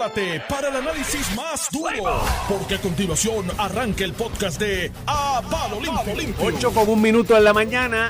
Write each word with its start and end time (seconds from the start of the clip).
prepárate 0.00 0.42
para 0.48 0.68
el 0.68 0.76
análisis 0.76 1.36
más 1.36 1.68
duro, 1.70 2.22
porque 2.48 2.76
a 2.76 2.80
continuación 2.80 3.46
arranca 3.58 4.02
el 4.04 4.14
podcast 4.14 4.58
de 4.58 4.90
A 5.06 5.42
Palo 5.50 5.78
Limpio. 5.80 6.46
8 6.46 6.72
con 6.72 6.88
un 6.88 7.02
minuto 7.02 7.36
en 7.36 7.44
la 7.44 7.52
mañana. 7.52 8.08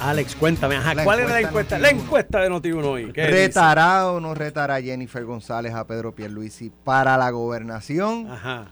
Alex, 0.00 0.34
cuéntame, 0.34 0.76
ajá, 0.76 0.94
La 0.94 1.04
¿cuál 1.04 1.20
era 1.20 1.28
la 1.28 1.40
encuesta 1.40 1.76
encuesta? 1.76 1.78
La 1.78 1.90
Noti1. 1.90 2.04
encuesta 2.04 2.40
de 2.40 2.50
Noti1 2.50 2.84
hoy. 2.84 3.12
¿Qué 3.12 3.26
¿Retará 3.26 4.08
o 4.10 4.18
no 4.18 4.34
retará 4.34 4.80
Jennifer 4.80 5.24
González 5.24 5.74
a 5.74 5.86
Pedro 5.86 6.12
Pierluisi 6.14 6.72
para 6.82 7.16
la 7.16 7.30
gobernación? 7.30 8.24
dice? 8.24 8.34
Ajá. 8.34 8.70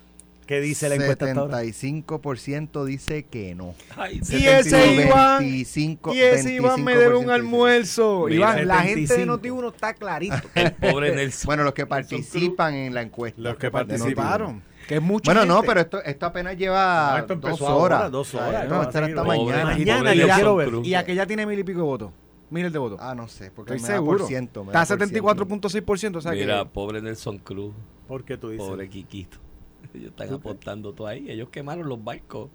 ¿Qué 0.48 0.60
dice 0.62 0.88
la 0.88 0.94
encuesta 0.94 1.26
hasta 1.26 1.40
ahora? 1.40 1.62
75% 1.62 2.84
dice 2.86 3.26
que 3.26 3.54
no. 3.54 3.74
Ay, 3.96 4.20
Y 4.30 4.46
ese 4.46 4.94
Iván, 4.94 5.40
25, 5.40 6.14
y 6.14 6.20
ese 6.20 6.54
Iván 6.54 6.82
me 6.82 6.96
debe 6.96 7.16
un 7.16 7.26
25% 7.26 7.30
almuerzo. 7.34 8.24
Mira, 8.28 8.34
Iván, 8.36 8.66
la 8.68 8.78
gente 8.82 9.00
de 9.02 9.06
75. 9.08 9.62
Noti1 9.62 9.74
está 9.74 9.92
clarito. 9.94 10.36
El 10.54 10.72
pobre 10.72 11.14
Nelson. 11.14 11.46
Bueno, 11.48 11.64
los 11.64 11.74
que 11.74 11.84
participan 11.86 12.72
en 12.74 12.94
la 12.94 13.02
encuesta. 13.02 13.40
Los 13.42 13.56
que 13.58 13.70
Participaron. 13.70 14.60
Noti1. 14.60 14.86
Que 14.88 14.94
es 14.94 15.02
mucho. 15.02 15.24
Bueno, 15.30 15.44
no, 15.44 15.62
pero 15.62 15.80
esto, 15.80 16.02
esto 16.02 16.24
apenas 16.24 16.56
lleva 16.56 17.10
No, 17.12 17.18
esto 17.18 17.36
dos 17.36 17.60
horas. 17.60 17.70
ahora, 18.00 18.08
dos 18.08 18.34
horas, 18.34 18.48
esto 18.48 18.62
esto 18.62 18.70
va 18.70 18.76
a 18.76 18.78
va 18.78 18.84
estar 18.84 19.02
a 19.02 19.06
hasta 19.06 19.22
mañana. 19.24 19.64
Mañana 19.64 20.14
yo 20.14 20.28
quiero 20.28 20.56
ver. 20.56 20.70
Y 20.82 20.94
aquella 20.94 21.26
tiene 21.26 21.44
mil 21.44 21.58
y 21.58 21.64
pico 21.64 21.80
de 21.80 21.84
votos. 21.84 22.10
Miles 22.48 22.72
de 22.72 22.78
votos. 22.78 22.98
Ah, 23.02 23.14
no 23.14 23.28
sé, 23.28 23.50
porque 23.50 23.74
Estoy 23.74 23.82
me 23.82 23.88
da 23.88 23.94
seguro. 23.98 24.18
por 24.20 24.26
ciento. 24.28 24.64
me 24.64 24.68
Está 24.70 24.78
da 24.78 24.94
a 24.94 24.96
por 24.96 25.08
ciento. 25.08 25.68
74.6%. 25.68 26.16
O 26.16 26.20
sea 26.22 26.32
Mira, 26.32 26.60
que. 26.64 26.70
pobre 26.70 27.02
Nelson 27.02 27.36
Cruz, 27.36 27.74
¿Por 28.06 28.24
qué 28.24 28.38
tú 28.38 28.48
dices? 28.48 28.66
pobre 28.66 28.88
Quiquito. 28.88 29.36
Ellos 29.92 30.10
están 30.10 30.32
aportando 30.32 30.94
todo 30.94 31.06
ahí. 31.06 31.30
Ellos 31.30 31.50
quemaron 31.50 31.88
los 31.88 32.02
barcos. 32.02 32.52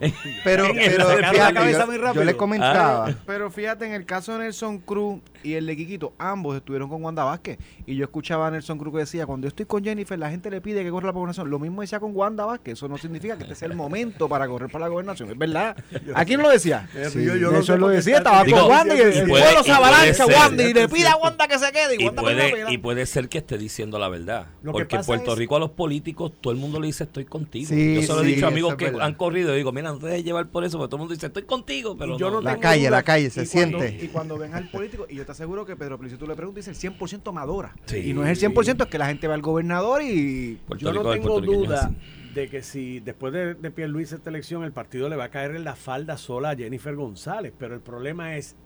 Pero, 0.44 0.64
pero 0.74 1.06
fíjate, 1.30 1.72
yo, 1.72 2.12
yo 2.14 2.24
le 2.24 2.36
comentaba. 2.36 3.14
Pero 3.26 3.50
fíjate, 3.50 3.86
en 3.86 3.92
el 3.92 4.04
caso 4.04 4.32
de 4.32 4.44
Nelson 4.44 4.78
Cruz 4.78 5.20
y 5.42 5.54
el 5.54 5.66
de 5.66 5.76
Quiquito, 5.76 6.12
ambos 6.18 6.56
estuvieron 6.56 6.88
con 6.88 7.02
Wanda 7.02 7.24
Vázquez. 7.24 7.58
Y 7.86 7.96
yo 7.96 8.04
escuchaba 8.04 8.46
a 8.48 8.50
Nelson 8.50 8.78
Cruz 8.78 8.92
que 8.94 8.98
decía, 9.00 9.26
cuando 9.26 9.44
yo 9.46 9.48
estoy 9.48 9.66
con 9.66 9.82
Jennifer, 9.84 10.18
la 10.18 10.30
gente 10.30 10.50
le 10.50 10.60
pide 10.60 10.82
que 10.82 10.90
corra 10.90 11.06
la 11.06 11.12
gobernación. 11.12 11.50
Lo 11.50 11.58
mismo 11.58 11.80
decía 11.82 12.00
con 12.00 12.14
Wanda 12.14 12.44
Vázquez. 12.44 12.74
Eso 12.74 12.88
no 12.88 12.98
significa 12.98 13.36
que 13.36 13.42
este 13.44 13.54
sea 13.54 13.68
el 13.68 13.74
momento 13.74 14.28
para 14.28 14.46
correr 14.48 14.70
para 14.70 14.84
la 14.86 14.88
gobernación. 14.88 15.30
Es 15.30 15.38
verdad. 15.38 15.76
¿A 16.14 16.24
quién 16.24 16.40
lo 16.42 16.48
decía? 16.50 16.88
Sí, 17.10 17.24
yo, 17.24 17.62
sé 17.62 17.76
lo 17.78 17.88
decía, 17.88 18.18
estaba 18.18 18.44
Digo, 18.44 18.60
con 18.62 18.70
Wanda 18.70 18.94
y 18.96 19.00
el, 19.00 19.14
y 19.14 19.18
el 19.18 19.28
puede- 19.28 19.42
pueblo 19.44 19.60
y 19.60 19.64
se 19.64 19.70
puede 19.70 19.72
abalanza 19.76 20.22
a 20.24 20.26
ser. 20.26 20.36
Wanda 20.36 20.62
y 20.64 20.74
le 20.74 20.88
pide 20.88 21.06
a 21.08 21.16
Wanda 21.16 21.48
que 21.48 21.58
se 21.58 21.72
quede. 21.72 21.96
Y, 21.98 22.06
Y 22.06 22.10
puede, 22.10 22.50
pela. 22.52 22.72
y 22.72 22.78
puede 22.78 23.06
ser 23.06 23.28
que 23.28 23.38
esté 23.38 23.58
diciendo 23.58 23.98
la 23.98 24.08
verdad. 24.08 24.46
Lo 24.62 24.72
Porque 24.72 24.96
en 24.96 25.04
Puerto 25.04 25.32
es- 25.32 25.38
Rico 25.38 25.56
a 25.56 25.60
los 25.60 25.70
políticos 25.70 26.32
todo 26.40 26.52
el 26.52 26.58
mundo 26.58 26.80
le 26.80 26.86
dice 26.88 27.04
estoy 27.04 27.24
contigo. 27.24 27.68
Sí, 27.68 27.94
yo 27.96 28.02
se 28.02 28.08
lo 28.12 28.22
he 28.22 28.26
sí, 28.26 28.34
dicho 28.34 28.46
amigos 28.46 28.74
que 28.76 28.92
han 29.00 29.14
corrido 29.14 29.56
y 29.58 29.62
digo, 29.72 29.82
mira, 29.82 29.92
no 29.92 29.98
te 29.98 30.06
dejes 30.06 30.24
llevar 30.24 30.48
por 30.48 30.64
eso, 30.64 30.78
porque 30.78 30.90
todo 30.90 30.96
el 30.96 31.00
mundo 31.00 31.14
dice 31.14 31.26
estoy 31.26 31.42
contigo, 31.44 31.96
pero 31.96 32.14
Y 32.14 32.18
yo 32.18 32.30
no 32.30 32.36
no. 32.36 32.42
La 32.42 32.58
calle, 32.58 32.82
duda. 32.86 32.90
la 32.90 33.02
calle, 33.02 33.30
se 33.30 33.42
Y 33.42 33.46
cuando- 33.46 33.78
siente. 33.80 34.04
Y 34.04 34.08
cuando 34.08 34.38
ven 34.38 34.54
al 34.54 34.70
político, 34.70 35.06
y 35.08 35.16
yo 35.16 35.24
te 35.26 35.32
aseguro 35.32 35.64
que 35.64 35.76
Pedro 35.76 35.98
Pelicio 35.98 36.18
tú 36.18 36.26
le 36.26 36.34
preguntas, 36.36 36.66
dice 36.66 36.70
el 36.88 36.92
100% 36.98 37.32
madura. 37.32 37.74
Sí. 37.86 37.98
Y 38.10 38.12
no 38.14 38.24
es 38.24 38.30
el 38.30 38.36
100%, 38.52 38.84
es 38.84 38.90
que 38.90 38.98
la 38.98 39.06
gente 39.06 39.26
va 39.28 39.34
al 39.34 39.42
gobernador 39.42 40.02
y... 40.02 40.58
Puerto 40.66 40.84
Yo 40.84 40.92
no 40.92 41.10
tengo 41.10 41.40
duda 41.40 41.90
de 42.34 42.48
que 42.48 42.62
si 42.62 43.00
después 43.00 43.32
de, 43.32 43.54
de 43.54 43.70
Pierluisi 43.70 44.14
esta 44.14 44.30
elección 44.30 44.64
el 44.64 44.72
partido 44.72 45.08
le 45.08 45.16
va 45.16 45.24
a 45.24 45.28
caer 45.30 45.54
en 45.54 45.64
la 45.64 45.76
falda 45.76 46.16
sola 46.16 46.50
a 46.50 46.56
Jennifer 46.56 46.94
González, 46.96 47.52
pero 47.58 47.74
el 47.74 47.80
problema 47.80 48.36
es, 48.36 48.56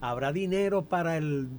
¿habrá 0.00 0.32
dinero 0.32 0.82
para 0.86 1.16
el 1.18 1.56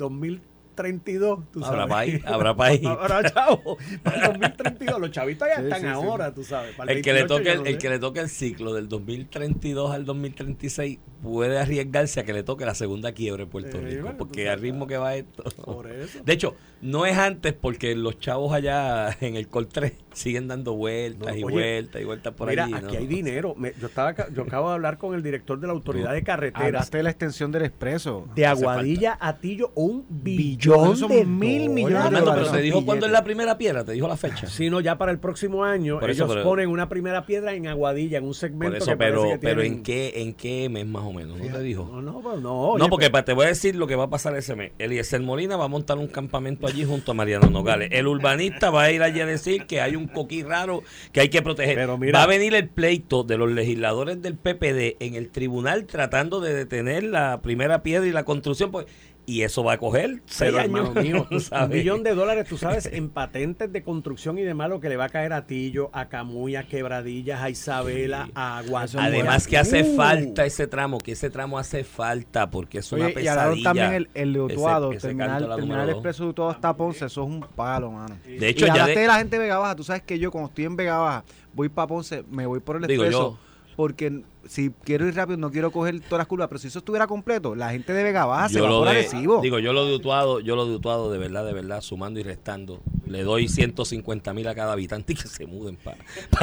2032? 0.77 1.39
¿Tú 1.51 1.65
Habrá 1.65 1.77
sabes? 1.87 1.89
país, 1.93 2.21
habrá 2.25 2.55
país. 2.55 2.81
Habrá 2.85 3.23
chavo. 3.31 3.77
Para 4.03 4.17
el 4.17 4.23
2032, 4.39 4.99
los 5.01 5.11
chavitos 5.11 5.47
ya 5.47 5.55
Sí, 5.57 5.61
están 5.63 5.81
sí, 5.81 5.87
sí. 5.87 5.91
ahora, 5.93 6.33
tú 6.33 6.43
sabes. 6.43 6.75
Para 6.75 6.91
El 6.93 7.01
que, 7.01 7.13
le 7.13 7.19
28 7.23 7.37
toque 7.37 7.51
el, 7.51 7.57
no 7.59 7.65
el 7.65 7.73
sé. 7.73 7.77
que 7.79 7.89
le 7.89 7.99
toque 7.99 8.19
el 8.19 8.29
ciclo 8.29 8.73
del 8.73 8.87
2032 8.87 9.91
al 9.91 10.05
2036 10.05 10.99
puede 11.21 11.57
arriesgarse 11.59 12.19
a 12.19 12.23
que 12.25 12.31
le 12.33 12.43
toque 12.43 12.63
la 12.65 12.75
segunda 12.75 13.11
quiebre 13.11 13.43
en 13.43 13.49
Puerto 13.49 13.79
Sí, 13.79 13.85
Rico, 13.85 14.01
bueno, 14.03 14.17
porque 14.19 14.49
al 14.49 14.59
ritmo 14.61 14.85
que 14.87 14.97
va 14.97 15.15
esto. 15.15 15.43
Por 15.65 15.89
eso. 15.91 16.19
De 16.23 16.33
hecho, 16.33 16.55
no 16.81 17.05
es 17.07 17.17
antes 17.17 17.53
porque 17.53 17.95
los 17.95 18.19
chavos 18.19 18.53
allá 18.53 19.17
en 19.21 19.35
el 19.35 19.47
Col 19.47 19.67
3 19.67 19.93
siguen 20.13 20.47
dando 20.47 20.73
vueltas 20.75 21.29
No, 21.33 21.35
y 21.39 21.43
oye, 21.43 21.53
vueltas 21.53 22.01
y 22.01 22.05
vueltas 22.05 22.33
por 22.35 22.49
Mira, 22.49 22.65
allí. 22.65 22.73
aquí 22.75 22.85
¿no? 22.93 22.99
hay 22.99 23.07
dinero. 23.07 23.55
Me- 23.57 23.73
yo, 23.79 23.87
estaba, 23.87 24.13
yo 24.31 24.43
acabo 24.43 24.69
de 24.69 24.75
hablar 24.75 24.97
con 24.99 25.15
el 25.15 25.23
director 25.23 25.59
de 25.59 25.65
la 25.67 25.73
Autoridad 25.73 26.13
de 26.13 26.23
Carreteras. 26.23 26.65
Hablaste 26.67 26.97
de 26.97 27.03
la 27.03 27.09
extensión 27.09 27.51
del 27.51 27.63
expreso. 27.65 28.27
De 28.35 28.45
Aguadilla 28.45 29.17
a 29.19 29.37
Tillo, 29.37 29.71
un 29.75 30.05
Billón, 30.07 30.66
billón 30.75 30.97
son 30.97 31.09
de 31.11 31.25
mil 31.25 31.69
millones 31.69 32.11
de 32.11 32.19
dólares. 32.19 32.43
pero 32.47 32.57
te 32.57 32.61
dijo 32.61 32.85
cuándo 32.85 33.05
es 33.05 33.11
la 33.11 33.23
primera 33.23 33.57
piedra, 33.57 33.83
te 33.85 33.91
dijo 33.93 34.07
la 34.07 34.17
fecha. 34.17 34.47
sino 34.47 34.79
ya 34.81 34.97
para 34.97 35.11
el 35.11 35.19
próximo 35.19 35.63
año 35.63 35.97
eso, 35.99 36.07
ellos 36.07 36.29
pero- 36.29 36.43
ponen 36.43 36.69
una 36.69 36.89
primera 36.89 37.25
piedra 37.25 37.53
en 37.53 37.67
Aguadilla 37.67 38.17
en 38.17 38.25
un 38.25 38.33
segmento 38.33 38.73
Por 38.75 38.81
eso, 38.83 38.91
que 38.91 38.97
pero, 38.97 39.23
que 39.23 39.37
pero 39.39 39.61
tienen- 39.61 39.77
¿en 39.79 39.83
qué 39.83 40.13
en 40.17 40.33
qué 40.33 40.69
mes 40.69 40.85
más 40.85 41.03
o 41.03 41.13
menos? 41.13 41.37
¿No 41.37 41.45
te 41.45 41.61
dijo? 41.61 41.89
no 41.91 42.01
no 42.01 42.19
pues 42.21 42.39
no 42.41 42.59
oye, 42.71 42.83
no, 42.83 42.89
porque 42.89 43.05
pero- 43.05 43.13
pa- 43.13 43.25
te 43.25 43.33
voy 43.33 43.45
a 43.45 43.49
decir 43.49 43.75
lo 43.75 43.87
que 43.87 43.95
va 43.95 44.05
a 44.05 44.09
pasar 44.09 44.35
ese 44.35 44.55
mes. 44.55 44.71
Eliezer 44.79 45.21
Molina 45.21 45.57
va 45.57 45.65
a 45.65 45.69
montar 45.69 45.97
un 45.97 46.07
campamento 46.07 46.67
allí 46.67 46.83
junto 46.83 47.11
a 47.11 47.13
Mariano 47.13 47.49
Nogales. 47.49 47.89
El 47.91 48.07
urbanista 48.07 48.69
va 48.69 48.83
a 48.83 48.91
ir 48.91 49.01
allí 49.03 49.19
a 49.21 49.25
decir 49.25 49.65
que 49.65 49.81
hay 49.81 49.95
un 49.95 50.07
coquí 50.07 50.43
raro 50.43 50.83
que 51.11 51.21
hay 51.21 51.29
que 51.29 51.41
proteger. 51.41 51.75
Pero 51.75 51.97
mira- 51.97 52.19
va 52.19 52.23
a 52.23 52.27
venir 52.27 52.53
el 52.55 52.69
pleito 52.69 53.23
de 53.23 53.37
los 53.37 53.51
legisladores 53.51 54.21
del 54.21 54.35
PPD 54.35 54.97
en 54.99 55.15
el 55.15 55.29
tribunal 55.29 55.85
tratando 55.85 56.39
de 56.41 56.53
detener 56.53 57.03
la 57.03 57.41
primera 57.41 57.83
piedra 57.83 58.07
y 58.07 58.11
la 58.11 58.23
construcción. 58.25 58.71
Pues, 58.71 58.85
y 59.29 59.41
eso 59.41 59.61
va 59.61 59.73
a 59.73 59.77
coger 59.77 60.21
seis 60.25 60.53
pero, 60.55 60.59
años. 60.59 60.95
mío, 60.95 61.27
un 61.31 61.41
¿sabes? 61.41 61.77
millón 61.77 62.01
de 62.01 62.15
dólares, 62.15 62.47
tú 62.47 62.57
sabes, 62.57 62.85
en 62.85 63.09
patentes 63.09 63.71
de 63.73 63.83
construcción 63.83 64.37
y 64.37 64.43
demás, 64.43 64.69
lo 64.69 64.79
que 64.79 64.87
le 64.87 64.95
va 64.95 65.03
a 65.05 65.09
caer 65.09 65.33
a 65.33 65.45
Tillo, 65.45 65.89
a 65.91 66.07
Camuy, 66.07 66.55
a 66.55 66.63
Quebradillas, 66.67 67.41
a 67.41 67.49
Isabela, 67.49 68.25
Sí. 68.27 68.31
a 68.35 68.57
Aguadilla. 68.59 69.03
Además 69.03 69.45
que 69.47 69.57
hace 69.57 69.83
Uh, 69.83 69.95
falta 69.97 70.45
ese 70.45 70.65
tramo, 70.65 70.97
que 70.99 71.11
ese 71.11 71.29
tramo 71.29 71.59
hace 71.59 71.83
falta 71.83 72.49
porque 72.49 72.79
es 72.79 72.89
una 72.93 73.03
Oye, 73.07 73.11
y 73.11 73.15
pesadilla. 73.15 73.63
también 73.63 73.93
el, 73.93 74.09
el 74.13 74.33
de 74.33 74.39
ese- 74.45 74.53
Utuado, 74.55 74.91
ese 74.93 75.13
número 75.13 75.81
dos. 75.85 75.89
expreso 75.91 76.23
de 76.23 76.29
Utuado 76.29 76.51
hasta 76.51 76.75
Ponce, 76.77 77.05
eso 77.05 77.21
es 77.23 77.27
un 77.27 77.41
palo, 77.41 77.91
mano. 77.91 78.15
De 78.25 78.47
hecho, 78.47 78.63
y 78.65 78.67
ya 78.69 78.73
hablaste 78.73 78.93
de- 78.95 79.01
de 79.01 79.07
la 79.07 79.17
gente 79.17 79.35
de 79.35 79.41
Vega 79.43 79.57
Baja, 79.59 79.75
tú 79.75 79.83
sabes 79.83 80.03
que 80.03 80.17
yo 80.17 80.31
cuando 80.31 80.47
estoy 80.49 80.63
en 80.65 80.77
Vega 80.77 80.97
Baja, 80.99 81.23
voy 81.53 81.67
para 81.67 81.87
Ponce, 81.87 82.23
me 82.31 82.45
voy 82.45 82.61
por 82.61 82.77
el 82.77 82.83
Digo 82.87 83.03
expreso, 83.03 83.31
yo. 83.41 83.46
Porque 83.77 84.23
si 84.47 84.71
quiero 84.83 85.07
ir 85.07 85.15
rápido 85.15 85.37
no 85.37 85.51
quiero 85.51 85.71
coger 85.71 85.99
todas 86.01 86.17
las 86.17 86.27
curvas, 86.27 86.47
pero 86.47 86.57
si 86.57 86.67
eso 86.67 86.79
estuviera 86.79 87.05
completo, 87.05 87.53
la 87.53 87.69
gente 87.69 87.93
de 87.93 88.03
Vega 88.03 88.25
Baja 88.25 88.49
se 88.49 88.55
yo 88.55 88.63
va 88.63 88.69
lo 88.69 88.79
por 88.79 88.89
de, 88.89 89.41
digo, 89.43 89.59
yo 89.59 89.71
lo 89.71 89.85
de 89.85 89.93
Utuado, 89.93 90.39
yo 90.39 90.55
lo 90.55 90.65
de 90.65 90.75
Utuado 90.75 91.11
de 91.11 91.19
verdad, 91.19 91.45
de 91.45 91.53
verdad, 91.53 91.81
sumando 91.81 92.19
y 92.19 92.23
restando, 92.23 92.81
le 93.05 93.21
doy 93.21 93.47
150 93.47 94.33
mil 94.33 94.47
a 94.47 94.55
cada 94.55 94.73
habitante 94.73 95.13
y 95.13 95.15
que 95.15 95.27
se 95.27 95.45
muden 95.45 95.75
para 95.75 95.97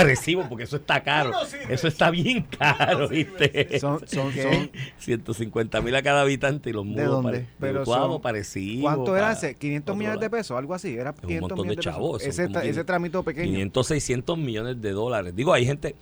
Recibo, 0.05 0.49
porque 0.49 0.63
eso 0.63 0.77
está 0.77 1.03
caro. 1.03 1.33
Eso 1.69 1.89
está 1.89 2.11
bien 2.11 2.43
caro, 2.57 3.09
¿viste? 3.09 3.81
son, 3.81 4.07
son, 4.07 4.33
son, 4.33 4.71
150 4.99 5.81
mil 5.81 5.97
a 5.97 6.03
cada 6.03 6.21
habitante 6.21 6.71
y 6.71 6.73
los 6.73 6.85
mudo 6.85 7.05
dónde? 7.05 7.31
para 7.31 7.39
de 7.39 7.47
Pero 7.59 7.83
Utuado, 7.83 8.21
Recibo, 8.23 8.83
¿Cuánto 8.83 9.17
era 9.17 9.33
ese? 9.33 9.57
500 9.57 9.83
otro 9.83 9.97
millones 9.97 10.21
de 10.21 10.31
pesos, 10.31 10.57
algo 10.57 10.73
así, 10.73 10.95
era 10.95 11.11
un 11.11 11.17
500 11.17 11.41
montón 11.41 11.57
de 11.57 11.63
millones 11.63 11.85
de 11.85 11.91
chavos, 11.91 12.23
Ese, 12.23 12.49
ese 12.63 12.85
trámite 12.85 13.21
pequeño. 13.25 13.51
500, 13.51 13.87
600 13.89 14.39
millones 14.39 14.81
de 14.81 14.93
dólares. 14.93 15.35
Digo, 15.35 15.53
hay 15.53 15.67
gente 15.67 15.97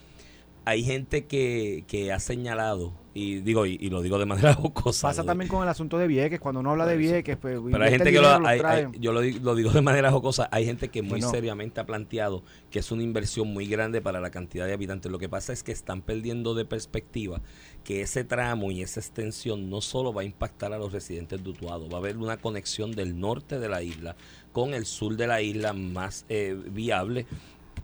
hay 0.65 0.85
gente 0.85 1.27
que, 1.27 1.85
que 1.89 2.13
ha 2.13 2.19
señalado, 2.21 2.93
y 3.15 3.41
digo 3.41 3.67
y, 3.67 3.77
y 3.81 3.91
lo 3.91 4.01
digo 4.01 4.19
de 4.19 4.25
manera 4.27 4.55
jocosa. 4.55 5.09
Pasa 5.09 5.23
también 5.25 5.49
con 5.49 5.63
el 5.63 5.69
asunto 5.69 5.99
de 5.99 6.07
Vieques, 6.07 6.41
cuando 6.41 6.61
uno 6.61 6.71
habla 6.71 6.87
de. 6.87 6.97
Vieques, 6.97 7.37
pues 7.37 7.59
Pero 7.71 7.85
hay 7.85 7.91
gente 7.91 8.11
que 8.13 8.21
lo, 8.21 8.47
hay- 8.47 8.87
yo 8.99 9.13
lo, 9.13 9.21
di- 9.21 9.39
lo 9.41 9.55
digo 9.55 9.71
de 9.71 9.83
manera 9.83 10.11
jocosa, 10.11 10.49
hay 10.53 10.65
gente 10.65 10.89
que 10.89 11.03
muy 11.03 11.11
Bueno. 11.21 11.31
seriamente 11.31 11.81
ha 11.81 11.85
planteado 11.85 12.43
que 12.71 12.79
es 12.79 12.91
una 12.91 13.03
inversión 13.03 13.49
muy 13.53 13.67
grande 13.67 14.01
para 14.01 14.21
la 14.21 14.31
cantidad 14.31 14.67
de 14.67 14.73
habitantes. 14.73 15.11
Lo 15.13 15.19
que 15.19 15.29
pasa 15.29 15.53
es 15.53 15.63
que 15.63 15.73
están 15.73 16.01
perdiendo 16.01 16.55
de 16.55 16.65
perspectiva 16.65 17.41
que 17.85 18.01
ese 18.03 18.25
tramo 18.25 18.71
y 18.71 18.81
esa 18.83 19.01
extensión 19.01 19.69
no 19.69 19.81
solo 19.81 20.13
va 20.15 20.23
a 20.23 20.25
impactar 20.25 20.73
a 20.73 20.79
los 20.79 20.93
residentes 20.93 21.43
de 21.43 21.51
Utuado, 21.51 21.89
va 21.91 21.97
a 21.97 22.01
haber 22.01 22.17
una 22.17 22.37
conexión 22.39 22.93
del 22.93 23.19
norte 23.19 23.59
de 23.59 23.69
la 23.69 23.83
isla 23.83 24.17
con 24.53 24.73
el 24.75 24.87
sur 24.87 25.17
de 25.17 25.27
la 25.27 25.43
isla 25.43 25.73
más 25.73 26.25
eh, 26.29 26.57
viable 26.71 27.27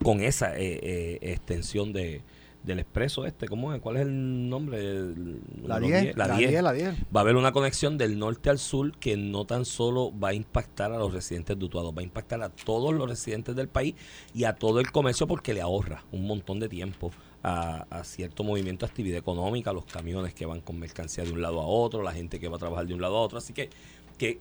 con 0.02 0.20
esa 0.20 0.56
eh, 0.56 0.78
eh, 0.82 1.18
extensión 1.22 1.92
de 1.92 2.22
del 2.68 2.78
expreso 2.78 3.24
este, 3.26 3.48
¿cómo 3.48 3.74
es? 3.74 3.80
¿Cuál 3.80 3.96
es 3.96 4.02
el 4.02 4.48
nombre? 4.48 4.78
El- 4.78 5.40
La 5.66 5.80
número 5.80 6.00
10, 6.02 6.16
la 6.16 6.36
10. 6.36 6.50
10, 6.50 6.62
la 6.62 6.72
10. 6.72 6.94
Va 7.14 7.20
a 7.20 7.22
haber 7.22 7.34
una 7.34 7.50
conexión 7.50 7.98
del 7.98 8.18
norte 8.18 8.50
al 8.50 8.58
sur 8.58 8.96
que 8.98 9.16
no 9.16 9.44
tan 9.44 9.64
solo 9.64 10.12
va 10.16 10.28
a 10.28 10.34
impactar 10.34 10.92
a 10.92 10.98
los 10.98 11.12
residentes 11.12 11.58
de 11.58 11.64
Utuado, 11.64 11.92
va 11.92 12.02
a 12.02 12.04
impactar 12.04 12.40
a 12.42 12.50
todos 12.50 12.94
los 12.94 13.08
residentes 13.08 13.56
del 13.56 13.68
país 13.68 13.96
y 14.34 14.44
a 14.44 14.52
todo 14.54 14.78
el 14.78 14.92
comercio 14.92 15.26
porque 15.26 15.52
le 15.52 15.60
ahorra 15.60 16.04
un 16.12 16.26
montón 16.26 16.60
de 16.60 16.68
tiempo 16.68 17.10
a, 17.42 17.86
a 17.90 18.04
cierto 18.04 18.44
movimiento 18.44 18.86
de 18.86 18.90
actividad 18.90 19.18
económica, 19.18 19.72
los 19.72 19.84
camiones 19.84 20.34
que 20.34 20.46
van 20.46 20.60
con 20.60 20.78
mercancía 20.78 21.24
de 21.24 21.32
un 21.32 21.40
lado 21.42 21.60
a 21.60 21.66
otro, 21.66 22.02
la 22.02 22.12
gente 22.12 22.38
que 22.38 22.48
va 22.48 22.56
a 22.56 22.58
trabajar 22.58 22.86
de 22.86 22.94
un 22.94 23.00
lado 23.00 23.16
a 23.16 23.20
otro. 23.20 23.38
Así 23.38 23.52
que, 23.52 23.70
que 24.18 24.40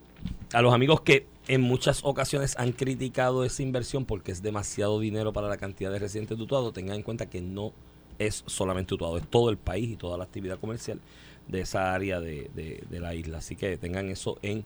a 0.52 0.60
los 0.62 0.74
amigos 0.74 1.02
que 1.02 1.26
en 1.46 1.60
muchas 1.60 2.00
ocasiones 2.04 2.56
han 2.58 2.72
criticado 2.72 3.44
esa 3.44 3.62
inversión 3.62 4.04
porque 4.04 4.32
es 4.32 4.42
demasiado 4.42 4.98
dinero 4.98 5.32
para 5.32 5.46
la 5.48 5.56
cantidad 5.56 5.92
de 5.92 6.00
residentes 6.00 6.36
de 6.36 6.42
Utuado, 6.42 6.72
tengan 6.72 6.96
en 6.96 7.02
cuenta 7.04 7.26
que 7.30 7.40
no 7.40 7.72
es 8.18 8.42
solamente 8.46 8.94
Utuado, 8.94 9.16
es 9.18 9.26
todo 9.28 9.50
el 9.50 9.56
país 9.58 9.90
y 9.90 9.96
toda 9.96 10.16
la 10.18 10.24
actividad 10.24 10.58
comercial 10.58 11.00
de 11.46 11.60
esa 11.60 11.94
área 11.94 12.20
de, 12.20 12.50
de- 12.54 12.82
de 12.88 13.00
la 13.00 13.14
isla. 13.14 13.38
Así 13.38 13.56
que 13.56 13.76
tengan 13.76 14.08
eso 14.08 14.38
en 14.42 14.64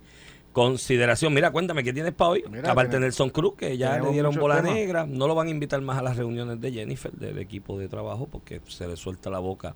consideración. 0.53 1.33
Mira, 1.33 1.51
cuéntame, 1.51 1.83
¿qué 1.83 1.93
tienes 1.93 2.13
para 2.13 2.31
hoy? 2.31 2.45
Mira, 2.51 2.71
Aparte 2.71 2.97
de 2.97 3.01
Nelson 3.01 3.31
Cruz, 3.31 3.55
que 3.57 3.77
ya 3.77 3.99
le 3.99 4.11
dieron 4.13 4.35
bola 4.35 4.57
temas. 4.57 4.75
negra, 4.75 5.07
no 5.07 5.27
lo 5.27 5.35
van 5.35 5.47
a 5.49 5.51
invitar 5.51 5.81
más 5.81 5.99
a 5.99 6.03
las 6.03 6.17
reuniones 6.17 6.61
de 6.61 6.73
Jennifer, 6.73 7.13
del 7.13 7.39
equipo 7.39 7.79
de 7.79 7.89
trabajo, 7.89 8.27
porque 8.31 8.61
se 8.69 8.87
le 8.87 8.97
suelta 8.97 9.31
la 9.31 9.39
boca 9.39 9.75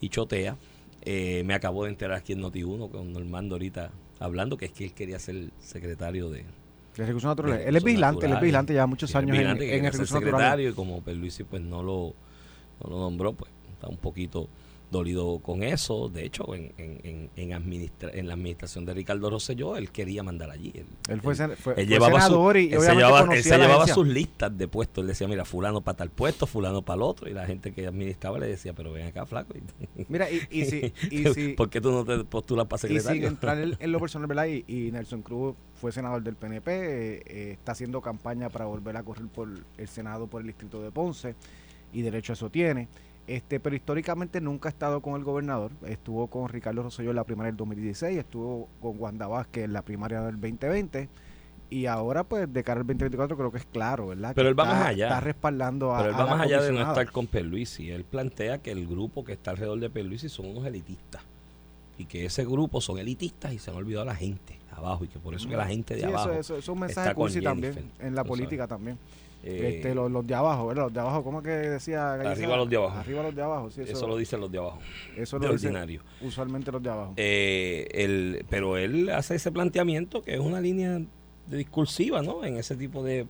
y 0.00 0.08
chotea. 0.08 0.56
Eh, 1.02 1.42
me 1.44 1.54
acabo 1.54 1.84
de 1.84 1.90
enterar 1.90 2.16
aquí 2.18 2.32
en 2.32 2.42
Noti1 2.42 2.90
con 2.90 3.12
Normando 3.12 3.56
ahorita 3.56 3.90
hablando 4.20 4.56
que 4.56 4.66
es 4.66 4.72
que 4.72 4.84
él 4.86 4.92
quería 4.94 5.18
ser 5.18 5.50
secretario 5.58 6.30
de, 6.30 6.44
De 6.96 7.04
recursos 7.06 7.28
naturales. 7.28 7.66
Él 7.66 7.76
es 7.76 7.82
vigilante, 7.84 8.24
él 8.26 8.32
es 8.32 8.40
vigilante, 8.40 8.72
lleva 8.72 8.86
muchos 8.86 9.10
él 9.10 9.16
años 9.16 9.36
en, 9.36 9.44
en 9.46 9.50
el 9.50 9.58
ser 9.58 9.82
recursos 9.82 10.12
naturales. 10.12 10.22
secretario 10.22 10.70
y 10.70 10.72
como 10.72 11.02
Perluisi 11.02 11.44
pues 11.44 11.60
no 11.60 11.82
lo, 11.82 12.14
no 12.82 12.90
lo 12.90 12.98
nombró, 12.98 13.32
pues 13.32 13.50
está 13.72 13.88
un 13.88 13.96
poquito 13.98 14.48
dolido 14.90 15.40
con 15.40 15.64
eso. 15.64 16.08
De 16.08 16.24
hecho, 16.24 16.54
en, 16.54 16.72
en, 16.78 17.28
en, 17.34 17.52
administra- 17.52 18.10
en 18.14 18.28
la 18.28 18.34
administración 18.34 18.84
de 18.84 18.94
Ricardo 18.94 19.28
Rosselló, 19.28 19.76
él 19.76 19.90
quería 19.90 20.22
mandar 20.22 20.50
allí. 20.52 20.70
Él, 20.72 20.86
Él 21.08 21.20
fue, 21.20 21.32
él- 21.32 21.56
fue, 21.56 21.72
él 21.72 21.74
fue 21.74 21.86
llevaba, 21.86 22.20
su- 22.20 22.26
senador 22.28 22.56
y 22.58 22.72
él 22.72 22.80
se 22.80 22.94
llevaba, 22.94 23.34
él 23.34 23.42
se 23.42 23.58
llevaba 23.58 23.86
sus 23.88 24.06
listas 24.06 24.56
de 24.56 24.68
puestos. 24.68 25.02
Él 25.02 25.08
decía, 25.08 25.26
mira, 25.26 25.44
fulano 25.44 25.80
para 25.80 25.96
tal 25.96 26.10
puesto, 26.10 26.46
fulano 26.46 26.82
para 26.82 26.96
el 26.96 27.02
otro. 27.02 27.28
Y 27.28 27.32
la 27.32 27.44
gente 27.44 27.72
que 27.72 27.88
administraba 27.88 28.38
le 28.38 28.46
decía, 28.46 28.72
pero 28.72 28.92
ven 28.92 29.08
acá, 29.08 29.26
flaco. 29.26 29.54
Mira, 30.08 30.30
y, 30.30 30.42
y 30.50 30.64
si, 30.66 30.92
y 31.10 31.24
si, 31.34 31.48
¿Por 31.54 31.70
qué 31.70 31.80
tú 31.80 31.90
no 31.90 32.04
te 32.04 32.22
postulas 32.22 32.66
para 32.66 32.76
y 32.78 32.80
sin 32.80 32.90
secretario? 33.00 33.26
entrar 33.28 33.58
en, 33.58 33.76
en 33.80 33.90
lo 33.90 33.98
personal, 34.00 34.28
¿verdad? 34.28 34.46
Y, 34.46 34.64
y 34.68 34.92
Nelson 34.92 35.22
Cruz 35.22 35.56
fue 35.74 35.90
senador 35.90 36.22
del 36.22 36.36
PNP, 36.36 36.70
eh, 36.70 37.22
eh, 37.26 37.50
está 37.52 37.72
haciendo 37.72 38.00
campaña 38.00 38.48
para 38.48 38.66
volver 38.66 38.96
a 38.96 39.02
correr 39.02 39.26
por 39.26 39.48
el 39.76 39.88
Senado 39.88 40.28
por 40.28 40.40
el 40.42 40.46
distrito 40.46 40.80
de 40.82 40.92
Ponce, 40.92 41.34
y 41.94 42.02
derecho 42.02 42.32
a 42.32 42.34
eso 42.34 42.50
tiene. 42.50 42.88
Este, 43.26 43.58
pero 43.58 43.74
históricamente 43.74 44.38
nunca 44.42 44.68
ha 44.68 44.72
estado 44.72 45.00
con 45.00 45.14
el 45.14 45.24
gobernador. 45.24 45.70
Estuvo 45.86 46.26
con 46.26 46.48
Ricardo 46.50 46.82
Rosselló 46.82 47.08
en 47.10 47.16
la 47.16 47.24
primaria 47.24 47.52
del 47.52 47.56
2016, 47.56 48.18
estuvo 48.18 48.68
con 48.82 49.00
Wanda 49.00 49.26
Vázquez 49.26 49.64
en 49.64 49.72
la 49.72 49.80
primaria 49.80 50.20
del 50.20 50.34
2020. 50.38 51.08
Y 51.70 51.86
ahora, 51.86 52.22
pues, 52.24 52.52
de 52.52 52.62
cara 52.62 52.80
al 52.82 52.86
2024, 52.86 53.36
creo 53.36 53.50
que 53.50 53.56
es 53.58 53.64
claro, 53.64 54.08
¿verdad? 54.08 54.32
Pero 54.34 54.44
Que 54.46 54.50
él 54.50 54.58
va 54.58 54.64
está- 54.64 54.74
más 54.76 54.86
allá. 54.88 55.06
Está 55.06 55.20
respaldando 55.20 55.94
a. 55.94 55.98
Pero 55.98 56.10
él 56.10 56.20
va 56.20 56.26
más 56.26 56.40
allá 56.42 56.60
de 56.60 56.72
no 56.72 56.80
estar 56.82 57.10
con 57.10 57.26
Perluisi. 57.26 57.90
Él 57.90 58.04
plantea 58.04 58.58
que 58.58 58.70
el 58.70 58.86
grupo 58.86 59.24
que 59.24 59.32
está 59.32 59.52
alrededor 59.52 59.80
de 59.80 59.88
Perluisi 59.88 60.28
son 60.28 60.46
unos 60.48 60.66
elitistas. 60.66 61.22
Y 61.96 62.04
que 62.04 62.26
ese 62.26 62.44
grupo 62.44 62.80
son 62.80 62.98
elitistas 62.98 63.52
y 63.54 63.58
se 63.58 63.70
han 63.70 63.76
olvidado 63.76 64.02
a 64.02 64.06
la 64.06 64.14
gente 64.16 64.58
abajo. 64.76 65.04
Y 65.04 65.08
que 65.08 65.18
por 65.18 65.34
eso 65.34 65.48
que 65.48 65.56
la 65.56 65.66
gente 65.66 65.94
de 65.94 66.00
Sí, 66.00 66.06
abajo. 66.06 66.30
eso, 66.32 66.38
eso 66.40 66.56
es 66.58 66.68
un 66.68 66.80
mensaje 66.80 67.08
está 67.08 67.14
con 67.14 67.22
cursi 67.24 67.40
también, 67.40 67.90
en 68.00 68.14
la 68.14 68.22
política 68.24 68.66
también. 68.68 68.98
Eh, 69.44 69.74
este, 69.76 69.94
los, 69.94 70.10
los 70.10 70.26
de 70.26 70.34
abajo, 70.34 70.66
¿verdad? 70.68 70.84
Los 70.84 70.92
de 70.94 71.00
abajo, 71.00 71.22
¿cómo 71.24 71.42
que 71.42 71.50
decía? 71.50 72.14
Arriba 72.14 72.56
los 72.56 72.68
de 72.70 72.76
abajo. 72.76 72.96
Arriba 72.98 73.22
los 73.22 73.34
de 73.34 73.42
abajo, 73.42 73.70
sí, 73.70 73.82
eso, 73.82 73.92
eso 73.92 74.06
lo 74.08 74.16
dicen 74.16 74.40
los 74.40 74.50
de 74.50 74.58
abajo. 74.58 74.78
eso 75.16 75.38
de 75.38 75.46
lo 75.48 75.52
dicen 75.52 75.70
ordinario. 75.70 76.02
usualmente 76.22 76.72
los 76.72 76.82
de 76.82 76.90
abajo. 76.90 77.12
Eh, 77.16 77.86
el, 77.92 78.44
pero 78.48 78.76
él 78.78 79.10
hace 79.10 79.34
ese 79.34 79.52
planteamiento 79.52 80.22
que 80.22 80.34
es 80.34 80.40
una 80.40 80.60
línea 80.60 81.00
de 81.46 81.58
discursiva, 81.58 82.22
¿no? 82.22 82.42
En 82.42 82.56
ese 82.56 82.74
tipo 82.74 83.02
de... 83.04 83.26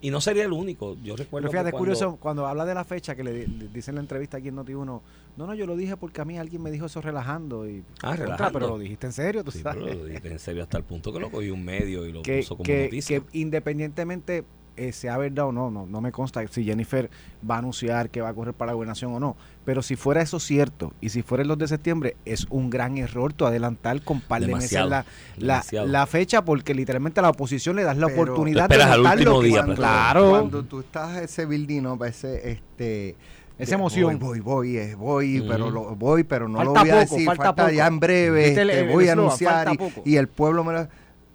y 0.00 0.10
no 0.10 0.20
sería 0.20 0.44
el 0.44 0.52
único. 0.52 0.96
Yo 1.02 1.16
recuerdo 1.16 1.48
Pero 1.48 1.50
fíjate, 1.60 1.70
es 1.70 1.74
curioso, 1.74 2.16
cuando 2.20 2.46
habla 2.46 2.64
de 2.64 2.72
la 2.72 2.84
fecha 2.84 3.16
que 3.16 3.24
le, 3.24 3.32
di- 3.32 3.46
le 3.48 3.66
dicen 3.66 3.94
en 3.94 3.96
la 3.96 4.00
entrevista 4.02 4.36
aquí 4.36 4.46
en 4.46 4.54
Noti1, 4.58 4.84
no, 4.84 5.02
no, 5.36 5.52
yo 5.52 5.66
lo 5.66 5.74
dije 5.74 5.96
porque 5.96 6.20
a 6.20 6.24
mí 6.24 6.38
alguien 6.38 6.62
me 6.62 6.70
dijo 6.70 6.86
eso 6.86 7.00
relajando. 7.00 7.68
Y, 7.68 7.80
Ah, 8.00 8.10
contra, 8.10 8.24
relajando. 8.26 8.52
Pero 8.60 8.68
lo 8.68 8.78
dijiste 8.78 9.06
en 9.08 9.12
serio, 9.12 9.42
tú 9.42 9.50
Sí, 9.50 9.58
sabes. 9.58 9.82
pero 9.82 9.96
lo 9.98 10.04
dije 10.04 10.28
en 10.28 10.38
serio 10.38 10.62
hasta 10.62 10.78
el 10.78 10.84
punto 10.84 11.12
que 11.12 11.18
lo 11.18 11.32
cogió 11.32 11.52
un 11.52 11.64
medio 11.64 12.06
y 12.06 12.12
lo 12.12 12.22
que, 12.22 12.38
puso 12.38 12.56
como 12.56 12.64
que- 12.64 12.84
noticia. 12.84 13.18
que 13.18 13.38
independientemente 13.40 14.44
eh, 14.76 14.92
sea 14.92 15.18
verdad 15.18 15.46
o 15.46 15.52
no, 15.52 15.70
no, 15.70 15.86
no 15.86 16.00
me 16.00 16.12
consta 16.12 16.46
si 16.48 16.64
Jennifer 16.64 17.10
va 17.48 17.56
a 17.56 17.58
anunciar 17.58 18.10
que 18.10 18.20
va 18.20 18.30
a 18.30 18.34
correr 18.34 18.54
para 18.54 18.70
la 18.70 18.74
gobernación 18.74 19.12
o 19.14 19.20
no, 19.20 19.36
pero 19.64 19.82
si 19.82 19.96
fuera 19.96 20.22
eso 20.22 20.40
cierto 20.40 20.92
y 21.00 21.10
si 21.10 21.22
fuera 21.22 21.42
el 21.42 21.48
2 21.48 21.58
de 21.58 21.68
septiembre, 21.68 22.16
es 22.24 22.46
un 22.50 22.70
gran 22.70 22.96
error 22.98 23.32
tu 23.32 23.46
adelantar 23.46 24.02
con 24.02 24.20
par 24.20 24.40
de 24.44 24.54
meses 24.54 24.72
la, 24.72 25.04
la, 25.38 25.62
la 25.86 26.06
fecha 26.06 26.44
porque 26.44 26.74
literalmente 26.74 27.20
a 27.20 27.22
la 27.22 27.30
oposición 27.30 27.76
le 27.76 27.82
das 27.84 27.96
la 27.96 28.06
Pero- 28.08 28.22
oportunidad 28.22 28.68
de 28.68 28.82
al 28.82 29.00
último 29.00 29.40
que- 29.40 29.46
día, 29.48 29.56
cuando, 29.58 29.74
pues. 29.74 29.78
Claro. 29.78 30.30
cuando 30.30 30.62
tú 30.64 30.80
estás 30.80 31.16
ese 31.18 31.44
building 31.46 31.86
up, 31.86 32.04
ese 32.04 32.50
este 32.52 33.16
Esa 33.58 33.74
emoción. 33.76 34.18
voy, 34.18 34.40
voy, 34.40 34.94
voy, 34.94 35.38
eh, 35.38 35.44
pero 35.46 35.70
lo, 35.70 35.94
voy, 35.94 36.24
pero 36.24 36.48
no 36.48 36.64
lo 36.64 36.70
voy 36.72 36.78
a 36.88 36.92
poco, 36.94 36.96
decir, 37.14 37.26
falta 37.26 37.44
falta, 37.44 37.62
poco. 37.64 37.74
ya 37.74 37.86
en 37.86 38.00
breve, 38.00 38.44
¿Viste 38.46 38.62
el- 38.62 38.70
este, 38.70 38.86
el 38.86 38.92
voy 38.92 39.08
a 39.08 39.12
anunciar 39.12 39.68
y, 40.04 40.10
y 40.12 40.16
el 40.16 40.26
pueblo 40.28 40.64
me 40.64 40.72
lo 40.72 40.88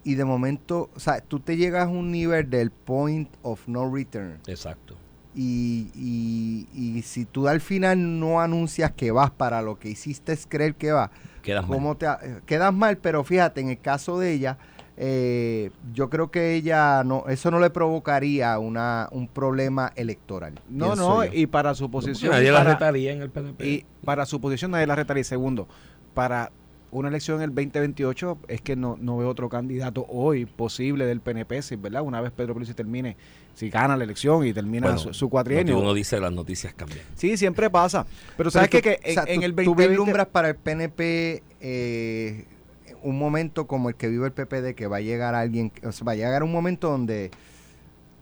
y 0.09 0.15
de 0.15 0.23
momento, 0.25 0.89
o 0.95 0.99
sea, 0.99 1.19
tú 1.21 1.39
te 1.39 1.57
llegas 1.57 1.85
a 1.87 1.89
un 1.89 2.11
nivel 2.11 2.49
del 2.49 2.71
point 2.71 3.29
of 3.41 3.67
no 3.67 3.93
return 3.93 4.39
Exacto. 4.47 4.95
y, 5.35 5.89
y, 5.95 6.67
y 6.73 7.01
si 7.01 7.25
tú 7.25 7.47
al 7.47 7.61
final 7.61 8.19
no 8.19 8.39
anuncias 8.41 8.91
que 8.91 9.11
vas 9.11 9.31
para 9.31 9.61
lo 9.61 9.77
que 9.79 9.89
hiciste 9.89 10.31
es 10.33 10.45
creer 10.47 10.75
que 10.75 10.91
vas, 10.91 11.09
Quedas 11.43 11.67
mal. 11.67 11.77
¿cómo 11.77 11.97
te 11.97 12.07
ha- 12.07 12.19
eh, 12.23 12.39
quedas 12.45 12.73
mal? 12.73 12.97
Pero 12.97 13.23
fíjate, 13.23 13.61
en 13.61 13.69
el 13.69 13.79
caso 13.79 14.17
de 14.19 14.33
ella, 14.33 14.57
eh, 14.97 15.69
yo 15.93 16.09
creo 16.09 16.31
que 16.31 16.55
ella 16.55 17.03
no, 17.03 17.25
eso 17.27 17.51
no 17.51 17.59
le 17.59 17.69
provocaría 17.69 18.57
una 18.59 19.07
un 19.11 19.27
problema 19.27 19.91
electoral. 19.95 20.59
No, 20.69 20.95
no, 20.95 21.23
yo. 21.25 21.31
y 21.33 21.45
para 21.47 21.75
su 21.75 21.89
posición. 21.91 22.31
nadie 22.31 22.47
y 22.49 22.51
la 22.51 22.57
para- 22.59 22.73
retaría 22.73 23.11
en 23.13 23.21
el 23.21 23.29
PNP. 23.29 23.65
Y 23.67 23.85
para 24.03 24.25
su 24.25 24.41
posición 24.41 24.71
nadie 24.71 24.87
la 24.87 24.95
retaría. 24.95 25.23
Segundo, 25.23 25.67
para 26.13 26.51
una 26.91 27.09
elección 27.09 27.37
en 27.37 27.43
el 27.43 27.55
2028 27.55 28.37
es 28.47 28.61
que 28.61 28.75
no, 28.75 28.97
no 28.99 29.17
veo 29.17 29.27
otro 29.29 29.49
candidato 29.49 30.05
hoy 30.09 30.45
posible 30.45 31.05
del 31.05 31.19
PNP, 31.19 31.61
si, 31.61 31.75
¿verdad? 31.75 32.01
Una 32.01 32.21
vez 32.21 32.31
Pedro 32.31 32.53
Pérez 32.53 32.73
termine, 32.75 33.17
si 33.55 33.69
gana 33.69 33.97
la 33.97 34.03
elección 34.05 34.45
y 34.45 34.53
termina 34.53 34.87
Bueno, 34.87 34.99
su, 34.99 35.13
su 35.13 35.29
cuatrienio. 35.29 35.77
uno 35.79 35.93
dice 35.93 36.19
las 36.19 36.31
noticias 36.31 36.73
cambian. 36.73 37.01
Sí, 37.15 37.35
siempre 37.37 37.69
pasa. 37.69 38.05
Pero 38.05 38.33
Pero 38.37 38.51
sabes 38.51 38.69
tú- 38.69 38.77
que, 38.77 38.81
que 38.99 39.11
o 39.11 39.13
sea, 39.13 39.23
en, 39.23 39.29
en 39.29 39.39
tú- 39.41 39.45
el 39.45 39.51
tú 39.65 39.71
2020 39.71 39.87
vislumbras 39.89 40.27
para 40.27 40.49
el 40.49 40.55
PNP 40.55 41.43
eh, 41.59 42.45
un 43.03 43.17
momento 43.19 43.67
como 43.67 43.89
el 43.89 43.95
que 43.95 44.07
vive 44.07 44.25
el 44.25 44.31
PPD, 44.33 44.73
que 44.75 44.87
va 44.87 44.97
a 44.97 45.01
llegar 45.01 45.35
alguien, 45.35 45.71
o 45.83 45.91
sea, 45.91 46.05
va 46.05 46.13
a 46.13 46.15
llegar 46.15 46.41
un 46.43 46.51
momento 46.51 46.89
donde 46.89 47.31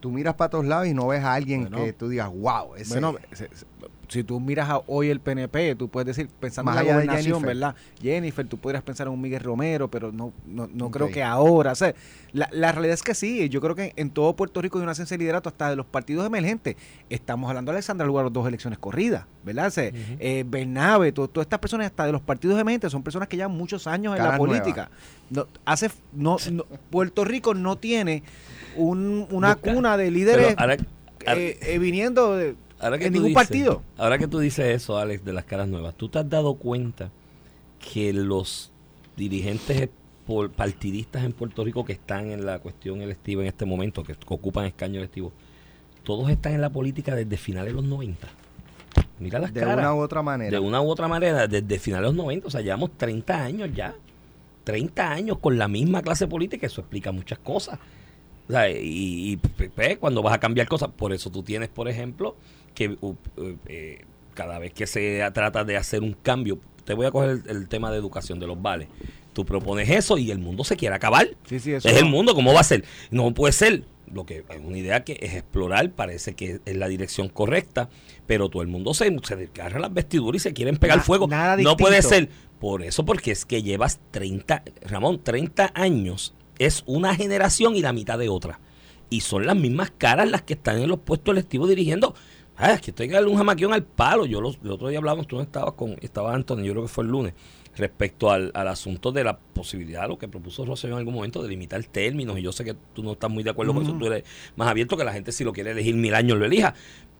tú 0.00 0.10
miras 0.10 0.34
para 0.34 0.50
todos 0.50 0.66
lados 0.66 0.86
y 0.86 0.94
no 0.94 1.06
ves 1.08 1.22
a 1.24 1.34
alguien 1.34 1.62
Bueno. 1.62 1.84
que 1.84 1.92
tú 1.92 2.08
digas, 2.08 2.28
wow, 2.30 2.74
ese 2.76 2.94
Bueno, 3.00 3.16
se- 3.32 3.48
se- 3.54 3.66
si 4.08 4.22
tú 4.24 4.38
miras 4.40 4.68
a 4.70 4.80
hoy 4.86 5.08
el 5.10 5.20
PNP, 5.20 5.74
tú 5.74 5.88
puedes 5.88 6.06
decir, 6.06 6.28
pensando 6.40 6.70
Más 6.70 6.80
en 6.80 6.86
la 6.86 6.92
gobernación, 6.94 7.24
Jennifer. 7.24 7.46
¿verdad? 7.46 7.74
Jennifer, 8.00 8.46
tú 8.46 8.56
podrías 8.58 8.82
pensar 8.82 9.06
en 9.08 9.12
un 9.12 9.20
Miguel 9.20 9.40
Romero, 9.40 9.88
pero 9.90 10.12
no, 10.12 10.32
no, 10.46 10.68
no 10.72 10.90
creo 10.90 11.10
que 11.10 11.22
ahora. 11.22 11.72
O 11.72 11.74
sea, 11.74 11.94
la, 12.32 12.48
la 12.52 12.72
realidad 12.72 12.94
es 12.94 13.02
que 13.02 13.14
sí, 13.14 13.48
yo 13.48 13.60
creo 13.60 13.74
que 13.74 13.92
en 13.96 14.10
todo 14.10 14.34
Puerto 14.36 14.60
Rico 14.62 14.78
hay 14.78 14.84
una 14.84 14.94
sensación 14.94 15.18
de 15.18 15.24
liderato 15.24 15.48
hasta 15.48 15.70
de 15.70 15.76
los 15.76 15.86
partidos 15.86 16.24
emergentes. 16.26 16.76
Estamos 17.10 17.48
hablando 17.48 17.72
de 17.72 17.76
Alexandra 17.78 18.06
Lugar, 18.06 18.30
dos 18.30 18.46
elecciones 18.46 18.78
corridas, 18.78 19.24
¿verdad? 19.44 19.66
O 19.66 19.70
sea, 19.70 19.90
eh, 19.92 20.44
Bernabe, 20.46 21.12
to- 21.12 21.28
todas 21.28 21.46
estas 21.46 21.58
personas 21.58 21.86
hasta 21.86 22.06
de 22.06 22.12
los 22.12 22.20
partidos 22.20 22.60
emergentes 22.60 22.92
son 22.92 23.02
personas 23.02 23.28
que 23.28 23.36
llevan 23.36 23.52
muchos 23.56 23.86
años 23.86 24.16
en 24.16 24.22
la 24.22 24.36
política. 24.36 24.90
No, 25.30 25.46
hace, 25.64 25.90
no, 26.12 26.36
no- 26.52 26.64
Puerto 26.90 27.24
Rico 27.24 27.54
no 27.54 27.76
tiene 27.76 28.22
un- 28.76 29.26
una 29.30 29.54
Busca- 29.56 29.74
cuna 29.74 29.96
de 29.96 30.10
líderes 30.10 30.46
Pero 30.48 30.60
ahora- 30.60 30.76
ahora- 31.26 31.40
eh, 31.40 31.58
eh, 31.62 31.78
viniendo 31.78 32.36
de, 32.36 32.54
Ahora 32.86 32.98
que 32.98 33.06
en 33.06 33.12
ningún 33.12 33.28
dices- 33.28 33.34
partido. 33.34 33.82
Ahora 33.98 34.18
que 34.18 34.26
tú 34.28 34.38
dices 34.38 34.66
eso, 34.82 34.98
Alex, 34.98 35.24
de 35.24 35.32
las 35.32 35.44
caras 35.44 35.68
nuevas, 35.68 35.94
¿tú 35.96 36.08
te 36.08 36.18
has 36.18 36.28
dado 36.28 36.54
cuenta 36.54 37.10
que 37.92 38.12
los 38.12 38.72
dirigentes 39.16 39.88
por- 40.26 40.50
partidistas 40.50 41.24
en 41.24 41.32
Puerto 41.32 41.64
Rico 41.64 41.84
que 41.84 41.92
están 41.92 42.30
en 42.30 42.44
la 42.46 42.58
cuestión 42.58 43.00
electiva 43.02 43.42
en 43.42 43.48
este 43.48 43.64
momento, 43.64 44.02
que, 44.02 44.14
ocupan 44.28 44.66
escaños 44.66 44.96
electivos, 44.98 45.32
todos 46.02 46.30
están 46.30 46.54
en 46.54 46.60
la 46.60 46.70
política 46.70 47.14
desde 47.14 47.36
finales 47.36 47.72
de 47.72 47.76
los 47.80 47.84
90? 47.84 48.26
Mira 49.18 49.38
las 49.38 49.52
de 49.54 49.60
caras. 49.60 49.78
una 49.78 49.94
u 49.94 49.98
otra 50.00 50.22
manera. 50.22 50.50
De 50.50 50.58
una 50.58 50.80
u 50.80 50.88
otra 50.90 51.08
manera, 51.08 51.46
desde 51.46 51.78
finales 51.78 52.02
de 52.02 52.08
los 52.08 52.16
90, 52.16 52.46
o 52.48 52.50
sea, 52.50 52.60
llevamos 52.60 52.90
30 52.96 53.42
años 53.42 53.70
ya. 53.74 53.94
30 54.64 55.10
años 55.12 55.38
con 55.38 55.56
la 55.58 55.68
misma 55.68 56.02
clase 56.02 56.26
política, 56.26 56.66
eso 56.66 56.80
explica 56.80 57.12
muchas 57.12 57.38
cosas. 57.38 57.78
O 58.48 58.52
sea, 58.52 58.68
y, 58.70 59.32
y, 59.32 59.36
pues, 59.36 59.96
cuando 59.98 60.22
vas 60.22 60.34
a 60.34 60.38
cambiar 60.38 60.66
cosas, 60.68 60.90
por 60.90 61.12
eso 61.12 61.30
tú 61.30 61.42
tienes, 61.42 61.68
por 61.68 61.88
ejemplo, 61.88 62.36
que 62.76 62.96
uh, 63.00 63.06
uh, 63.08 63.16
eh, 63.66 64.04
cada 64.34 64.60
vez 64.60 64.72
que 64.72 64.86
se 64.86 65.28
trata 65.34 65.64
de 65.64 65.76
hacer 65.76 66.02
un 66.02 66.12
cambio, 66.12 66.60
te 66.84 66.94
voy 66.94 67.06
a 67.06 67.10
coger 67.10 67.30
el, 67.30 67.42
el 67.48 67.68
tema 67.68 67.90
de 67.90 67.96
educación 67.98 68.38
de 68.38 68.46
los 68.46 68.62
vales. 68.62 68.86
Tú 69.32 69.44
propones 69.44 69.90
eso 69.90 70.16
y 70.16 70.30
el 70.30 70.38
mundo 70.38 70.62
se 70.62 70.76
quiere 70.76 70.94
acabar. 70.94 71.28
Sí, 71.48 71.58
sí, 71.58 71.72
eso 71.72 71.88
Es 71.88 71.96
el 71.96 72.04
mundo, 72.04 72.34
¿cómo 72.34 72.52
va 72.54 72.60
a 72.60 72.64
ser? 72.64 72.84
No 73.10 73.34
puede 73.34 73.52
ser. 73.52 73.82
Lo 74.12 74.24
que 74.24 74.44
es 74.48 74.60
una 74.64 74.78
idea 74.78 75.02
que 75.02 75.18
es 75.20 75.34
explorar, 75.34 75.90
parece 75.90 76.34
que 76.34 76.60
es 76.64 76.76
la 76.76 76.86
dirección 76.86 77.28
correcta, 77.28 77.88
pero 78.28 78.48
todo 78.48 78.62
el 78.62 78.68
mundo 78.68 78.94
se, 78.94 79.14
se 79.24 79.34
desgarra 79.34 79.80
las 79.80 79.92
vestiduras 79.92 80.40
y 80.42 80.42
se 80.44 80.52
quieren 80.54 80.76
pegar 80.76 80.98
Na- 80.98 81.02
fuego. 81.02 81.26
nada 81.26 81.56
no 81.56 81.76
puede 81.76 82.00
ser. 82.02 82.28
Por 82.60 82.82
eso, 82.84 83.04
porque 83.04 83.32
es 83.32 83.44
que 83.44 83.62
llevas 83.64 83.98
30, 84.12 84.62
Ramón, 84.82 85.20
30 85.22 85.72
años 85.74 86.34
es 86.58 86.84
una 86.86 87.14
generación 87.16 87.74
y 87.74 87.82
la 87.82 87.92
mitad 87.92 88.16
de 88.16 88.28
otra. 88.28 88.60
Y 89.10 89.20
son 89.22 89.44
las 89.44 89.56
mismas 89.56 89.90
caras 89.98 90.30
las 90.30 90.42
que 90.42 90.54
están 90.54 90.78
en 90.80 90.88
los 90.88 91.00
puestos 91.00 91.32
electivos 91.32 91.68
dirigiendo. 91.68 92.14
Ah, 92.56 92.72
es 92.72 92.80
que 92.80 92.90
estoy 92.90 93.08
darle 93.08 93.28
un 93.28 93.36
jamaquión 93.36 93.72
al 93.72 93.82
palo. 93.82 94.24
Yo 94.24 94.40
los, 94.40 94.58
el 94.64 94.70
otro 94.70 94.88
día 94.88 94.98
hablábamos, 94.98 95.26
tú 95.26 95.36
no 95.36 95.42
estabas 95.42 95.74
con, 95.74 95.96
estaba 96.00 96.34
Antonio, 96.34 96.64
yo 96.64 96.72
creo 96.72 96.84
que 96.84 96.88
fue 96.88 97.04
el 97.04 97.10
lunes, 97.10 97.34
respecto 97.76 98.30
al, 98.30 98.50
al 98.54 98.68
asunto 98.68 99.12
de 99.12 99.24
la 99.24 99.36
posibilidad, 99.38 100.08
lo 100.08 100.18
que 100.18 100.26
propuso 100.26 100.64
Rosselló 100.64 100.94
en 100.94 101.00
algún 101.00 101.14
momento, 101.14 101.42
de 101.42 101.48
limitar 101.48 101.82
términos. 101.84 102.38
Y 102.38 102.42
yo 102.42 102.52
sé 102.52 102.64
que 102.64 102.74
tú 102.94 103.02
no 103.02 103.12
estás 103.12 103.30
muy 103.30 103.42
de 103.42 103.50
acuerdo 103.50 103.74
con 103.74 103.82
eso, 103.82 103.92
tú 103.92 104.06
eres 104.06 104.24
más 104.56 104.68
abierto 104.68 104.96
que 104.96 105.04
la 105.04 105.12
gente 105.12 105.32
si 105.32 105.44
lo 105.44 105.52
quiere 105.52 105.72
elegir 105.72 105.94
mil 105.94 106.14
años 106.14 106.38
lo 106.38 106.46
elija. 106.46 106.74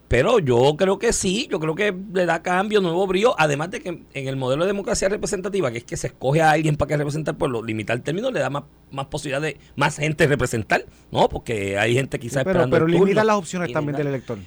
Pero 0.09 0.39
yo 0.39 0.77
creo 0.79 1.01
que 1.01 1.13
sí, 1.13 1.49
yo 1.51 1.59
creo 1.59 1.75
que 1.75 1.93
le 2.15 2.27
da 2.27 2.41
cambio, 2.41 2.81
nuevo 2.81 3.07
brío, 3.09 3.35
además 3.39 3.73
de 3.73 3.81
que 3.81 3.89
en 3.89 4.29
el 4.29 4.37
modelo 4.37 4.63
de 4.63 4.69
democracia 4.69 5.09
representativa, 5.09 5.71
que 5.73 5.79
es 5.79 5.85
que 5.85 5.97
se 5.97 6.07
escoge 6.07 6.43
a 6.43 6.53
alguien 6.53 6.77
para 6.77 6.91
que 6.91 6.97
represente 6.97 7.31
al 7.31 7.37
pueblo, 7.37 7.61
limitar 7.63 7.99
términos 8.01 8.33
le 8.33 8.39
da 8.39 8.49
más, 8.49 8.63
más 8.93 9.07
posibilidad 9.07 9.41
de 9.41 9.59
más 9.75 9.97
gente 9.97 10.29
representar, 10.29 10.87
¿no? 11.11 11.29
Porque 11.29 11.77
hay 11.77 11.95
gente 11.95 12.21
quizás 12.21 12.45
pero, 12.45 12.51
esperando 12.51 12.77
pero 12.77 12.87
el 12.87 12.93
limita 12.93 13.25
las 13.25 13.37
opciones 13.37 13.73
también 13.73 13.97
del 13.97 14.07
elector. 14.07 14.39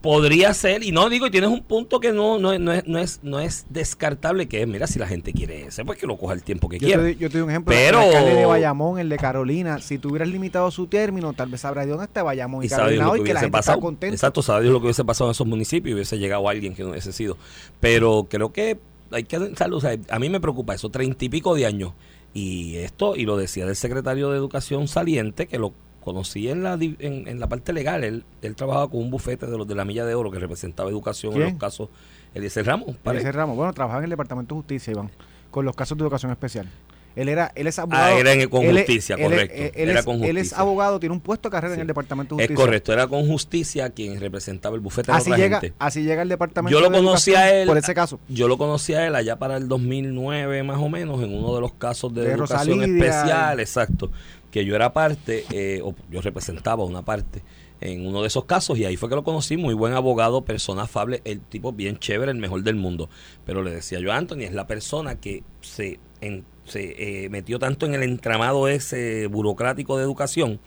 Podría 0.00 0.54
ser, 0.54 0.82
y 0.82 0.92
no 0.92 1.10
digo, 1.10 1.26
y 1.26 1.30
tienes 1.30 1.50
un 1.50 1.62
punto 1.62 2.00
que 2.00 2.10
no, 2.12 2.38
no, 2.38 2.58
no 2.58 2.72
es, 2.72 2.86
no, 2.86 2.98
es, 2.98 3.20
no 3.22 3.38
es 3.38 3.66
descartable, 3.68 4.48
que 4.48 4.62
es, 4.62 4.66
mira, 4.66 4.86
si 4.86 4.98
la 4.98 5.06
gente 5.06 5.34
quiere 5.34 5.66
ese, 5.66 5.84
pues 5.84 5.98
que 5.98 6.06
lo 6.06 6.16
coja 6.16 6.32
el 6.32 6.42
tiempo 6.42 6.70
que 6.70 6.78
Yo 6.78 6.86
quiera. 6.86 7.02
te, 7.02 7.16
yo 7.16 7.28
te 7.28 7.34
doy 7.36 7.42
un 7.42 7.50
ejemplo. 7.50 7.74
Pero- 7.74 8.00
El 8.00 8.06
alcalde 8.06 8.34
de 8.34 8.46
Bayamón, 8.46 8.98
el 8.98 9.10
de 9.10 9.16
Carolina, 9.18 9.78
si 9.80 9.98
tú 9.98 10.08
hubieras 10.08 10.28
limitado 10.28 10.70
su 10.70 10.86
término, 10.86 11.34
tal 11.34 11.50
vez 11.50 11.60
sabrá 11.60 11.84
de 11.84 11.90
dónde 11.90 12.06
está 12.06 12.22
Bayamón 12.22 12.62
y, 12.62 12.66
y 12.66 12.70
Carolina 12.70 13.10
hoy, 13.10 13.18
que 13.20 13.26
que 13.26 13.34
la 13.34 13.40
gente 13.40 13.52
pasado. 13.52 13.76
está 13.76 13.82
contenta. 13.86 14.14
Exacto, 14.14 14.40
sabe 14.42 14.62
Dios 14.62 14.72
lo 14.72 14.80
que 14.80 14.86
hubiese 14.86 15.04
pasado 15.04 15.28
en 15.28 15.32
esos 15.32 15.46
municipios 15.46 15.90
y 15.90 15.94
hubiese 15.94 16.18
llegado 16.18 16.48
alguien 16.48 16.74
que 16.74 16.82
no 16.82 16.90
hubiese 16.90 17.12
sido. 17.12 17.36
Pero 17.78 18.26
creo 18.30 18.52
que 18.54 18.78
hay 19.10 19.24
que 19.24 19.36
analizarlo, 19.36 19.76
o 19.76 19.80
sea, 19.82 19.98
a 20.08 20.18
mí 20.18 20.30
me 20.30 20.40
preocupa 20.40 20.74
eso, 20.74 20.88
treinta 20.88 21.24
y 21.26 21.28
pico 21.28 21.54
de 21.54 21.66
años. 21.66 21.92
Y 22.32 22.76
esto, 22.76 23.16
y 23.16 23.26
lo 23.26 23.36
decía 23.36 23.66
del 23.66 23.76
secretario 23.76 24.30
de 24.30 24.38
Educación 24.38 24.88
saliente, 24.88 25.46
que 25.46 25.58
lo 25.58 25.74
conocí 26.00 26.48
en 26.48 26.62
la, 26.62 26.74
en, 26.74 27.28
en 27.28 27.38
parte 27.40 27.72
legal. 27.72 28.04
Él, 28.04 28.24
él 28.42 28.56
trabajaba 28.56 28.88
con 28.88 29.00
un 29.00 29.10
bufete 29.10 29.46
de 29.46 29.56
los 29.58 29.66
de 29.68 29.74
la 29.74 29.84
Milla 29.84 30.04
de 30.04 30.14
Oro 30.14 30.30
que 30.30 30.38
representaba 30.38 30.88
educación 30.90 31.32
en 31.34 31.38
¿Quién? 31.38 31.50
los 31.50 31.58
casos. 31.60 31.88
Eliezer 32.34 32.64
Ramos. 32.66 32.94
Ese 33.12 33.32
Ramos, 33.32 33.56
bueno, 33.56 33.72
trabajaba 33.72 34.00
en 34.00 34.04
el 34.04 34.10
Departamento 34.10 34.54
de 34.54 34.60
Justicia, 34.60 34.92
Iván, 34.92 35.10
con 35.50 35.64
los 35.64 35.74
casos 35.74 35.98
de 35.98 36.02
educación 36.04 36.30
especial. 36.32 36.68
Él 37.16 37.28
era, 37.28 37.50
él 37.56 37.66
es 37.66 37.76
abogado. 37.80 38.04
Ah, 38.14 38.18
era 38.20 38.32
en- 38.34 38.48
con 38.48 38.62
él 38.62 38.76
es- 38.78 38.84
justicia, 38.86 39.16
él 39.16 39.22
es- 39.22 39.28
correcto. 39.30 39.54
Él, 39.56 39.88
Era 39.90 39.98
es, 39.98 40.04
con 40.06 40.14
él 40.22 40.36
es 40.36 40.42
justicia. 40.44 40.58
abogado, 40.58 41.00
tiene 41.00 41.12
un 41.12 41.20
puesto 41.20 41.48
de 41.48 41.52
carrera 41.52 41.74
Sí. 41.74 41.78
en 41.78 41.80
el 41.80 41.86
Departamento 41.88 42.36
de 42.36 42.42
Es 42.44 42.48
Justicia. 42.48 42.64
correcto, 42.66 42.92
era 42.92 43.08
con 43.08 43.26
justicia 43.26 43.90
quien 43.90 44.20
representaba 44.20 44.76
el 44.76 44.80
bufete 44.80 45.10
de 45.10 45.18
Así 45.18 45.30
otra 45.32 45.42
llega, 45.42 45.60
gente. 45.60 45.74
así 45.80 46.04
llega 46.04 46.22
el 46.22 46.28
Departamento 46.28 46.70
Yo 46.72 46.80
lo 46.80 46.88
de 46.88 46.98
conocí 47.04 47.34
a 47.34 47.52
él 47.52 47.66
por 47.66 47.76
ese 47.78 47.94
caso. 47.94 48.20
Yo 48.28 48.46
lo 48.46 48.56
conocí 48.56 48.94
a 48.94 49.08
él 49.08 49.16
allá 49.16 49.36
para 49.40 49.56
el 49.56 49.66
2009 49.66 50.62
más 50.62 50.78
o 50.78 50.88
menos 50.88 51.20
en 51.24 51.34
uno 51.34 51.52
de 51.56 51.60
los 51.60 51.72
casos 51.74 52.14
de, 52.14 52.22
De 52.22 52.32
educación 52.32 52.78
Rosalía. 52.78 53.06
especial, 53.08 53.58
exacto, 53.58 54.12
que 54.50 54.64
yo 54.64 54.74
era 54.74 54.92
parte 54.92 55.44
eh, 55.52 55.80
o 55.82 55.94
yo 56.10 56.20
representaba 56.20 56.84
una 56.84 57.02
parte 57.02 57.42
en 57.80 58.06
uno 58.06 58.20
de 58.20 58.26
esos 58.26 58.44
casos 58.44 58.76
y 58.78 58.84
ahí 58.84 58.96
fue 58.96 59.08
que 59.08 59.14
lo 59.14 59.24
conocí, 59.24 59.56
muy 59.56 59.72
buen 59.74 59.94
abogado, 59.94 60.42
persona 60.44 60.82
afable, 60.82 61.22
el 61.24 61.40
tipo 61.40 61.72
bien 61.72 61.98
chévere, 61.98 62.30
el 62.30 62.36
mejor 62.38 62.62
del 62.62 62.76
mundo. 62.76 63.08
Pero 63.46 63.62
le 63.62 63.70
decía 63.70 64.00
yo 64.00 64.12
a 64.12 64.16
Anthony, 64.16 64.40
es 64.42 64.52
la 64.52 64.66
persona 64.66 65.18
que 65.18 65.44
se, 65.62 65.98
en- 66.20 66.44
eh, 66.74 67.28
metió 67.30 67.58
tanto 67.58 67.86
en 67.86 67.94
el 67.94 68.02
entramado 68.02 68.68
ese 68.68 69.26
burocrático 69.28 69.96
de 69.96 70.04
educación 70.04 70.60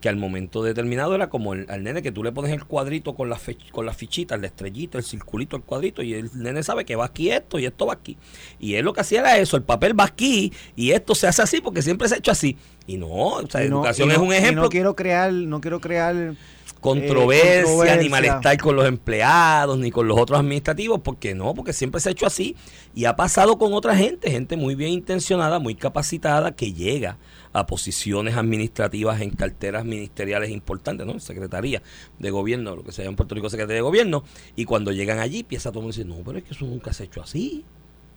que 0.00 0.08
al 0.08 0.16
momento 0.16 0.62
determinado 0.62 1.14
era 1.14 1.28
como 1.28 1.52
el, 1.52 1.66
al 1.70 1.82
nene 1.82 2.00
que 2.02 2.10
tú 2.10 2.24
le 2.24 2.32
pones 2.32 2.52
el 2.52 2.64
cuadrito 2.64 3.14
con 3.14 3.28
las 3.28 3.40
con 3.70 3.84
las 3.86 3.96
fichitas, 3.96 4.40
la 4.40 4.46
estrellita, 4.46 4.96
el 4.98 5.04
circulito, 5.04 5.56
el 5.56 5.62
cuadrito, 5.62 6.02
y 6.02 6.14
el 6.14 6.30
nene 6.34 6.62
sabe 6.62 6.84
que 6.84 6.96
va 6.96 7.04
aquí 7.04 7.30
esto 7.30 7.58
y 7.58 7.66
esto 7.66 7.86
va 7.86 7.94
aquí. 7.94 8.16
Y 8.58 8.74
él 8.74 8.84
lo 8.84 8.92
que 8.94 9.02
hacía 9.02 9.20
era 9.20 9.38
eso, 9.38 9.56
el 9.56 9.62
papel 9.62 9.98
va 9.98 10.04
aquí 10.04 10.52
y 10.74 10.92
esto 10.92 11.14
se 11.14 11.26
hace 11.26 11.42
así 11.42 11.60
porque 11.60 11.82
siempre 11.82 12.08
se 12.08 12.14
ha 12.14 12.18
hecho 12.18 12.30
así. 12.30 12.56
Y 12.86 12.96
no, 12.96 13.08
o 13.08 13.46
sea, 13.46 13.60
no- 13.68 13.76
educación 13.78 14.10
es 14.10 14.18
un 14.18 14.32
y 14.32 14.36
ejemplo 14.36 14.62
No 14.62 14.68
quiero 14.70 14.96
crear, 14.96 15.32
no 15.32 15.60
quiero 15.60 15.80
crear 15.80 16.34
controversia, 16.80 17.60
eh, 17.60 17.64
controversia. 17.64 18.02
ni 18.02 18.08
malestar 18.08 18.58
con 18.58 18.76
los 18.76 18.86
empleados, 18.86 19.78
ni 19.78 19.90
con 19.90 20.08
los 20.08 20.18
otros 20.18 20.40
administrativos, 20.40 21.00
porque 21.00 21.34
no, 21.34 21.54
porque 21.54 21.72
siempre 21.72 22.00
se 22.00 22.08
ha 22.08 22.12
hecho 22.12 22.26
así 22.26 22.56
y 22.94 23.04
ha 23.04 23.16
pasado 23.16 23.58
con 23.58 23.72
otra 23.72 23.96
gente, 23.96 24.30
gente 24.30 24.56
muy 24.56 24.74
bien 24.74 24.90
intencionada, 24.90 25.58
muy 25.58 25.74
capacitada, 25.74 26.52
que 26.52 26.72
llega 26.72 27.18
a 27.52 27.66
posiciones 27.66 28.36
administrativas 28.36 29.20
en 29.20 29.30
carteras 29.30 29.84
ministeriales 29.84 30.50
importantes, 30.50 31.06
¿no? 31.06 31.18
Secretaría 31.20 31.82
de 32.18 32.30
gobierno, 32.30 32.76
lo 32.76 32.84
que 32.84 32.92
se 32.92 33.02
llama 33.02 33.10
en 33.10 33.16
Puerto 33.16 33.34
Rico 33.34 33.50
Secretaría 33.50 33.76
de 33.76 33.82
Gobierno, 33.82 34.24
y 34.56 34.64
cuando 34.64 34.92
llegan 34.92 35.18
allí 35.18 35.40
empieza 35.40 35.70
todo 35.70 35.80
el 35.80 35.84
mundo 35.84 35.94
a 35.94 35.98
decir, 35.98 36.06
no, 36.06 36.24
pero 36.24 36.38
es 36.38 36.44
que 36.44 36.54
eso 36.54 36.64
nunca 36.64 36.92
se 36.92 37.02
ha 37.02 37.06
hecho 37.06 37.22
así. 37.22 37.64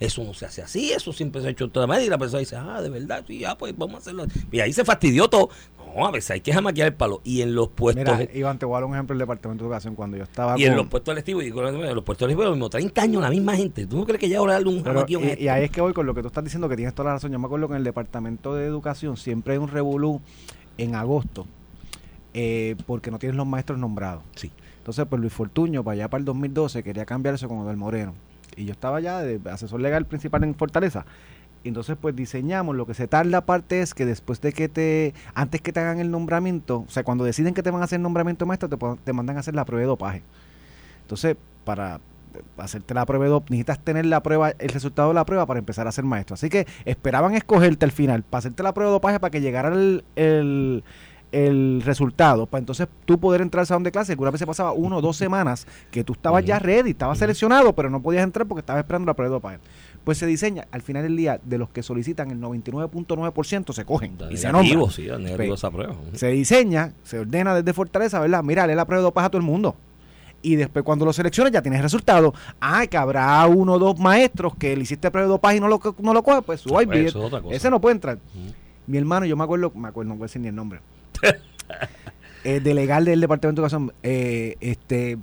Eso 0.03 0.21
no 0.25 0.33
se 0.33 0.45
hace 0.45 0.61
así, 0.61 0.91
eso 0.91 1.13
siempre 1.13 1.41
se 1.41 1.47
ha 1.47 1.51
hecho 1.51 1.63
de 1.63 1.69
otra 1.69 1.87
manera. 1.87 2.05
Y 2.05 2.09
la 2.09 2.17
persona 2.17 2.39
dice, 2.39 2.57
ah, 2.57 2.81
de 2.81 2.89
verdad, 2.89 3.23
sí, 3.25 3.45
ah, 3.45 3.57
pues 3.57 3.73
vamos 3.77 3.95
a 3.95 3.97
hacerlo. 3.99 4.25
Y 4.51 4.59
ahí 4.59 4.73
se 4.73 4.83
fastidió 4.83 5.29
todo. 5.29 5.49
No, 5.95 6.05
a 6.05 6.11
veces 6.11 6.31
hay 6.31 6.41
que 6.41 6.51
jamaquear 6.51 6.89
el 6.89 6.93
palo. 6.93 7.21
Y 7.23 7.41
en 7.41 7.55
los 7.55 7.69
puestos 7.69 8.03
Mira, 8.03 8.29
Iván, 8.33 8.59
te 8.59 8.65
voy 8.65 8.73
a 8.73 8.79
dar 8.79 8.83
un 8.83 8.95
ejemplo 8.95 9.13
del 9.13 9.19
Departamento 9.19 9.63
de 9.63 9.67
Educación. 9.67 9.95
Cuando 9.95 10.17
yo 10.17 10.23
estaba 10.23 10.59
y 10.59 10.65
en 10.65 10.75
los 10.75 10.87
puestos 10.87 11.13
electivos, 11.13 11.45
y 11.45 11.51
con 11.51 11.63
los 11.63 12.03
puestos 12.03 12.25
electivos, 12.25 12.47
lo 12.47 12.51
mismo, 12.51 12.69
30 12.69 13.01
años 13.01 13.21
la 13.21 13.29
misma 13.29 13.55
gente. 13.55 13.85
¿Tú 13.85 13.95
no 13.95 14.05
crees 14.05 14.19
que 14.19 14.27
ya 14.27 14.39
ahora 14.39 14.59
un 14.59 14.83
jamaqueo 14.83 15.21
y, 15.21 15.23
esto? 15.23 15.43
y 15.43 15.47
ahí 15.47 15.63
es 15.63 15.71
que 15.71 15.79
voy 15.79 15.93
con 15.93 16.05
lo 16.05 16.13
que 16.13 16.21
tú 16.21 16.27
estás 16.27 16.43
diciendo, 16.43 16.67
que 16.67 16.75
tienes 16.75 16.93
toda 16.93 17.07
la 17.07 17.13
razón. 17.13 17.31
Yo 17.31 17.39
me 17.39 17.45
acuerdo 17.45 17.69
que 17.69 17.75
en 17.75 17.77
el 17.77 17.85
Departamento 17.85 18.55
de 18.55 18.65
Educación 18.65 19.15
siempre 19.15 19.53
hay 19.53 19.59
un 19.59 19.69
revolú 19.69 20.19
en 20.77 20.95
agosto, 20.95 21.47
eh, 22.33 22.75
porque 22.85 23.09
no 23.09 23.19
tienes 23.19 23.37
los 23.37 23.47
maestros 23.47 23.79
nombrados. 23.79 24.21
Sí. 24.35 24.51
Entonces, 24.79 25.05
pues 25.09 25.21
Luis 25.21 25.31
Fortuño, 25.31 25.81
para 25.81 25.93
allá 25.93 26.09
para 26.09 26.19
el 26.19 26.25
2012, 26.25 26.83
quería 26.83 27.05
cambiar 27.05 27.35
eso 27.35 27.47
con 27.47 27.59
Odel 27.59 27.77
Moreno. 27.77 28.13
Y 28.55 28.65
yo 28.65 28.71
estaba 28.71 28.99
ya 28.99 29.21
de 29.21 29.39
asesor 29.49 29.81
legal 29.81 30.05
principal 30.05 30.43
en 30.43 30.55
Fortaleza. 30.55 31.05
Entonces, 31.63 31.95
pues 31.99 32.15
diseñamos, 32.15 32.75
lo 32.75 32.85
que 32.85 32.93
se 32.93 33.07
tarda 33.07 33.39
aparte 33.39 33.81
es 33.81 33.93
que 33.93 34.05
después 34.05 34.41
de 34.41 34.51
que 34.51 34.67
te, 34.67 35.13
antes 35.33 35.61
que 35.61 35.71
te 35.71 35.79
hagan 35.79 35.99
el 35.99 36.11
nombramiento, 36.11 36.83
o 36.87 36.89
sea, 36.89 37.03
cuando 37.03 37.23
deciden 37.23 37.53
que 37.53 37.63
te 37.63 37.71
van 37.71 37.81
a 37.81 37.85
hacer 37.85 37.97
el 37.97 38.03
nombramiento 38.03 38.45
maestro, 38.45 38.67
te, 38.67 38.77
te 39.03 39.13
mandan 39.13 39.37
a 39.37 39.39
hacer 39.39 39.55
la 39.55 39.63
prueba 39.63 39.81
de 39.81 39.87
dopaje. 39.87 40.23
Entonces, 41.01 41.37
para 41.63 42.01
hacerte 42.57 42.93
la 42.93 43.05
prueba 43.05 43.25
de 43.25 43.31
dopaje, 43.31 43.51
necesitas 43.51 43.79
tener 43.79 44.05
la 44.05 44.21
prueba, 44.21 44.49
el 44.49 44.69
resultado 44.69 45.09
de 45.09 45.13
la 45.13 45.25
prueba 45.25 45.45
para 45.45 45.59
empezar 45.59 45.87
a 45.87 45.91
ser 45.93 46.03
maestro. 46.03 46.33
Así 46.33 46.49
que 46.49 46.67
esperaban 46.83 47.33
escogerte 47.35 47.85
al 47.85 47.91
final, 47.91 48.23
para 48.23 48.39
hacerte 48.39 48.61
la 48.61 48.73
prueba 48.73 48.89
de 48.89 48.93
dopaje 48.95 49.19
para 49.21 49.31
que 49.31 49.39
llegara 49.39 49.69
el, 49.69 50.83
el 51.33 51.81
resultado, 51.83 52.45
para 52.45 52.59
entonces 52.59 52.87
tú 53.05 53.19
poder 53.19 53.41
entrar 53.41 53.61
al 53.61 53.67
salón 53.67 53.83
de 53.83 53.91
clase. 53.91 54.11
Alguna 54.13 54.29
vez 54.29 54.39
se 54.39 54.45
pasaba 54.45 54.71
uno 54.71 54.97
o 54.97 55.01
dos 55.01 55.17
semanas 55.17 55.65
que 55.89 56.03
tú 56.03 56.13
estabas 56.13 56.45
ya 56.45 56.59
ready, 56.59 56.91
estabas 56.91 57.17
seleccionado, 57.17 57.73
pero 57.73 57.89
no 57.89 58.01
podías 58.01 58.23
entrar 58.23 58.47
porque 58.47 58.59
estabas 58.59 58.81
esperando 58.81 59.07
la 59.07 59.15
prueba 59.15 59.29
de 59.29 59.33
dopaje. 59.33 59.57
Pues 60.03 60.19
se 60.19 60.27
diseña, 60.27 60.67
al 60.71 60.83
final 60.83 61.01
del 61.01 61.17
día, 61.17 61.39
de 61.43 61.57
los 61.57 61.69
que 61.69 61.81
solicitan, 61.81 62.29
el 62.29 62.39
99.9% 62.39 63.73
se 63.73 63.83
cogen 63.83 64.15
y 64.29 64.37
se 64.37 64.47
sí, 64.47 65.07
Pues, 65.47 65.59
esa 65.59 65.71
prueba. 65.71 65.95
Se 66.13 66.27
diseña, 66.27 66.93
se 67.03 67.19
ordena 67.19 67.55
desde 67.55 67.73
Fortaleza, 67.73 68.19
¿verdad? 68.19 68.43
Mira, 68.43 68.67
lee 68.67 68.75
la 68.75 68.85
prueba 68.85 68.99
de 68.99 69.05
dopaje 69.05 69.25
a 69.25 69.29
todo 69.29 69.39
el 69.39 69.47
mundo. 69.47 69.75
Y 70.43 70.55
después 70.55 70.85
cuando 70.85 71.05
lo 71.05 71.13
selecciones 71.13 71.51
ya 71.51 71.61
tienes 71.63 71.79
el 71.79 71.83
resultado. 71.83 72.33
Ah, 72.59 72.85
que 72.85 72.97
habrá 72.97 73.47
uno 73.47 73.73
o 73.73 73.79
dos 73.79 73.97
maestros 73.97 74.55
que 74.55 74.75
le 74.75 74.83
hiciste 74.83 75.09
prueba 75.09 75.25
de 75.25 75.31
dopaje 75.31 75.57
y 75.57 75.59
no 75.61 75.67
lo, 75.67 75.79
no 75.99 76.13
lo 76.13 76.21
coge, 76.21 76.41
pues 76.43 76.59
su 76.59 76.77
eso 76.77 76.91
es. 76.91 77.15
Ese 77.55 77.69
no 77.71 77.81
puede 77.81 77.95
entrar. 77.95 78.19
Mi 78.85 78.97
hermano, 78.97 79.25
yo 79.25 79.35
me 79.35 79.45
acuerdo, 79.45 79.71
me 79.73 79.87
acuerdo, 79.87 80.09
no 80.09 80.15
voy 80.15 80.23
a 80.23 80.25
decir 80.25 80.41
ni 80.41 80.49
el 80.49 80.55
nombre. 80.55 80.81
eh, 82.43 82.59
de 82.59 82.73
legal 82.73 83.05
del 83.05 83.21
Departamento 83.21 83.61
de 83.61 83.65
Educación, 83.65 83.93
eh, 84.03 84.55
este, 84.59 85.17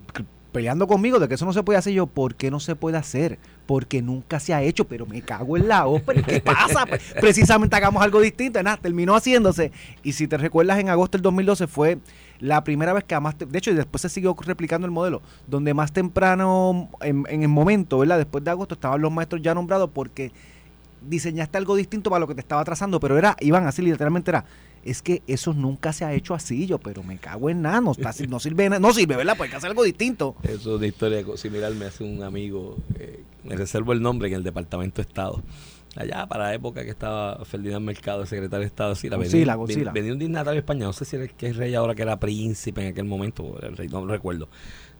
peleando 0.52 0.86
conmigo 0.86 1.18
de 1.18 1.28
que 1.28 1.34
eso 1.34 1.44
no 1.44 1.52
se 1.52 1.62
puede 1.62 1.78
hacer. 1.78 1.92
Yo, 1.92 2.06
¿por 2.06 2.34
qué 2.34 2.50
no 2.50 2.60
se 2.60 2.76
puede 2.76 2.96
hacer? 2.96 3.38
Porque 3.66 4.02
nunca 4.02 4.40
se 4.40 4.52
ha 4.52 4.62
hecho, 4.62 4.86
pero 4.86 5.06
me 5.06 5.22
cago 5.22 5.56
en 5.56 5.68
la 5.68 5.86
ópera. 5.86 6.22
¿Qué 6.22 6.40
pasa? 6.40 6.86
Pues, 6.86 7.14
precisamente 7.20 7.76
hagamos 7.76 8.02
algo 8.02 8.20
distinto. 8.20 8.62
Nada, 8.62 8.76
terminó 8.76 9.14
haciéndose. 9.14 9.72
Y 10.02 10.12
si 10.12 10.26
te 10.26 10.36
recuerdas, 10.36 10.78
en 10.78 10.88
agosto 10.88 11.18
del 11.18 11.22
2012 11.22 11.66
fue 11.66 11.98
la 12.40 12.64
primera 12.64 12.92
vez 12.92 13.04
que 13.04 13.18
más, 13.20 13.36
de 13.38 13.58
hecho, 13.58 13.70
y 13.70 13.74
después 13.74 14.02
se 14.02 14.08
siguió 14.08 14.34
replicando 14.44 14.86
el 14.86 14.90
modelo, 14.90 15.22
donde 15.46 15.74
más 15.74 15.92
temprano, 15.92 16.88
en, 17.02 17.24
en 17.28 17.42
el 17.42 17.48
momento, 17.48 17.98
¿verdad? 17.98 18.18
Después 18.18 18.42
de 18.42 18.50
agosto, 18.50 18.74
estaban 18.74 19.00
los 19.00 19.12
maestros 19.12 19.42
ya 19.42 19.54
nombrados 19.54 19.90
porque 19.92 20.32
diseñaste 21.02 21.58
algo 21.58 21.76
distinto 21.76 22.10
para 22.10 22.20
lo 22.20 22.26
que 22.26 22.34
te 22.34 22.40
estaba 22.40 22.64
trazando, 22.64 23.00
pero 23.00 23.18
era, 23.18 23.36
iban 23.40 23.66
así, 23.66 23.82
literalmente 23.82 24.30
era, 24.30 24.44
es 24.84 25.02
que 25.02 25.22
eso 25.26 25.52
nunca 25.52 25.92
se 25.92 26.04
ha 26.04 26.12
hecho 26.14 26.34
así, 26.34 26.66
yo, 26.66 26.78
pero 26.78 27.02
me 27.02 27.18
cago 27.18 27.50
en 27.50 27.62
nada, 27.62 27.80
no, 27.80 27.92
está- 27.92 28.12
no 28.28 28.40
sirve, 28.40 28.68
de 28.70 28.80
no 28.80 28.92
sirve, 28.92 29.16
¿verdad? 29.16 29.34
Pues 29.36 29.48
hay 29.48 29.50
que 29.50 29.56
hacer 29.56 29.70
algo 29.70 29.82
distinto. 29.84 30.36
Eso 30.42 30.54
es 30.54 30.66
una 30.78 30.86
historia 30.86 31.24
similar, 31.36 31.74
me 31.74 31.86
hace 31.86 32.04
un 32.04 32.22
amigo, 32.22 32.76
eh, 32.98 33.22
me 33.44 33.56
reservo 33.56 33.92
el 33.92 34.00
nombre 34.02 34.28
en 34.28 34.34
el 34.34 34.42
Departamento 34.42 35.02
de 35.02 35.08
Estado. 35.08 35.42
Allá 35.96 36.24
para 36.28 36.44
la 36.44 36.54
época 36.54 36.84
que 36.84 36.90
estaba 36.90 37.44
Ferdinand 37.44 37.84
Mercado, 37.84 38.22
el 38.22 38.28
secretario 38.28 38.60
de 38.60 38.66
Estado, 38.66 38.94
sí, 38.94 39.08
la 39.08 39.16
Godzilla, 39.16 39.38
venía, 39.40 39.54
Godzilla. 39.56 39.90
venía 39.92 40.12
un 40.12 40.18
dignatario 40.20 40.60
español, 40.60 40.86
no 40.88 40.92
sé 40.92 41.04
si 41.04 41.16
era 41.16 41.24
el 41.24 41.32
que 41.32 41.48
es 41.48 41.56
rey 41.56 41.74
ahora, 41.74 41.96
que 41.96 42.02
era 42.02 42.18
príncipe 42.20 42.80
en 42.82 42.88
aquel 42.92 43.06
momento, 43.06 43.58
el 43.60 43.76
rey, 43.76 43.88
no 43.88 44.00
lo 44.04 44.06
recuerdo. 44.12 44.48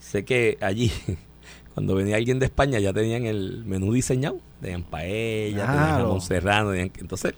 Sé 0.01 0.25
que 0.25 0.59
allí, 0.61 0.91
cuando 1.75 1.95
venía 1.95 2.17
alguien 2.17 2.41
de 2.41 2.47
España, 2.47 2.81
ya 2.81 2.93
tenían 2.93 3.25
el 3.25 3.65
menú 3.65 3.93
diseñado, 3.93 4.41
tenían 4.61 4.83
paella, 4.83 5.65
tenían 5.65 5.91
jamón 6.01 6.21
serrano, 6.21 6.71
tenían- 6.73 6.91
entonces 6.99 7.35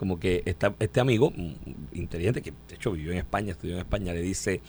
como 0.00 0.18
que 0.18 0.42
esta, 0.46 0.74
este 0.78 0.98
amigo 0.98 1.30
mm, 1.36 1.52
inteligente, 1.92 2.40
que 2.40 2.52
de 2.68 2.74
hecho 2.74 2.90
vivió 2.90 3.12
en 3.12 3.18
España, 3.18 3.50
estudió 3.52 3.74
en 3.74 3.80
España, 3.80 4.14
le 4.14 4.22
dice 4.22 4.62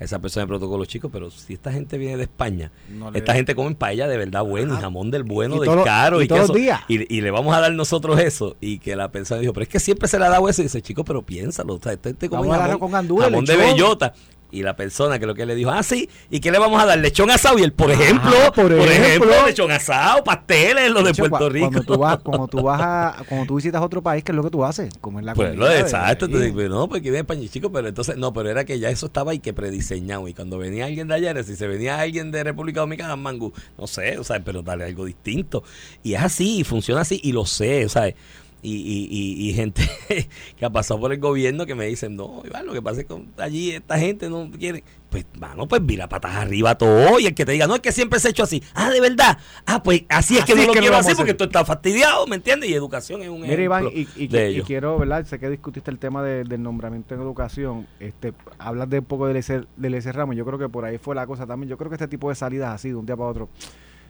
a 0.00 0.04
esa 0.04 0.18
persona 0.18 0.44
de 0.44 0.48
protocolo, 0.48 0.86
chicos, 0.86 1.10
pero 1.12 1.30
si 1.30 1.52
esta 1.52 1.70
gente 1.70 1.98
viene 1.98 2.16
de 2.16 2.22
España, 2.22 2.72
No 2.88 3.12
esta 3.12 3.34
gente 3.34 3.54
come 3.54 3.74
paella 3.74 4.08
de 4.08 4.16
verdad 4.16 4.44
bueno 4.44 4.72
y 4.78 4.80
jamón 4.80 5.10
del 5.10 5.24
bueno, 5.24 5.56
Y 5.56 5.58
del 5.58 5.68
todo- 5.68 5.84
caro 5.84 6.22
y 6.22 6.24
y, 6.24 6.28
todos 6.28 6.40
queso, 6.40 6.52
los 6.54 6.62
días. 6.62 6.80
Y, 6.88 7.14
y 7.14 7.20
le 7.20 7.30
vamos 7.30 7.54
a 7.54 7.60
dar 7.60 7.70
nosotros 7.74 8.18
eso. 8.18 8.56
Y 8.62 8.78
que 8.78 8.96
la 8.96 9.12
persona 9.12 9.42
dijo, 9.42 9.52
pero 9.52 9.64
es 9.64 9.68
que 9.68 9.78
siempre 9.78 10.08
se 10.08 10.18
le 10.18 10.24
ha 10.24 10.30
dado 10.30 10.48
eso. 10.48 10.62
Y 10.62 10.64
dice, 10.64 10.80
chicos, 10.80 11.04
pero 11.06 11.20
piénsalo. 11.20 11.74
O 11.74 11.80
sea, 11.82 11.92
esta 11.92 12.08
gente 12.08 12.30
come 12.30 12.40
Vamos 12.48 12.56
a 12.56 12.60
darlo 12.60 12.78
jamón, 12.78 13.08
con 13.08 13.18
jamón 13.18 13.44
de 13.44 13.56
bellota. 13.58 14.14
Y 14.50 14.62
la 14.62 14.76
persona 14.76 15.18
que 15.18 15.26
lo 15.26 15.34
que 15.34 15.44
le 15.44 15.54
dijo, 15.54 15.70
ah, 15.70 15.82
sí, 15.82 16.08
¿y 16.30 16.40
qué 16.40 16.50
le 16.50 16.58
vamos 16.58 16.82
a 16.82 16.86
dar? 16.86 16.98
Lechón 16.98 17.30
asado. 17.30 17.58
Y 17.58 17.62
él, 17.62 17.72
por 17.72 17.90
ejemplo, 17.90 18.30
por 18.54 18.68
por, 18.68 18.72
ejemplo, 18.72 19.26
ejemplo. 19.28 19.46
lechón 19.46 19.70
asado, 19.70 20.24
pasteles, 20.24 20.90
lo 20.90 21.02
de 21.02 21.10
hecho, 21.10 21.28
Puerto 21.28 21.48
Rico. 21.50 21.66
Cuando 21.70 21.82
tú, 21.84 21.98
vas, 21.98 22.18
cuando, 22.20 22.46
tú 22.48 22.62
vas 22.62 22.80
a, 22.80 23.24
cuando 23.28 23.46
tú 23.46 23.56
visitas 23.56 23.82
otro 23.82 24.02
país, 24.02 24.24
¿qué 24.24 24.32
es 24.32 24.36
lo 24.36 24.42
que 24.42 24.50
tú 24.50 24.64
haces? 24.64 24.90
Comer 25.00 25.24
la 25.24 25.34
Pues 25.34 25.50
comida. 25.50 25.66
lo 25.66 25.72
exacto, 25.72 26.28
te 26.28 26.40
digo, 26.40 26.62
no, 26.62 26.88
porque 26.88 27.02
viene 27.02 27.18
España, 27.18 27.46
chico, 27.48 27.70
pero 27.70 27.88
entonces, 27.88 28.16
no, 28.16 28.32
pero 28.32 28.48
era 28.50 28.64
que 28.64 28.78
ya 28.78 28.88
eso 28.88 29.06
estaba 29.06 29.32
ahí 29.32 29.38
que 29.38 29.52
prediseñado. 29.52 30.26
Y 30.28 30.34
cuando 30.34 30.56
venía 30.58 30.86
alguien 30.86 31.08
de 31.08 31.14
allá, 31.14 31.42
si 31.44 31.54
se 31.54 31.66
venía 31.68 32.00
alguien 32.00 32.30
de 32.30 32.42
República 32.42 32.80
Dominicana, 32.80 33.16
Mangú, 33.16 33.52
no 33.76 33.86
sé, 33.86 34.18
o 34.18 34.24
sea, 34.24 34.40
pero 34.40 34.62
dale 34.62 34.84
algo 34.84 35.04
distinto. 35.04 35.62
Y 36.02 36.14
es 36.14 36.22
así, 36.22 36.60
y 36.60 36.64
funciona 36.64 37.02
así, 37.02 37.20
y 37.22 37.32
lo 37.32 37.44
sé, 37.44 37.84
o 37.84 37.88
sea, 37.88 38.12
y, 38.60 38.72
y, 38.74 39.08
y, 39.10 39.48
y 39.50 39.54
gente 39.54 39.88
que 40.56 40.64
ha 40.64 40.70
pasado 40.70 40.98
por 41.00 41.12
el 41.12 41.20
gobierno 41.20 41.64
que 41.66 41.74
me 41.74 41.86
dicen, 41.86 42.16
no, 42.16 42.42
Iván, 42.44 42.66
lo 42.66 42.72
que 42.72 42.82
pasa 42.82 43.00
es 43.02 43.06
que 43.06 43.16
allí 43.38 43.70
esta 43.72 43.98
gente 43.98 44.28
no 44.28 44.50
quiere. 44.50 44.82
Pues, 45.10 45.24
mano, 45.38 45.66
pues 45.66 45.80
mira 45.80 46.06
patas 46.08 46.34
arriba 46.34 46.76
todo. 46.76 47.18
Y 47.18 47.24
el 47.26 47.34
que 47.34 47.46
te 47.46 47.52
diga, 47.52 47.66
no, 47.66 47.74
es 47.76 47.80
que 47.80 47.92
siempre 47.92 48.20
se 48.20 48.28
ha 48.28 48.30
hecho 48.30 48.42
así. 48.42 48.62
Ah, 48.74 48.90
de 48.90 49.00
verdad. 49.00 49.38
Ah, 49.64 49.82
pues 49.82 50.02
así 50.10 50.36
es 50.36 50.42
Así 50.42 50.52
que 50.52 50.56
no 50.56 50.60
es 50.62 50.66
lo 50.66 50.72
que 50.74 50.80
quiero 50.80 50.96
a 50.96 50.98
así 50.98 51.14
porque 51.14 51.32
tú 51.32 51.44
estás 51.44 51.66
fastidiado, 51.66 52.26
¿me 52.26 52.36
entiendes? 52.36 52.68
Y 52.68 52.74
educación 52.74 53.22
es 53.22 53.28
un 53.30 53.40
Mira, 53.40 53.62
Iván, 53.62 53.86
ejemplo 53.86 54.12
y, 54.16 54.24
y- 54.24 54.28
de 54.28 54.46
ello. 54.48 54.64
quiero, 54.66 54.98
¿verdad? 54.98 55.24
Sé 55.24 55.38
que 55.38 55.48
discutiste 55.48 55.90
el 55.90 55.98
tema 55.98 56.22
de- 56.22 56.44
del 56.44 56.62
nombramiento 56.62 57.14
en 57.14 57.22
educación. 57.22 57.86
Este, 58.00 58.34
hablas 58.58 58.90
de 58.90 58.98
un 58.98 59.04
poco 59.06 59.26
del 59.28 59.38
ese, 59.38 59.62
del 59.76 59.94
ese 59.94 60.12
ramo. 60.12 60.34
Yo 60.34 60.44
creo 60.44 60.58
que 60.58 60.68
por 60.68 60.84
ahí 60.84 60.98
fue 60.98 61.14
la 61.14 61.26
cosa 61.26 61.46
también. 61.46 61.70
Yo 61.70 61.78
creo 61.78 61.88
que 61.88 61.94
este 61.94 62.08
tipo 62.08 62.28
de 62.28 62.34
salidas 62.34 62.74
así, 62.74 62.88
de 62.90 62.96
un 62.96 63.06
día 63.06 63.16
para 63.16 63.30
otro, 63.30 63.48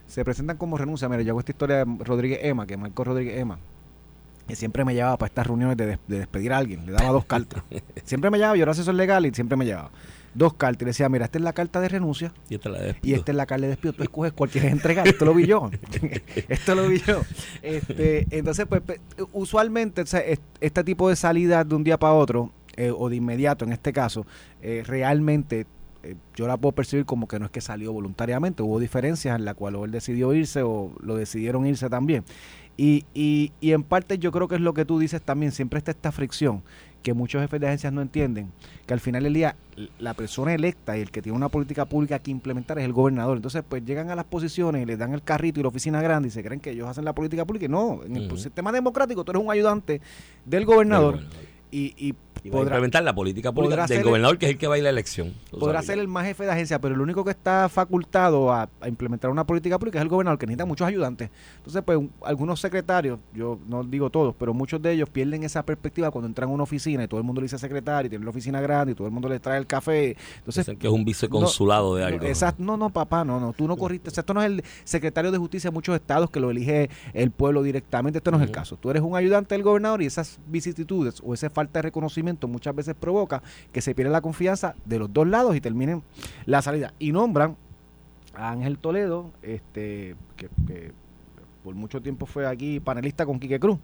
se 0.09 0.25
presentan 0.25 0.57
como 0.57 0.77
renuncia. 0.79 1.09
Mira, 1.09 1.23
yo 1.23 1.31
hago 1.31 1.39
esta 1.41 1.53
historia 1.53 1.85
de 1.85 2.05
Rodríguez 2.05 2.41
Ema, 2.43 2.67
que 2.67 2.77
Marco 2.77 3.05
Rodríguez 3.05 3.39
Ema, 3.39 3.61
que 4.49 4.57
siempre 4.57 4.85
me 4.85 4.95
llevaba 4.95 5.17
para 5.19 5.29
estas 5.29 5.47
reuniones 5.47 5.77
de, 5.77 5.87
des- 5.87 5.99
de 6.09 6.19
despedir 6.19 6.53
a 6.53 6.59
alguien. 6.59 6.85
Le 6.87 6.93
daba 6.93 7.11
dos 7.11 7.25
cartas. 7.27 7.63
siempre 8.05 8.31
me 8.31 8.39
llevaba, 8.39 8.57
yo 8.57 8.63
era 8.63 8.73
asesor 8.73 8.95
legal 8.95 9.25
y 9.27 9.31
siempre 9.33 9.57
me 9.57 9.65
llevaba. 9.67 9.91
Dos 10.35 10.55
cartas 10.55 10.83
y 10.83 10.85
le 10.85 10.89
decía, 10.91 11.09
mira, 11.09 11.25
esta 11.25 11.39
es 11.39 11.43
la 11.45 11.53
carta 11.53 11.81
de 11.81 11.89
renuncia 11.89 12.33
Y 12.49 12.55
esta 12.57 12.69
la 12.69 12.79
y 13.03 13.15
esta 13.15 13.33
es 13.33 13.37
la 13.37 13.47
carta 13.47 13.63
de 13.63 13.69
despido. 13.69 13.93
Tú 13.95 14.03
escoges 14.03 14.33
cuál 14.33 14.51
quieres 14.51 14.73
entregar. 14.73 15.07
Esto 15.09 15.25
lo 15.25 15.35
vi 15.35 15.47
yo. 15.47 15.71
Esto 16.49 16.75
lo 16.75 16.89
vi 16.89 17.01
yo. 17.01 17.23
Este, 17.63 18.27
entonces, 18.31 18.67
pues, 18.67 18.83
usualmente 19.33 20.03
o 20.03 20.07
sea, 20.07 20.21
es- 20.21 20.41
este 20.61 20.85
tipo 20.85 21.09
de 21.09 21.17
salidas 21.17 21.69
de 21.69 21.75
un 21.75 21.85
día 21.85 21.99
para 21.99 22.15
otro, 22.15 22.53
eh, 22.77 22.93
o 22.97 23.09
de 23.09 23.17
inmediato 23.17 23.65
en 23.65 23.73
este 23.73 23.93
caso, 23.93 24.27
eh, 24.63 24.83
realmente 24.87 25.67
eh, 26.05 26.15
yo 26.37 26.47
la 26.47 26.57
puedo 26.57 26.73
percibir 26.73 27.05
como 27.05 27.27
que 27.27 27.41
no 27.41 27.47
es 27.47 27.51
que 27.51 27.61
salió 27.61 27.93
voluntariamente. 27.93 28.63
Hubo 28.63 28.79
diferencias 28.79 29.37
en 29.37 29.45
la 29.45 29.55
cual 29.55 29.75
o 29.77 29.85
él 29.85 29.91
decidió 29.91 30.33
irse 30.33 30.63
o 30.63 30.93
lo 31.01 31.17
decidieron 31.17 31.67
irse 31.67 31.89
también. 31.91 32.25
Y, 32.81 33.05
y, 33.13 33.53
y 33.61 33.73
en 33.73 33.83
parte 33.83 34.19
yo 34.19 34.31
creo 34.33 34.49
que 34.49 34.55
es 34.55 34.61
lo 34.61 34.73
que 34.73 34.85
tú 34.87 34.99
dices 35.01 35.21
también, 35.21 35.53
siempre 35.53 35.79
está 35.79 35.91
esta 35.91 36.13
fricción 36.13 36.63
que 37.03 37.13
muchos 37.13 37.41
jefes 37.43 37.61
de 37.61 37.67
agencias 37.67 37.93
no 37.93 38.03
entienden, 38.03 38.51
que 38.87 38.95
al 38.95 39.01
final 39.01 39.23
del 39.25 39.35
día 39.35 39.57
la 39.99 40.15
persona 40.15 40.53
electa 40.55 40.97
y 40.99 41.01
el 41.01 41.11
que 41.11 41.23
tiene 41.23 41.37
una 41.37 41.49
política 41.49 41.85
pública 41.87 42.19
que 42.19 42.31
implementar 42.31 42.79
es 42.79 42.85
el 42.85 42.93
gobernador. 42.93 43.37
Entonces, 43.37 43.63
pues 43.69 43.85
llegan 43.85 44.11
a 44.11 44.17
las 44.17 44.25
posiciones 44.25 44.83
y 44.83 44.87
les 44.87 44.99
dan 44.99 45.13
el 45.15 45.23
carrito 45.23 45.61
y 45.61 45.63
la 45.63 45.69
oficina 45.69 46.01
grande 46.03 46.29
y 46.29 46.31
se 46.31 46.43
creen 46.43 46.61
que 46.61 46.71
ellos 46.71 46.89
hacen 46.89 47.05
la 47.05 47.13
política 47.15 47.45
pública. 47.45 47.67
Y 47.67 47.69
no, 47.69 48.01
en 48.05 48.17
el 48.17 48.39
sistema 48.39 48.73
democrático 48.73 49.25
tú 49.25 49.31
eres 49.33 49.43
un 49.43 49.51
ayudante 49.51 50.01
del 50.45 50.65
gobernador 50.65 51.15
Del 51.19 51.25
gobernador. 51.27 51.49
y, 51.71 51.95
y 51.97 52.15
Y 52.43 52.51
va 52.51 52.57
a 52.57 52.59
podrá, 52.61 52.75
implementar 52.77 53.03
la 53.05 53.15
política 53.15 53.53
pública 53.53 53.87
del 53.87 53.99
el- 53.99 54.05
gobernador, 54.05 54.39
que 54.39 54.47
es 54.47 54.53
el 54.53 54.59
que 54.59 54.67
va 54.67 54.75
a 54.75 54.79
ir 54.79 54.83
a 54.83 54.85
la 54.85 54.91
elección. 54.91 55.35
Podrá 55.51 55.75
sabes. 55.83 55.87
ser 55.87 55.99
el 55.99 56.09
más 56.09 56.25
jefe 56.27 56.45
de 56.45 56.51
agencia, 56.53 56.81
pero 56.81 56.95
el 56.95 57.01
único 57.01 57.25
que 57.25 57.31
está 57.31 57.69
facultado 57.69 58.53
a, 58.53 58.69
a 58.81 58.89
implementar 58.89 59.31
una 59.31 59.45
política 59.45 59.79
pública 59.79 59.99
es 59.99 60.03
el 60.03 60.09
gobernador, 60.09 60.39
que 60.39 60.47
necesita 60.47 60.65
muchos 60.67 60.87
ayudantes. 60.87 61.31
Entonces, 61.59 61.83
pues 61.85 61.99
un- 61.99 62.11
algunos 62.23 62.61
secretarios, 62.61 63.19
yo 63.35 63.59
no 63.69 63.83
digo 63.85 64.11
todos, 64.11 64.35
pero 64.39 64.55
muchos 64.55 64.81
de 64.83 64.93
ellos 64.93 65.09
pierden 65.09 65.43
esa 65.45 65.63
perspectiva 65.65 66.11
cuando 66.11 66.27
entran 66.29 66.49
a 66.51 66.53
una 66.53 66.63
oficina 66.65 67.05
y 67.05 67.09
todo 67.09 67.19
el 67.21 67.25
mundo 67.27 67.41
le 67.41 67.47
dice 67.47 67.59
secretario 67.59 68.07
y 68.07 68.11
tiene 68.11 68.25
la 68.25 68.31
oficina 68.31 68.61
grande 68.61 68.93
y 68.93 68.95
todo 68.95 69.07
el 69.07 69.13
mundo 69.13 69.29
le 69.29 69.41
trae 69.41 69.59
el 69.59 69.67
café. 69.67 70.17
Entonces, 70.39 70.67
Dicen 70.67 70.79
que 70.79 70.87
es 70.87 70.93
un 70.93 71.05
viceconsulado 71.05 71.95
de 71.97 72.05
algo. 72.05 72.19
no, 72.23 72.27
exacto. 72.29 72.63
No, 72.63 72.77
no, 72.77 72.91
papá, 72.91 73.25
no, 73.25 73.41
no. 73.41 73.53
Tú 73.53 73.67
no 73.67 73.77
corriste. 73.77 74.09
O 74.11 74.13
sea, 74.13 74.21
esto 74.23 74.35
no 74.35 74.43
es 74.43 74.47
el 74.47 74.63
secretario 74.85 75.31
de 75.31 75.39
justicia 75.39 75.71
de 75.71 75.75
muchos 75.75 75.95
estados 75.95 76.31
que 76.31 76.41
lo 76.41 76.51
elige 76.51 76.91
el 77.15 77.31
pueblo 77.31 77.63
directamente. 77.63 78.19
Esto 78.19 78.31
no 78.31 78.37
es 78.39 78.43
el 78.45 78.51
caso. 78.51 78.77
Tú 78.77 78.91
eres 78.91 79.03
un 79.03 79.17
ayudante 79.17 79.55
del 79.55 79.63
gobernador 79.63 80.03
y 80.03 80.07
esas 80.07 80.39
vicisitudes 80.47 81.21
o 81.25 81.35
esa 81.35 81.49
falta 81.51 81.79
de 81.79 81.83
reconocimiento 81.83 82.28
muchas 82.47 82.75
veces 82.75 82.95
provoca 82.95 83.43
que 83.73 83.81
se 83.81 83.95
pierda 83.95 84.13
la 84.13 84.21
confianza 84.21 84.75
de 84.85 84.99
los 84.99 85.13
dos 85.13 85.27
lados 85.27 85.57
y 85.57 85.61
terminen 85.61 86.03
la 86.47 86.61
salida. 86.63 86.93
Y 86.99 87.13
nombran 87.13 87.57
a 88.35 88.51
Ángel 88.51 88.79
Toledo, 88.79 89.31
este, 89.43 90.17
que, 90.37 90.93
por 91.65 91.75
mucho 91.75 92.01
tiempo 92.01 92.27
fue 92.27 92.47
aquí 92.47 92.81
panelista 92.81 93.27
con 93.27 93.41
Quique 93.41 93.59
Cruz. 93.59 93.79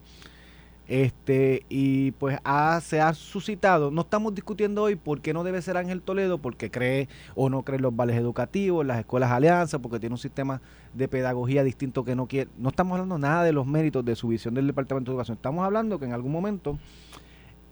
Este, 0.86 1.64
y 1.70 2.10
pues 2.12 2.38
ha- 2.44 2.78
se 2.82 3.00
ha 3.00 3.14
suscitado, 3.14 3.90
no 3.90 4.02
estamos 4.02 4.34
discutiendo 4.34 4.82
hoy 4.82 4.96
por 4.96 5.22
qué 5.22 5.32
no 5.32 5.42
debe 5.42 5.62
ser 5.62 5.78
Ángel 5.78 6.02
Toledo, 6.02 6.36
porque 6.36 6.70
cree 6.70 7.08
o 7.34 7.48
no 7.48 7.62
cree 7.62 7.76
en 7.76 7.82
los 7.82 7.96
vales 7.96 8.16
educativos, 8.18 8.84
las 8.84 8.98
escuelas 8.98 9.30
alianzas, 9.30 9.80
porque 9.80 9.98
tiene 9.98 10.12
un 10.12 10.18
sistema 10.18 10.60
de 10.92 11.08
pedagogía 11.08 11.64
distinto 11.64 12.04
que 12.04 12.14
no 12.14 12.26
quiere. 12.26 12.50
No 12.58 12.68
estamos 12.68 12.92
hablando 12.92 13.16
nada 13.16 13.44
de 13.44 13.52
los 13.52 13.66
méritos 13.66 14.04
de 14.04 14.14
su 14.14 14.28
visión 14.28 14.52
del 14.52 14.66
Departamento 14.66 15.10
de 15.10 15.14
Educación. 15.14 15.36
Estamos 15.36 15.64
hablando 15.64 15.98
que 15.98 16.04
en 16.04 16.12
algún 16.12 16.32
momento 16.32 16.78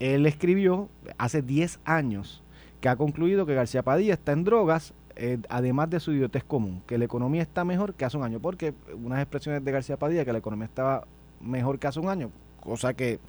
él 0.03 0.25
escribió 0.25 0.89
hace 1.17 1.41
10 1.41 1.79
años 1.85 2.43
que 2.81 2.89
ha 2.89 2.97
concluido 2.97 3.45
que 3.45 3.53
García 3.53 3.83
Padilla 3.83 4.13
está 4.13 4.33
en 4.33 4.43
drogas, 4.43 4.93
eh, 5.15 5.37
además 5.47 5.89
de 5.89 6.01
su 6.01 6.11
idiotez 6.11 6.43
común, 6.43 6.83
que 6.85 6.97
la 6.97 7.05
economía 7.05 7.41
está 7.41 7.63
mejor 7.63 7.93
que 7.93 8.03
hace 8.03 8.17
un 8.17 8.23
año, 8.23 8.41
porque 8.41 8.73
unas 9.01 9.21
expresiones 9.21 9.63
de 9.63 9.71
García 9.71 9.95
Padilla 9.95 10.25
que 10.25 10.33
la 10.33 10.39
economía 10.39 10.65
estaba 10.65 11.07
mejor 11.39 11.79
que 11.79 11.87
hace 11.87 12.01
un 12.01 12.09
año, 12.09 12.31
cosa 12.59 12.93
que 12.93 13.21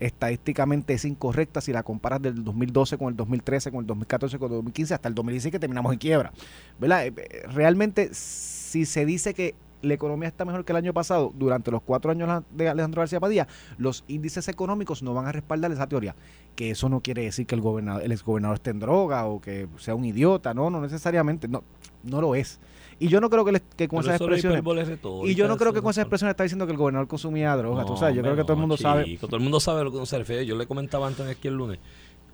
estadísticamente 0.00 0.92
es 0.92 1.06
incorrecta 1.06 1.62
si 1.62 1.72
la 1.72 1.82
comparas 1.82 2.20
del 2.20 2.44
2012 2.44 2.98
con 2.98 3.08
el 3.08 3.16
2013, 3.16 3.70
con 3.70 3.80
el 3.80 3.86
2014, 3.86 4.38
con 4.38 4.50
el 4.50 4.56
2015, 4.56 4.94
hasta 4.94 5.08
el 5.08 5.14
2016 5.14 5.52
que 5.52 5.58
terminamos 5.58 5.94
en 5.94 5.98
quiebra. 5.98 6.32
¿Verdad? 6.78 7.06
Eh, 7.06 7.14
eh, 7.16 7.42
Realmente, 7.48 8.10
si 8.12 8.84
se 8.84 9.06
dice 9.06 9.32
que 9.32 9.54
la 9.82 9.94
economía 9.94 10.28
está 10.28 10.44
mejor 10.44 10.64
que 10.64 10.72
el 10.72 10.76
año 10.76 10.92
pasado, 10.92 11.32
durante 11.36 11.70
los 11.70 11.82
cuatro 11.82 12.10
años 12.10 12.42
de 12.50 12.68
Alejandro 12.68 13.00
García 13.00 13.20
Padilla, 13.20 13.46
los 13.76 14.04
índices 14.08 14.48
económicos 14.48 15.02
no 15.02 15.14
van 15.14 15.26
a 15.26 15.32
respaldar 15.32 15.70
esa 15.72 15.86
teoría. 15.86 16.14
Que 16.56 16.70
eso 16.70 16.88
no 16.88 17.00
quiere 17.00 17.22
decir 17.22 17.46
que 17.46 17.54
el 17.54 17.60
gobernador, 17.60 18.02
el 18.02 18.10
exgobernador 18.12 18.56
esté 18.56 18.70
en 18.70 18.80
droga 18.80 19.26
o 19.26 19.40
que 19.40 19.68
sea 19.76 19.94
un 19.94 20.04
idiota, 20.04 20.54
no, 20.54 20.70
no 20.70 20.80
necesariamente, 20.80 21.46
no, 21.48 21.62
no 22.02 22.20
lo 22.20 22.34
es. 22.34 22.58
Y 23.00 23.06
yo 23.06 23.20
no 23.20 23.30
creo 23.30 23.44
que, 23.44 23.52
le- 23.52 23.60
que 23.76 23.86
con 23.86 24.00
Pero 24.02 24.14
esas 24.14 24.20
no 24.26 24.34
es 24.34 24.44
expresiones... 24.44 24.98
Y 25.30 25.34
yo 25.36 25.46
no 25.46 25.56
creo 25.56 25.72
que 25.72 25.80
con 25.80 25.90
esas 25.90 25.98
no- 25.98 26.02
expresiones 26.02 26.32
está 26.32 26.42
diciendo 26.42 26.66
que 26.66 26.72
el 26.72 26.78
gobernador 26.78 27.06
consumía 27.06 27.54
drogas. 27.56 27.86
tú 27.86 27.92
No, 27.92 27.98
sabes, 27.98 28.16
yo 28.16 28.22
creo 28.22 28.34
que 28.34 28.42
todo 28.42 28.54
el 28.54 28.58
no, 28.58 28.62
mundo 28.62 28.76
sabe. 28.76 29.04
chico, 29.04 29.26
Todo 29.28 29.36
el 29.36 29.42
mundo 29.44 29.60
sabe 29.60 29.84
lo 29.84 29.90
que 29.92 29.98
uno 29.98 30.06
se 30.06 30.18
refiere. 30.18 30.44
Yo 30.44 30.56
le 30.56 30.66
comentaba 30.66 31.06
antes 31.06 31.24
aquí 31.28 31.46
el 31.46 31.54
lunes 31.54 31.78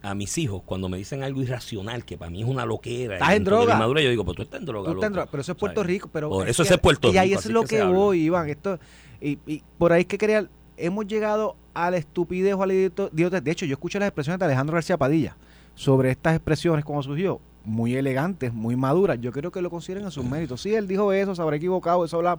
a 0.05 0.15
mis 0.15 0.37
hijos 0.39 0.63
cuando 0.65 0.89
me 0.89 0.99
dicen 0.99 1.23
algo 1.23 1.41
irracional, 1.43 2.05
que 2.05 2.19
para 2.19 2.31
mí 2.31 2.43
es 2.43 2.49
una 2.49 2.67
loquera. 2.67 3.15
Estás 3.15 3.33
en 3.35 3.45
droga. 3.45 3.77
madurez, 3.77 4.05
yo 4.05 4.11
digo, 4.11 4.25
pues 4.25 4.37
tú 4.37 4.43
estás 4.43 4.61
en 4.61 4.67
droga. 4.67 4.91
Tú 4.91 4.97
estás 4.99 5.07
en 5.09 5.13
loco", 5.13 5.15
droga, 5.21 5.31
pero 5.31 5.41
eso 5.41 5.53
es 5.53 5.59
Puerto 5.59 5.81
¿sabes? 5.81 5.95
Rico. 5.95 6.11
Pero 6.13 6.29
Por 6.29 6.49
eso 6.49 6.63
que- 6.63 6.69
es 6.75 6.79
Puerto 6.79 7.13
Y 7.13 7.17
ahí 7.17 7.29
Rico, 7.31 7.41
es 7.41 7.47
lo 7.47 7.63
que 7.63 7.77
que, 7.79 7.85
voy, 7.85 8.21
Iván. 8.25 8.49
Esto, 8.51 8.79
y, 9.21 9.39
y 9.47 9.63
por 9.79 9.93
ahí 9.93 10.03
es 10.03 10.07
que 10.07 10.19
quería. 10.19 10.49
Hemos 10.77 11.07
llegado 11.07 11.57
a 11.73 11.91
la 11.91 11.97
estupidez 11.97 12.55
o 12.55 12.63
a 12.63 12.67
la 12.67 12.75
idiotez. 12.75 13.43
De 13.43 13.51
hecho, 13.51 13.65
yo 13.65 13.73
escuché 13.75 13.99
las 13.99 14.09
expresiones 14.09 14.39
de 14.41 14.45
Alejandro 14.45 14.75
García 14.75 14.99
Padilla 14.99 15.37
sobre 15.75 16.11
estas 16.11 16.35
expresiones 16.37 16.85
cuando 16.85 17.03
surgió. 17.03 17.41
Muy 17.65 17.95
elegantes, 17.97 18.53
muy 18.53 18.77
maduras. 18.77 19.19
Yo 19.21 19.33
creo 19.33 19.51
que 19.51 19.63
lo 19.63 19.71
consideren 19.71 20.05
en 20.05 20.11
sus 20.11 20.25
méritos. 20.25 20.61
Sí, 20.61 20.75
él 20.75 20.87
dijo 20.87 21.13
eso, 21.15 21.35
se 21.35 21.41
habrá 21.41 21.57
equivocado. 21.57 22.05
Eso 22.05 22.19
habla 22.19 22.39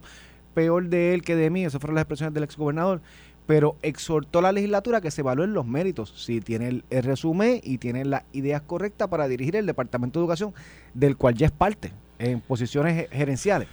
peor 0.54 0.88
de 0.88 1.15
él 1.15 1.23
que 1.23 1.36
de 1.36 1.49
mí. 1.49 1.65
Esas 1.65 1.82
fueron 1.82 1.95
las 1.95 2.04
expresiones 2.04 2.34
del 2.36 2.43
exgobernador. 2.43 3.01
Pero 3.47 3.75
exhortó 3.84 4.39
a 4.39 4.41
la 4.41 4.51
legislatura 4.51 5.01
que 5.01 5.12
se 5.12 5.21
evalúen 5.21 5.53
los 5.53 5.65
méritos. 5.67 6.13
Si 6.15 6.41
tiene 6.41 6.67
el, 6.67 6.84
el 6.89 7.03
resumen 7.03 7.60
y 7.63 7.77
tiene 7.77 8.03
las 8.05 8.23
ideas 8.34 8.62
correctas 8.63 9.08
para 9.08 9.27
dirigir 9.27 9.55
el 9.55 9.65
Departamento 9.65 10.19
de 10.19 10.23
Educación, 10.23 10.53
del 10.93 11.15
cual 11.15 11.36
ya 11.36 11.45
es 11.45 11.51
parte 11.51 11.91
en 12.17 12.41
posiciones 12.41 12.95
ge- 12.95 13.15
gerenciales. 13.15 13.67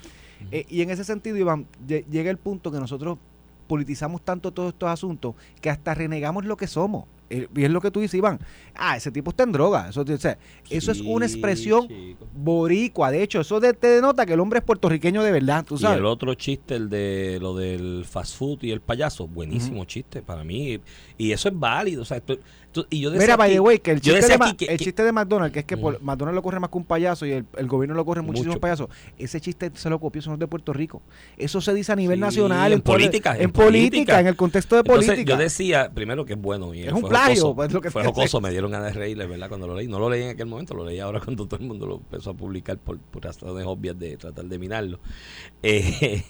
Eh, 0.51 0.65
y 0.69 0.81
en 0.81 0.89
ese 0.91 1.03
sentido, 1.03 1.37
Iván, 1.37 1.65
lle- 1.87 2.05
llega 2.09 2.29
el 2.29 2.37
punto 2.37 2.71
que 2.71 2.79
nosotros 2.79 3.17
politizamos 3.73 4.21
tanto 4.21 4.51
todos 4.51 4.73
estos 4.73 4.87
asuntos 4.87 5.33
que 5.59 5.71
hasta 5.71 5.95
renegamos 5.95 6.45
lo 6.45 6.55
que 6.55 6.67
somos. 6.67 7.05
Eh, 7.31 7.47
y 7.55 7.63
es 7.63 7.71
lo 7.71 7.81
que 7.81 7.89
tú 7.89 7.99
dices, 8.01 8.15
Iván. 8.15 8.39
Ah, 8.75 8.95
ese 8.95 9.09
tipo 9.11 9.31
está 9.31 9.41
en 9.43 9.51
droga. 9.51 9.89
Eso, 9.89 10.01
o 10.01 10.17
sea, 10.17 10.37
eso 10.69 10.91
es 10.91 11.01
una 11.01 11.25
expresión 11.25 11.87
chico. 11.87 12.27
boricua. 12.35 13.09
De 13.09 13.23
hecho, 13.23 13.41
eso 13.41 13.59
de- 13.59 13.73
te 13.73 13.87
denota 13.87 14.25
que 14.27 14.33
el 14.33 14.39
hombre 14.39 14.59
es 14.59 14.65
puertorriqueño 14.65 15.23
de 15.23 15.31
verdad, 15.31 15.65
tú 15.65 15.73
Y 15.75 15.79
sabes. 15.79 15.97
el 15.97 16.05
otro 16.05 16.35
chiste, 16.35 16.75
el 16.75 16.89
de 16.89 17.39
lo 17.41 17.55
del 17.55 18.05
fast 18.07 18.37
food 18.37 18.59
y 18.61 18.69
el 18.71 18.81
payaso, 18.81 19.27
buenísimo 19.27 19.83
chiste 19.85 20.21
para 20.21 20.43
mí. 20.43 20.79
Y 21.17 21.31
eso 21.31 21.49
es 21.49 21.57
válido. 21.59 22.03
O 22.03 22.05
sea, 22.05 22.17
esto- 22.17 22.37
y 22.89 22.99
yo 23.01 23.09
decía 23.11 23.25
Mira, 23.25 23.37
by 23.37 23.51
the 23.51 23.59
way, 23.59 23.79
que 23.79 23.91
el 23.91 24.01
chiste, 24.01 24.19
de, 24.27 24.55
que- 24.57 24.65
el 24.65 24.77
que- 24.77 24.85
chiste 24.85 25.03
de 25.03 25.11
McDonald's, 25.11 25.53
que 25.53 25.59
es 25.59 25.65
que 25.65 25.75
Mm. 25.75 25.81
por- 25.81 26.01
McDonald's 26.01 26.35
lo 26.35 26.41
corre 26.43 26.59
más 26.59 26.69
que 26.69 26.77
un 26.77 26.85
payaso 26.85 27.25
y 27.25 27.31
el, 27.31 27.45
el 27.57 27.67
gobierno 27.67 27.95
lo 27.95 28.05
corre 28.05 28.21
muchísimos 28.21 28.55
Mucho. 28.55 28.61
payasos, 28.61 28.87
ese 29.17 29.39
chiste 29.41 29.71
se 29.75 29.89
lo 29.89 29.99
copió, 29.99 30.19
eso 30.19 30.29
no 30.29 30.35
es 30.35 30.39
de 30.39 30.47
Puerto 30.47 30.73
Rico. 30.73 31.01
Eso 31.37 31.61
se 31.61 31.73
dice 31.73 31.91
a 31.91 31.95
nivel 31.95 32.17
Sí, 32.17 32.21
nacional. 32.21 32.73
en 32.73 32.81
política, 32.81 33.35
En, 33.35 33.43
en 33.43 33.51
política, 33.51 33.89
política. 33.89 34.19
en 34.19 34.27
el 34.27 34.35
contexto 34.35 34.75
de 34.75 34.79
Entonces, 34.81 35.05
política. 35.09 35.31
yo 35.33 35.37
decía, 35.37 35.91
primero 35.93 36.25
que 36.25 36.33
es 36.33 36.41
bueno. 36.41 36.73
Y 36.73 36.81
Es 36.83 36.93
un 36.93 37.01
plagio, 37.03 37.35
jocoso, 37.35 37.55
pues, 37.55 37.73
lo 37.73 37.81
que 37.81 37.91
fue 37.91 38.03
jocoso, 38.03 38.41
me 38.41 38.49
dieron 38.51 38.71
ganas 38.71 38.93
de 38.93 38.99
reírles, 38.99 39.27
¿verdad? 39.29 39.47
Cuando 39.49 39.67
lo 39.67 39.75
leí. 39.75 39.87
No 39.87 39.99
lo 39.99 40.09
leí 40.09 40.23
en 40.23 40.29
aquel 40.29 40.45
momento, 40.47 40.73
lo 40.73 40.85
leí 40.85 40.99
ahora 40.99 41.19
cuando 41.23 41.45
todo 41.47 41.59
el 41.59 41.67
mundo 41.67 41.85
lo 41.85 41.95
empezó 41.95 42.31
a 42.31 42.33
publicar 42.33 42.77
por, 42.77 42.97
por 42.99 43.23
razones 43.23 43.65
obvias 43.67 43.97
de 43.99 44.17
tratar 44.17 44.45
de 44.45 44.59
minarlo. 44.59 44.99
Eh, 45.65 46.23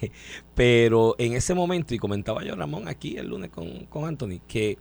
pero 0.55 1.15
en 1.17 1.33
ese 1.33 1.53
momento, 1.53 1.93
y 1.95 1.99
comentaba 1.99 2.43
yo, 2.43 2.55
Ramón, 2.55 2.87
aquí 2.87 3.17
el 3.17 3.27
lunes 3.27 3.49
con, 3.49 3.85
con 3.85 4.05
Anthony, 4.05 4.39
que 4.47 4.77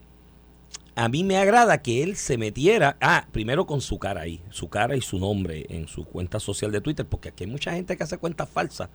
a 0.94 1.08
mí 1.08 1.24
me 1.24 1.38
agrada 1.38 1.82
que 1.82 2.02
él 2.02 2.16
se 2.16 2.36
metiera, 2.36 2.96
ah, 3.00 3.26
primero 3.32 3.66
con 3.66 3.80
su 3.80 3.98
cara 3.98 4.22
ahí, 4.22 4.42
su 4.50 4.68
cara 4.68 4.96
y 4.96 5.00
su 5.00 5.18
nombre 5.18 5.66
en 5.70 5.88
su 5.88 6.04
cuenta 6.04 6.38
social 6.38 6.70
de 6.70 6.80
Twitter, 6.80 7.06
porque 7.06 7.30
aquí 7.30 7.44
hay 7.44 7.50
mucha 7.50 7.72
gente 7.72 7.96
que 7.96 8.02
hace 8.02 8.18
cuentas 8.18 8.48
falsas 8.48 8.90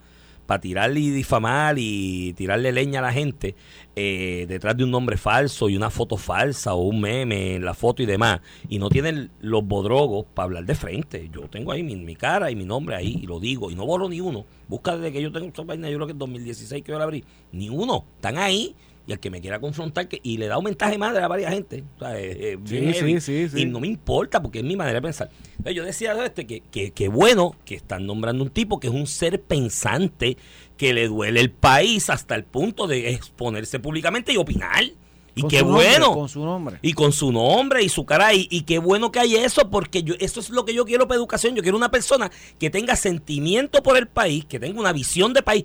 para 0.46 0.60
tirarle 0.62 1.00
y 1.00 1.10
difamar 1.10 1.76
y 1.78 2.32
tirarle 2.32 2.72
leña 2.72 3.00
a 3.00 3.02
la 3.02 3.12
gente 3.12 3.54
eh, 3.94 4.46
detrás 4.48 4.74
de 4.78 4.84
un 4.84 4.90
nombre 4.90 5.18
falso 5.18 5.68
y 5.68 5.76
una 5.76 5.90
foto 5.90 6.16
falsa 6.16 6.72
o 6.72 6.84
un 6.84 7.02
meme 7.02 7.56
en 7.56 7.64
la 7.66 7.74
foto 7.74 8.02
y 8.02 8.06
demás, 8.06 8.40
y 8.68 8.78
no 8.78 8.88
tienen 8.88 9.30
los 9.40 9.62
bodrogos 9.66 10.24
para 10.32 10.44
hablar 10.44 10.64
de 10.64 10.74
frente. 10.74 11.28
Yo 11.30 11.48
tengo 11.48 11.72
ahí 11.72 11.82
mi, 11.82 11.96
mi 11.96 12.16
cara 12.16 12.50
y 12.50 12.56
mi 12.56 12.64
nombre 12.64 12.96
ahí, 12.96 13.20
y 13.22 13.26
lo 13.26 13.40
digo, 13.40 13.70
y 13.70 13.74
no 13.74 13.84
borro 13.84 14.08
ni 14.08 14.20
uno. 14.20 14.46
Busca 14.68 14.96
desde 14.96 15.12
que 15.12 15.20
yo 15.20 15.32
tengo 15.32 15.46
esta 15.48 15.64
vaina, 15.64 15.90
yo 15.90 15.96
creo 15.96 16.06
que 16.06 16.12
es 16.12 16.18
2016 16.18 16.82
que 16.82 16.92
yo 16.92 16.98
la 16.98 17.04
abrí, 17.04 17.24
ni 17.52 17.68
uno, 17.68 18.04
están 18.16 18.38
ahí 18.38 18.74
Y 19.08 19.12
al 19.12 19.20
que 19.20 19.30
me 19.30 19.40
quiera 19.40 19.58
confrontar, 19.58 20.06
que, 20.06 20.20
y 20.22 20.36
le 20.36 20.48
da 20.48 20.58
un 20.58 20.64
mensaje 20.64 20.98
madre 20.98 21.22
a 21.22 21.28
varias 21.28 21.50
gente. 21.50 21.82
O 21.96 21.98
sea, 22.00 22.20
eh, 22.20 22.58
Sí, 22.66 22.92
sí, 22.92 23.20
sí, 23.22 23.48
sí. 23.48 23.62
Y 23.62 23.64
no 23.64 23.80
me 23.80 23.86
importa 23.86 24.42
porque 24.42 24.58
es 24.58 24.64
mi 24.66 24.76
manera 24.76 24.96
de 24.96 25.02
pensar. 25.02 25.30
Entonces, 25.52 25.74
yo 25.74 25.82
decía 25.82 26.24
este, 26.26 26.46
que, 26.46 26.60
que, 26.60 26.90
que 26.90 27.08
bueno 27.08 27.56
que 27.64 27.74
están 27.74 28.04
nombrando 28.04 28.44
un 28.44 28.50
tipo 28.50 28.78
que 28.78 28.88
es 28.88 28.92
un 28.92 29.06
ser 29.06 29.40
pensante, 29.40 30.36
que 30.76 30.92
le 30.92 31.08
duele 31.08 31.40
el 31.40 31.50
país 31.50 32.10
hasta 32.10 32.34
el 32.34 32.44
punto 32.44 32.86
de 32.86 33.14
exponerse 33.14 33.80
públicamente 33.80 34.34
y 34.34 34.36
opinar. 34.36 34.84
Y 35.34 35.40
Con 35.40 35.50
qué 35.50 35.60
su 35.60 35.66
nombre, 35.66 35.86
bueno. 35.86 36.12
Con 36.12 36.28
su 36.28 36.44
nombre. 36.44 36.78
Y 36.82 36.92
con 36.92 37.12
su 37.12 37.32
nombre 37.32 37.82
y 37.82 37.88
su 37.88 38.04
cara. 38.04 38.34
Y, 38.34 38.46
y 38.50 38.62
qué 38.62 38.78
bueno 38.78 39.10
que 39.10 39.20
hay 39.20 39.36
eso, 39.36 39.70
porque 39.70 40.02
yo, 40.02 40.16
eso 40.18 40.40
es 40.40 40.50
lo 40.50 40.66
que 40.66 40.74
yo 40.74 40.84
quiero 40.84 41.08
para 41.08 41.16
educación. 41.16 41.54
Yo 41.54 41.62
quiero 41.62 41.78
una 41.78 41.90
persona 41.90 42.30
que 42.58 42.68
tenga 42.68 42.94
sentimiento 42.94 43.82
por 43.82 43.96
el 43.96 44.06
país, 44.06 44.44
que 44.44 44.58
tenga 44.58 44.78
una 44.78 44.92
visión 44.92 45.32
de 45.32 45.42
país, 45.42 45.64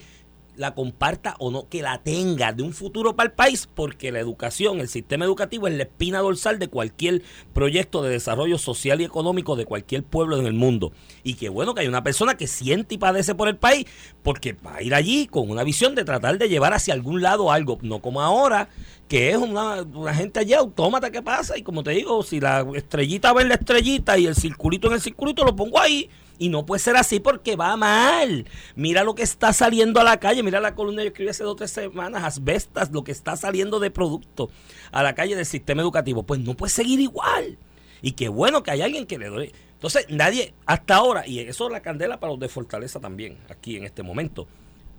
la 0.56 0.76
comparta 0.76 1.36
o 1.40 1.52
no, 1.52 1.68
que 1.68 1.82
la 1.82 2.02
tenga 2.04 2.54
de 2.54 2.64
un 2.64 2.74
futuro 2.74 3.16
para 3.16 3.30
el 3.30 3.36
país, 3.36 3.68
porque 3.74 4.12
la 4.12 4.20
educación, 4.20 4.80
el 4.80 4.88
sistema 4.88 5.26
educativo 5.26 5.68
es 5.68 5.76
la 5.76 5.84
espina 5.84 6.20
dorsal 6.20 6.60
de 6.60 6.68
cualquier 6.68 7.22
proyecto 7.54 8.02
de 8.04 8.12
desarrollo 8.12 8.58
social 8.58 9.02
y 9.02 9.06
económico 9.06 9.56
de 9.56 9.66
cualquier 9.66 10.04
pueblo 10.04 10.38
en 10.38 10.46
el 10.46 10.54
mundo. 10.54 10.92
Y 11.24 11.36
qué 11.36 11.50
bueno 11.50 11.74
que 11.74 11.82
hay 11.82 11.88
una 11.88 12.04
persona 12.04 12.36
que 12.36 12.48
siente 12.48 12.96
y 12.96 12.98
padece 12.98 13.36
por 13.36 13.48
el 13.48 13.58
país, 13.58 13.86
porque 14.22 14.54
va 14.54 14.76
a 14.76 14.84
ir 14.84 14.94
allí 14.94 15.28
con 15.28 15.50
una 15.50 15.64
visión 15.64 15.96
de 15.96 16.06
tratar 16.06 16.38
de 16.38 16.50
llevar 16.50 16.74
hacia 16.74 16.94
algún 16.94 17.22
lado 17.22 17.52
algo, 17.52 17.80
no 17.82 18.00
como 18.00 18.22
ahora, 18.22 18.70
que 19.08 19.32
es 19.32 19.38
una, 19.38 19.82
una 19.82 20.14
gente 20.14 20.40
allá 20.40 20.60
autómata 20.60 21.12
que 21.12 21.22
pasa, 21.22 21.58
y 21.58 21.64
como 21.64 21.84
te 21.84 21.92
digo, 21.92 22.24
si 22.24 22.40
la 22.40 22.66
estrellita 22.76 23.34
va 23.34 23.42
en 23.42 23.50
la 23.50 23.56
estrellita 23.56 24.18
y 24.18 24.28
el 24.28 24.36
circulito 24.36 24.88
en 24.88 24.94
el 24.94 25.02
circulito, 25.02 25.44
lo 25.44 25.56
pongo 25.56 25.80
ahí. 25.80 26.10
Y 26.40 26.50
no 26.50 26.66
puede 26.66 26.80
ser 26.80 26.96
así 26.96 27.20
porque 27.20 27.56
va 27.56 27.78
mal. 27.78 28.46
Mira 28.76 29.04
lo 29.04 29.16
que 29.16 29.24
está 29.24 29.54
saliendo 29.54 30.00
a 30.00 30.04
la 30.04 30.20
calle. 30.20 30.44
Mira 30.44 30.60
la 30.60 30.76
columna 30.76 31.02
que 31.02 31.06
yo 31.06 31.10
escribí 31.10 31.30
hace 31.30 31.44
dos 31.44 31.54
o 31.54 31.56
tres 31.56 31.72
semanas, 31.72 32.24
asbestas, 32.24 32.92
lo 32.92 33.04
que 33.04 33.12
está 33.12 33.36
saliendo 33.36 33.80
de 33.80 33.92
producto 33.92 34.50
a 34.92 35.04
la 35.04 35.16
calle 35.16 35.36
del 35.36 35.46
sistema 35.46 35.82
educativo. 35.82 36.24
Pues 36.24 36.40
no 36.40 36.56
puede 36.56 36.72
seguir 36.72 37.00
igual. 37.00 37.58
Y 38.02 38.14
qué 38.14 38.28
bueno 38.28 38.64
que 38.64 38.72
hay 38.72 38.82
alguien 38.82 39.06
que 39.06 39.18
le 39.18 39.28
doy. 39.30 39.52
Entonces, 39.74 40.06
nadie, 40.10 40.54
hasta 40.66 40.96
ahora, 40.96 41.28
y 41.28 41.40
eso 41.40 41.66
es 41.68 41.72
la 41.72 41.82
candela 41.82 42.20
para 42.20 42.32
los 42.32 42.40
de 42.40 42.48
Fortaleza 42.48 43.00
también, 43.00 43.38
aquí 43.50 43.76
en 43.76 43.84
este 43.84 44.02
momento. 44.02 44.48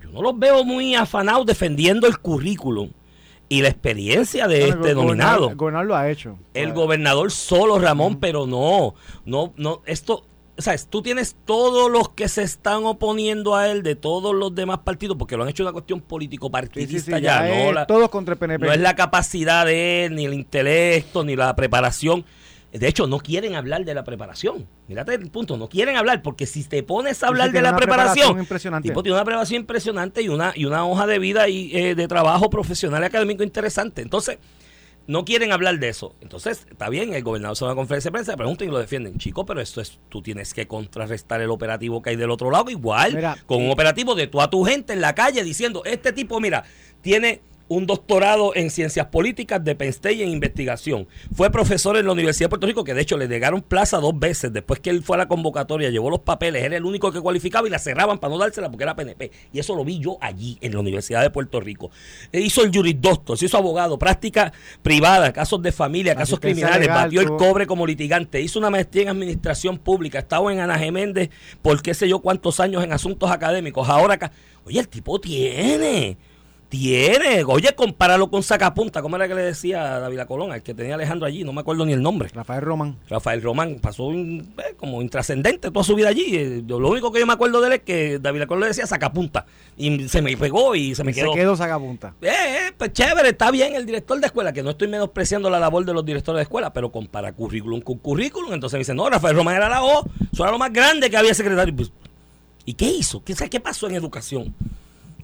Yo 0.02 0.10
no 0.10 0.20
los 0.20 0.38
veo 0.38 0.62
muy 0.64 0.94
afanados 0.94 1.46
defendiendo 1.46 2.06
el 2.06 2.18
currículum 2.18 2.90
y 3.48 3.62
la 3.62 3.68
experiencia 3.68 4.46
de 4.46 4.66
Bueno, 4.66 4.84
este 4.84 4.94
nominado. 4.94 5.48
El 5.50 5.56
gobernador 5.56 5.86
lo 5.86 5.96
ha 5.96 6.10
hecho. 6.10 6.38
El 6.52 6.72
gobernador 6.72 7.30
solo, 7.30 7.78
Ramón, 7.78 8.20
pero 8.20 8.46
no, 8.46 8.94
no, 9.24 9.52
no, 9.56 9.82
esto, 9.86 10.26
o 10.56 10.62
sea, 10.62 10.76
tú 10.88 11.02
tienes 11.02 11.36
todos 11.44 11.90
los 11.90 12.10
que 12.10 12.28
se 12.28 12.42
están 12.42 12.84
oponiendo 12.84 13.56
a 13.56 13.68
él 13.70 13.82
de 13.82 13.96
todos 13.96 14.34
los 14.34 14.54
demás 14.54 14.78
partidos, 14.84 15.16
porque 15.16 15.36
lo 15.36 15.42
han 15.42 15.48
hecho 15.48 15.62
una 15.64 15.72
cuestión 15.72 15.98
sí, 15.98 16.04
sí, 16.04 16.08
político-partidista 16.08 17.16
sí, 17.16 17.22
ya, 17.22 17.46
ya 17.48 17.64
no, 17.64 17.72
la- 17.72 17.86
todos 17.86 18.08
contra 18.08 18.34
el 18.34 18.38
PNP. 18.38 18.66
no 18.66 18.72
es 18.72 18.80
la 18.80 18.94
capacidad 18.94 19.66
de 19.66 20.04
él, 20.06 20.14
ni 20.14 20.26
el 20.26 20.34
intelecto, 20.34 21.24
ni 21.24 21.36
la 21.36 21.54
preparación. 21.56 22.24
De 22.72 22.88
hecho, 22.88 23.06
no 23.06 23.18
quieren 23.20 23.54
hablar 23.54 23.84
de 23.84 23.94
la 23.94 24.02
preparación. 24.02 24.66
Mírate 24.88 25.14
el 25.14 25.30
punto, 25.30 25.56
no 25.56 25.68
quieren 25.68 25.96
hablar, 25.96 26.22
porque 26.22 26.44
si 26.44 26.64
te 26.64 26.82
pones 26.82 27.22
a 27.22 27.28
hablar 27.28 27.52
de 27.52 27.62
la 27.62 27.76
preparación, 27.76 28.14
preparación 28.14 28.38
impresionante. 28.40 28.88
tipo 28.88 29.02
tiene 29.04 29.14
una 29.16 29.24
preparación 29.24 29.60
impresionante 29.60 30.22
y 30.22 30.28
una, 30.28 30.52
y 30.56 30.64
una 30.64 30.84
hoja 30.84 31.06
de 31.06 31.20
vida 31.20 31.48
y 31.48 31.70
eh, 31.72 31.94
de 31.94 32.08
trabajo 32.08 32.50
profesional 32.50 33.02
y 33.02 33.06
académico 33.06 33.44
interesante. 33.44 34.02
Entonces, 34.02 34.38
no 35.06 35.24
quieren 35.24 35.52
hablar 35.52 35.78
de 35.78 35.88
eso. 35.88 36.14
Entonces, 36.20 36.66
está 36.70 36.88
bien, 36.88 37.12
el 37.12 37.22
gobernador 37.22 37.56
se 37.56 37.64
va 37.64 37.70
a 37.70 37.74
una 37.74 37.80
conferencia 37.80 38.08
de 38.08 38.12
prensa, 38.12 38.36
preguntan 38.36 38.68
y 38.68 38.70
lo 38.70 38.78
defienden. 38.78 39.18
Chico, 39.18 39.44
pero 39.44 39.60
esto 39.60 39.80
es, 39.80 39.98
tú 40.08 40.22
tienes 40.22 40.54
que 40.54 40.66
contrarrestar 40.66 41.40
el 41.40 41.50
operativo 41.50 42.02
que 42.02 42.10
hay 42.10 42.16
del 42.16 42.30
otro 42.30 42.50
lado, 42.50 42.70
igual, 42.70 43.14
Mira, 43.14 43.36
con 43.46 43.62
un 43.62 43.70
operativo 43.70 44.14
de 44.14 44.26
tú 44.26 44.40
a 44.40 44.50
tu 44.50 44.64
gente 44.64 44.92
en 44.92 45.00
la 45.00 45.14
calle 45.14 45.42
diciendo, 45.44 45.82
este 45.84 46.12
tipo, 46.12 46.40
mira, 46.40 46.64
tiene 47.00 47.42
un 47.68 47.86
doctorado 47.86 48.54
en 48.54 48.70
ciencias 48.70 49.06
políticas 49.06 49.62
de 49.64 49.74
Penn 49.74 49.88
State 49.88 50.16
y 50.16 50.22
en 50.22 50.28
investigación. 50.28 51.08
Fue 51.34 51.50
profesor 51.50 51.96
en 51.96 52.06
la 52.06 52.12
Universidad 52.12 52.46
de 52.46 52.50
Puerto 52.50 52.66
Rico, 52.66 52.84
que 52.84 52.94
de 52.94 53.02
hecho 53.02 53.16
le 53.16 53.28
negaron 53.28 53.62
plaza 53.62 53.98
dos 53.98 54.18
veces. 54.18 54.52
Después 54.52 54.80
que 54.80 54.90
él 54.90 55.02
fue 55.02 55.16
a 55.16 55.18
la 55.18 55.28
convocatoria, 55.28 55.90
llevó 55.90 56.10
los 56.10 56.20
papeles, 56.20 56.62
era 56.62 56.76
el 56.76 56.84
único 56.84 57.10
que 57.12 57.20
cualificaba 57.20 57.66
y 57.66 57.70
la 57.70 57.78
cerraban 57.78 58.18
para 58.18 58.32
no 58.32 58.38
dársela 58.38 58.70
porque 58.70 58.84
era 58.84 58.94
PNP. 58.94 59.30
Y 59.52 59.58
eso 59.58 59.74
lo 59.74 59.84
vi 59.84 59.98
yo 59.98 60.18
allí, 60.20 60.58
en 60.60 60.72
la 60.72 60.80
Universidad 60.80 61.22
de 61.22 61.30
Puerto 61.30 61.60
Rico. 61.60 61.90
E 62.32 62.40
hizo 62.40 62.62
el 62.62 62.70
jurisdoctor, 62.74 63.38
se 63.38 63.46
hizo 63.46 63.56
abogado, 63.56 63.98
práctica 63.98 64.52
privada, 64.82 65.32
casos 65.32 65.62
de 65.62 65.72
familia, 65.72 66.14
casos 66.14 66.40
criminales, 66.40 66.80
legal, 66.80 67.04
batió 67.04 67.20
el 67.20 67.28
cobre 67.36 67.66
como 67.66 67.86
litigante, 67.86 68.40
hizo 68.40 68.58
una 68.58 68.70
maestría 68.70 69.04
en 69.04 69.08
administración 69.08 69.78
pública, 69.78 70.18
estaba 70.18 70.52
en 70.52 70.60
Ana 70.60 70.78
Geméndez 70.78 71.30
por 71.62 71.80
qué 71.82 71.94
sé 71.94 72.08
yo 72.08 72.20
cuántos 72.20 72.60
años 72.60 72.84
en 72.84 72.92
asuntos 72.92 73.30
académicos. 73.30 73.88
Ahora 73.88 74.14
acá, 74.14 74.32
oye, 74.64 74.80
el 74.80 74.88
tipo 74.88 75.20
tiene, 75.20 76.16
tiene, 76.78 77.44
oye, 77.44 77.72
compáralo 77.76 78.28
con 78.28 78.42
Sacapunta, 78.42 79.00
¿cómo 79.00 79.14
era 79.14 79.28
que 79.28 79.34
le 79.36 79.42
decía 79.42 79.94
a 79.94 80.00
David 80.00 80.22
Colón, 80.26 80.50
al 80.50 80.60
que 80.62 80.74
tenía 80.74 80.96
Alejandro 80.96 81.24
allí? 81.26 81.44
No 81.44 81.52
me 81.52 81.60
acuerdo 81.60 81.86
ni 81.86 81.92
el 81.92 82.02
nombre. 82.02 82.28
Rafael 82.34 82.62
Román. 82.62 82.96
Rafael 83.08 83.40
Román 83.42 83.78
pasó 83.80 84.04
un- 84.06 84.52
eh, 84.58 84.74
como 84.76 85.00
intrascendente 85.00 85.70
toda 85.70 85.84
su 85.84 85.94
vida 85.94 86.08
allí. 86.08 86.34
Eh, 86.36 86.62
yo- 86.66 86.80
lo 86.80 86.88
único 86.90 87.12
que 87.12 87.20
yo 87.20 87.26
me 87.26 87.32
acuerdo 87.32 87.60
de 87.60 87.68
él 87.68 87.72
es 87.74 87.82
que 87.82 88.18
David 88.18 88.44
Colón 88.48 88.62
le 88.62 88.66
decía 88.68 88.88
sacapunta. 88.88 89.46
Y 89.76 90.08
se 90.08 90.20
me 90.20 90.36
pegó 90.36 90.74
y 90.74 90.96
se 90.96 91.04
me 91.04 91.12
Se 91.14 91.20
quedó. 91.20 91.32
quedó 91.34 91.56
sacapunta. 91.56 92.14
Eh, 92.20 92.28
eh, 92.28 92.72
pues 92.76 92.92
chévere, 92.92 93.28
está 93.28 93.52
bien 93.52 93.74
el 93.76 93.86
director 93.86 94.18
de 94.18 94.26
escuela, 94.26 94.52
que 94.52 94.64
no 94.64 94.70
estoy 94.70 94.88
menospreciando 94.88 95.48
la 95.50 95.60
labor 95.60 95.84
de 95.84 95.94
los 95.94 96.04
directores 96.04 96.38
de 96.38 96.42
escuela, 96.42 96.72
pero 96.72 96.90
compara 96.90 97.32
currículum 97.32 97.80
con 97.82 97.98
currículum. 97.98 98.52
Entonces 98.52 98.74
me 98.74 98.80
dicen, 98.80 98.96
no, 98.96 99.08
Rafael 99.08 99.36
Román 99.36 99.54
era 99.54 99.68
la 99.68 99.84
O, 99.84 100.04
eso 100.32 100.42
era 100.42 100.50
lo 100.50 100.58
más 100.58 100.72
grande 100.72 101.08
que 101.08 101.16
había 101.16 101.34
secretario. 101.34 101.74
Pues, 101.76 101.92
¿Y 102.64 102.74
qué 102.74 102.86
hizo? 102.86 103.22
¿Qué, 103.22 103.34
sabe 103.36 103.48
qué 103.50 103.60
pasó 103.60 103.86
en 103.88 103.94
educación 103.94 104.52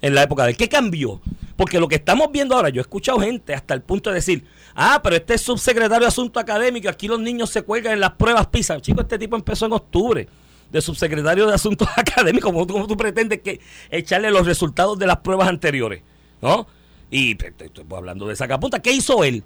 en 0.03 0.15
la 0.15 0.23
época 0.23 0.45
de 0.45 0.51
él? 0.51 0.57
¿Qué 0.57 0.69
cambió? 0.69 1.21
Porque 1.57 1.79
lo 1.79 1.89
que 1.89 1.97
estamos 1.97 2.33
viendo 2.33 2.55
ahora, 2.57 2.71
yo 2.71 2.81
he 2.81 2.83
escuchado 2.83 3.21
gente 3.21 3.55
hasta 3.55 3.75
el 3.75 3.83
punto 3.83 4.11
de 4.11 4.17
decir, 4.17 4.47
ah, 4.75 5.01
pero 5.03 5.17
este 5.17 5.35
es 5.35 5.43
subsecretario 5.43 6.01
de 6.01 6.07
Asuntos 6.07 6.43
Académicos, 6.43 6.91
aquí 6.91 7.07
los 7.07 7.21
niños 7.21 7.51
se 7.51 7.63
cuelgan 7.63 7.93
en 7.95 8.01
las 8.01 8.13
pruebas 8.13 8.47
PISA. 8.47 8.81
Chico, 8.81 9.03
este 9.03 9.19
tipo 9.19 9.37
empezó 9.37 9.67
en 9.67 9.73
octubre 9.75 10.27
de 10.71 10.81
subsecretario 10.81 11.47
de 11.47 11.55
Asuntos 11.55 11.89
Académicos. 11.97 12.51
¿Cómo, 12.53 12.67
tú- 12.67 12.73
cómo 12.75 12.87
tú 12.87 12.97
pretendes 12.97 13.41
que 13.43 13.61
echarle 13.91 14.31
los 14.31 14.47
resultados 14.47 14.99
de 14.99 15.07
las 15.07 15.19
pruebas 15.19 15.49
anteriores? 15.49 16.03
¿No? 16.41 16.67
Y 17.11 17.35
te- 17.35 17.51
te- 17.51 17.67
estoy 17.67 17.85
hablando 17.95 18.27
de 18.27 18.37
sacapunta. 18.37 18.81
¿Qué 18.81 18.93
hizo 18.93 19.23
él? 19.25 19.45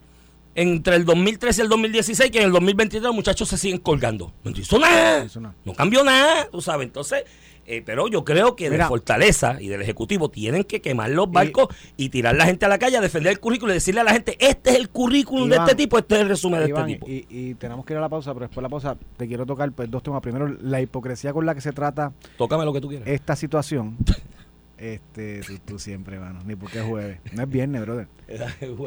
Entre 0.57 0.95
el 0.95 1.05
2013 1.05 1.62
y 1.62 1.64
el 1.64 1.69
2016, 1.69 2.31
que 2.31 2.38
en 2.38 2.45
el 2.45 2.53
2023 2.53 3.03
los 3.03 3.14
muchachos 3.14 3.49
se 3.49 3.59
siguen 3.59 3.79
colgando. 3.79 4.33
No 4.45 4.53
hizo 4.53 4.79
nada. 4.79 5.19
No 5.19 5.25
hizo 5.27 5.40
nada. 5.40 5.55
No 5.64 5.73
cambió 5.75 6.05
nada, 6.05 6.47
tú 6.49 6.61
sabes. 6.61 6.87
Entonces, 6.87 7.25
eh, 7.66 7.83
pero 7.85 8.09
yo 8.09 8.24
creo 8.24 8.57
que 8.57 8.64
de 8.64 8.72
Mira. 8.72 8.88
Fortaleza 8.88 9.61
y 9.61 9.68
del 9.68 9.83
Ejecutivo 9.83 10.29
tienen 10.29 10.64
que 10.64 10.81
quemar 10.81 11.11
los 11.11 11.31
barcos 11.31 11.68
y, 11.96 12.09
tirar 12.09 12.37
la 12.37 12.46
gente 12.46 12.66
a 12.66 12.68
la 12.68 12.79
calle 12.79 12.96
a 12.96 13.00
defender 13.00 13.33
el 13.33 13.40
currículo 13.40 13.72
y 13.72 13.74
decirle 13.74 14.00
a 14.00 14.05
la 14.05 14.12
gente, 14.12 14.37
este 14.38 14.70
es 14.70 14.77
el 14.77 14.88
currículum 14.88 15.48
de 15.48 15.57
este 15.57 15.74
tipo, 15.74 15.98
este 15.98 16.14
es 16.16 16.20
el 16.20 16.29
resumen 16.29 16.61
de 16.61 16.68
Iván, 16.68 16.90
este 16.90 17.07
tipo. 17.07 17.11
y, 17.11 17.27
y 17.29 17.55
tenemos 17.55 17.85
que 17.85 17.92
ir 17.92 17.98
a 17.98 18.03
la 18.03 18.09
pausa, 18.09 18.33
pero 18.33 18.46
después 18.46 18.57
de 18.57 18.62
la 18.62 18.68
pausa 18.68 18.96
te 19.16 19.27
quiero 19.27 19.46
tocar 19.46 19.70
pues, 19.72 19.90
dos 19.90 20.03
temas. 20.03 20.20
Primero, 20.20 20.48
la 20.48 20.81
hipocresía 20.81 21.33
con 21.33 21.46
la 21.46 21.55
que 21.55 21.61
se 21.61 21.72
trata 21.72 22.12
Tócame 22.38 22.64
lo 22.64 22.72
que 22.72 22.81
tú 22.81 22.88
quieras. 22.88 23.09
esta 23.09 23.37
situación. 23.37 23.96
Este, 24.78 25.40
tú, 25.46 25.58
tú 25.64 25.78
siempre, 25.78 26.18
mano, 26.18 26.40
ni 26.44 26.56
porque 26.56 26.80
es 26.80 26.84
jueves. 26.84 27.20
No 27.32 27.42
es 27.42 27.48
viernes, 27.48 27.82
brother. 27.82 28.08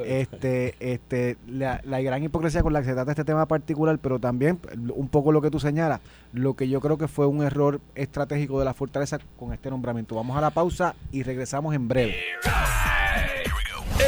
Este, 0.05 0.75
este, 0.79 1.37
la, 1.47 1.79
la 1.83 2.01
gran 2.01 2.23
hipocresía 2.23 2.63
con 2.63 2.73
la 2.73 2.81
que 2.81 2.87
se 2.87 2.93
trata 2.93 3.11
este 3.11 3.23
tema 3.23 3.47
particular, 3.47 3.99
pero 3.99 4.19
también 4.19 4.59
un 4.95 5.09
poco 5.09 5.31
lo 5.31 5.41
que 5.41 5.51
tú 5.51 5.59
señalas, 5.59 6.01
lo 6.33 6.55
que 6.55 6.67
yo 6.67 6.81
creo 6.81 6.97
que 6.97 7.07
fue 7.07 7.27
un 7.27 7.43
error 7.43 7.79
estratégico 7.95 8.59
de 8.59 8.65
la 8.65 8.73
fortaleza 8.73 9.19
con 9.37 9.53
este 9.53 9.69
nombramiento. 9.69 10.15
Vamos 10.15 10.35
a 10.37 10.41
la 10.41 10.49
pausa 10.49 10.95
y 11.11 11.23
regresamos 11.23 11.75
en 11.75 11.87
breve. 11.87 12.15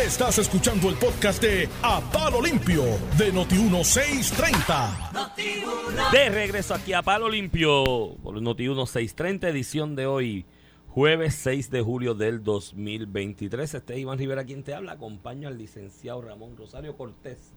Estás 0.06 0.38
escuchando 0.38 0.90
el 0.90 0.96
podcast 0.96 1.42
de 1.42 1.68
A 1.82 2.02
Palo 2.12 2.42
Limpio 2.42 2.84
de 3.18 3.34
Noti1630. 3.34 6.12
De 6.12 6.30
regreso 6.30 6.74
aquí 6.74 6.94
a 6.94 7.02
Palo 7.02 7.30
Limpio 7.30 8.16
por 8.22 8.42
Noti 8.42 8.64
1630, 8.64 9.50
edición 9.50 9.96
de 9.96 10.06
hoy, 10.06 10.46
jueves 10.90 11.36
6 11.36 11.70
de 11.72 11.82
julio 11.82 12.14
del 12.16 12.44
2023. 12.44 13.74
Este 13.76 13.94
es 13.94 14.00
Iván 14.00 14.18
Rivera 14.18 14.44
quien 14.44 14.64
te 14.64 14.74
habla. 14.74 14.94
Acompaño 14.94 15.48
al 15.48 15.58
licenciado 15.58 16.22
Ramón 16.22 16.56
Rosario 16.58 16.96
Cortés 16.98 17.54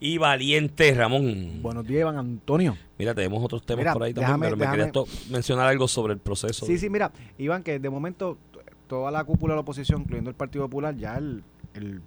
y 0.00 0.18
valiente 0.18 0.92
Ramón. 0.94 1.62
Buenos 1.62 1.86
días, 1.86 2.00
Iván 2.02 2.18
Antonio. 2.18 2.76
Mira, 2.98 3.14
tenemos 3.14 3.42
otros 3.42 3.64
temas 3.64 3.82
Mira, 3.84 3.92
por 3.92 4.02
ahí 4.02 4.12
también, 4.12 4.32
déjame- 4.32 4.46
pero 4.46 4.56
me 4.56 4.64
déjame- 4.64 4.76
quería 4.78 4.92
to- 4.92 5.06
mencionar 5.30 5.68
algo 5.68 5.88
sobre 5.88 6.12
el 6.14 6.18
proceso. 6.18 6.66
Sí, 6.66 6.78
sí, 6.78 6.90
mira, 6.90 7.12
Iván, 7.38 7.62
que 7.62 7.78
de 7.78 7.90
momento 7.90 8.36
toda 8.88 9.10
la 9.10 9.24
cúpula 9.24 9.52
de 9.54 9.56
la 9.56 9.60
oposición, 9.62 10.02
incluyendo 10.02 10.30
el 10.30 10.36
Partido 10.36 10.64
Popular, 10.66 10.94
ya 10.96 11.16
el, 11.16 11.42
el 11.74 12.02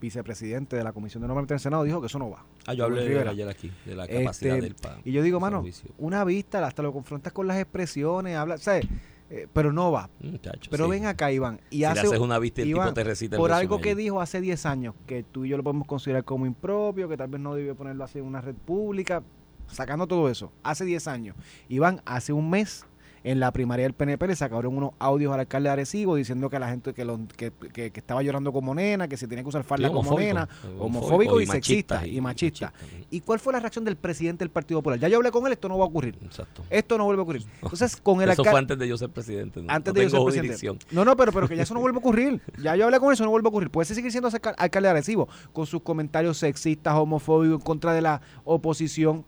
vicepresidente 0.00 0.76
de 0.76 0.84
la 0.84 0.92
Comisión 0.92 1.20
de 1.20 1.28
Nombramiento 1.28 1.54
del 1.54 1.60
Senado 1.60 1.84
dijo 1.84 2.00
que 2.00 2.06
eso 2.06 2.18
no 2.18 2.30
va. 2.30 2.44
Ah, 2.66 2.74
yo 2.74 2.84
hablé 2.84 3.04
de 3.06 3.28
ayer 3.28 3.48
aquí, 3.48 3.70
de 3.84 3.94
la 3.96 4.04
Este, 4.04 4.18
capacidad 4.20 4.58
del 4.60 4.74
pa- 4.76 4.98
Y 5.04 5.12
yo 5.12 5.22
digo, 5.22 5.38
mano, 5.40 5.58
servicio. 5.58 5.90
una 5.98 6.24
vista, 6.24 6.64
hasta 6.66 6.82
lo 6.82 6.92
confrontas 6.92 7.32
con 7.32 7.46
las 7.46 7.58
expresiones, 7.58 8.36
habla, 8.36 8.56
¿sabes? 8.58 8.86
Eh, 9.34 9.48
pero 9.50 9.72
no 9.72 9.90
va. 9.90 10.10
Muchacho, 10.20 10.70
Pero 10.70 10.84
sí. 10.84 10.90
ven 10.90 11.06
acá, 11.06 11.32
Iván. 11.32 11.58
Y 11.70 11.76
si 11.76 11.78
le 11.78 11.86
hace, 11.86 12.00
haces 12.00 12.18
una 12.18 12.38
vista 12.38 12.60
y 12.60 12.64
el 12.64 12.70
Iván, 12.70 12.88
tipo 12.88 12.94
te 12.94 13.04
recita 13.04 13.36
el 13.36 13.40
por 13.40 13.50
algo 13.52 13.80
que 13.80 13.94
dijo 13.94 14.20
hace 14.20 14.42
10 14.42 14.66
años, 14.66 14.94
que 15.06 15.22
tú 15.22 15.46
y 15.46 15.48
yo 15.48 15.56
lo 15.56 15.62
podemos 15.62 15.86
considerar 15.86 16.22
como 16.24 16.44
impropio, 16.44 17.08
que 17.08 17.16
tal 17.16 17.28
vez 17.28 17.40
no 17.40 17.54
debió 17.54 17.74
ponerlo 17.74 18.04
así 18.04 18.18
en 18.18 18.26
una 18.26 18.42
red 18.42 18.54
pública, 18.54 19.22
sacando 19.68 20.06
todo 20.06 20.28
eso, 20.28 20.52
hace 20.62 20.84
10 20.84 21.08
años. 21.08 21.36
Iván, 21.70 22.02
hace 22.04 22.34
un 22.34 22.50
mes, 22.50 22.84
en 23.24 23.38
la 23.38 23.52
primaria 23.52 23.84
del 23.84 23.92
PNP 23.94 24.26
le 24.26 24.34
sacaron 24.36 24.76
unos 24.76 24.90
audios 24.98 25.32
al 25.32 25.40
alcalde 25.40 25.68
de 25.68 25.72
Arecibo 25.74 26.16
diciendo 26.16 26.50
que 26.50 26.58
la 26.58 26.68
gente 26.68 26.92
que, 26.92 27.04
lo- 27.04 27.20
que, 27.36 27.52
que- 27.72 27.90
que 27.92 28.00
estaba 28.00 28.20
llorando 28.22 28.52
como 28.52 28.74
nena, 28.74 29.06
que 29.06 29.16
se 29.16 29.28
tenía 29.28 29.44
que 29.44 29.48
usar 29.48 29.62
falda 29.62 29.88
Sí, 29.88 29.94
como 29.94 30.18
nena, 30.18 30.48
homofóbico 30.78 31.38
y, 31.40 31.44
y 31.44 31.46
sexista 31.46 31.94
machista, 31.96 32.16
y 32.16 32.20
machista. 32.20 32.72
machista. 32.72 33.06
¿Y 33.10 33.20
cuál 33.20 33.38
fue 33.38 33.52
la 33.52 33.60
reacción 33.60 33.84
del 33.84 33.96
presidente 33.96 34.40
del 34.44 34.50
Partido 34.50 34.80
Popular? 34.80 34.98
Ya 34.98 35.06
yo 35.08 35.18
hablé 35.18 35.30
con 35.30 35.46
él, 35.46 35.52
esto 35.52 35.68
no 35.68 35.78
va 35.78 35.84
a 35.84 35.88
ocurrir. 35.88 36.18
Exacto. 36.24 36.62
Esto 36.68 36.98
no 36.98 37.04
vuelve 37.04 37.20
a 37.20 37.22
ocurrir. 37.22 37.42
Entonces, 37.62 37.96
con 37.96 38.20
el 38.22 38.28
Eso 38.30 38.42
fue 38.44 38.58
antes 38.58 38.76
de 38.78 38.88
yo 38.88 38.96
ser 38.98 39.10
presidente. 39.10 39.62
¿no? 39.62 39.72
Antes 39.72 39.94
No 39.94 40.00
de 40.00 40.06
yo 40.10 40.30
ser 40.30 40.40
presidente. 40.42 40.84
No, 40.90 41.04
no, 41.04 41.16
pero, 41.16 41.30
pero 41.32 41.46
que 41.48 41.56
ya 41.56 41.62
eso 41.62 41.74
no 41.74 41.80
vuelve 41.80 41.96
a 41.98 42.00
ocurrir. 42.00 42.40
Ya 42.62 42.74
yo 42.76 42.84
hablé 42.86 42.98
con 42.98 43.08
él, 43.10 43.14
eso 43.14 43.24
no 43.24 43.30
vuelve 43.30 43.46
a 43.46 43.50
ocurrir. 43.50 43.70
Puede 43.70 43.86
seguir 43.86 44.10
siendo 44.10 44.28
alca- 44.28 44.54
alcalde 44.58 44.88
agresivo 44.88 45.28
con 45.52 45.66
sus 45.66 45.80
comentarios 45.82 46.38
sexistas, 46.38 46.94
homofóbicos, 46.94 47.60
en 47.60 47.64
contra 47.64 47.92
de 47.92 48.02
la 48.02 48.20
oposición 48.44 49.24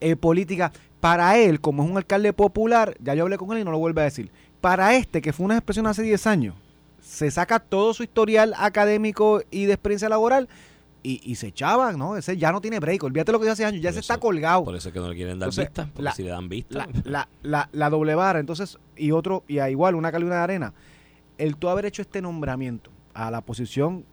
eh, 0.00 0.16
política. 0.16 0.72
Para 1.02 1.36
él, 1.36 1.60
como 1.60 1.82
es 1.82 1.90
un 1.90 1.96
alcalde 1.96 2.32
popular, 2.32 2.94
ya 3.00 3.12
yo 3.16 3.24
hablé 3.24 3.36
con 3.36 3.50
él 3.52 3.58
y 3.58 3.64
no 3.64 3.72
lo 3.72 3.78
vuelve 3.78 4.02
a 4.02 4.04
decir. 4.04 4.30
Para 4.60 4.94
este, 4.94 5.20
que 5.20 5.32
fue 5.32 5.44
una 5.44 5.56
expresión 5.56 5.88
hace 5.88 6.02
10 6.04 6.28
años, 6.28 6.54
se 7.00 7.28
saca 7.32 7.58
todo 7.58 7.92
su 7.92 8.04
historial 8.04 8.54
académico 8.56 9.42
y 9.50 9.64
de 9.64 9.72
experiencia 9.72 10.08
laboral 10.08 10.48
y, 11.02 11.20
y 11.28 11.34
se 11.34 11.48
echaba, 11.48 11.90
¿no? 11.94 12.16
Ese 12.16 12.36
ya 12.36 12.52
no 12.52 12.60
tiene 12.60 12.78
break. 12.78 13.02
Olvídate 13.02 13.32
lo 13.32 13.40
que 13.40 13.46
hizo 13.46 13.52
hace 13.54 13.64
años, 13.64 13.82
ya 13.82 13.88
Por 13.88 13.94
se 13.94 13.98
eso- 13.98 14.12
está 14.12 14.20
colgado. 14.20 14.62
Por 14.62 14.76
eso 14.76 14.90
es 14.90 14.94
que 14.94 15.00
no 15.00 15.08
le 15.08 15.16
quieren 15.16 15.40
dar 15.40 15.48
Entonces, 15.48 15.64
vista. 15.66 15.86
Porque 15.86 16.02
la- 16.02 16.12
si 16.12 16.22
le 16.22 16.30
dan 16.30 16.48
vista. 16.48 16.78
la, 16.78 16.88
la, 17.02 17.28
la, 17.42 17.68
la 17.72 17.90
doble 17.90 18.14
vara. 18.14 18.38
Entonces, 18.38 18.78
y 18.96 19.10
otro, 19.10 19.42
y 19.48 19.58
a 19.58 19.68
igual, 19.68 19.96
una 19.96 20.12
calidad 20.12 20.30
de 20.36 20.42
arena. 20.44 20.72
El 21.36 21.56
tú 21.56 21.68
haber 21.68 21.86
hecho 21.86 22.02
este 22.02 22.22
nombramiento 22.22 22.92
a 23.12 23.32
la 23.32 23.40
posición 23.40 24.04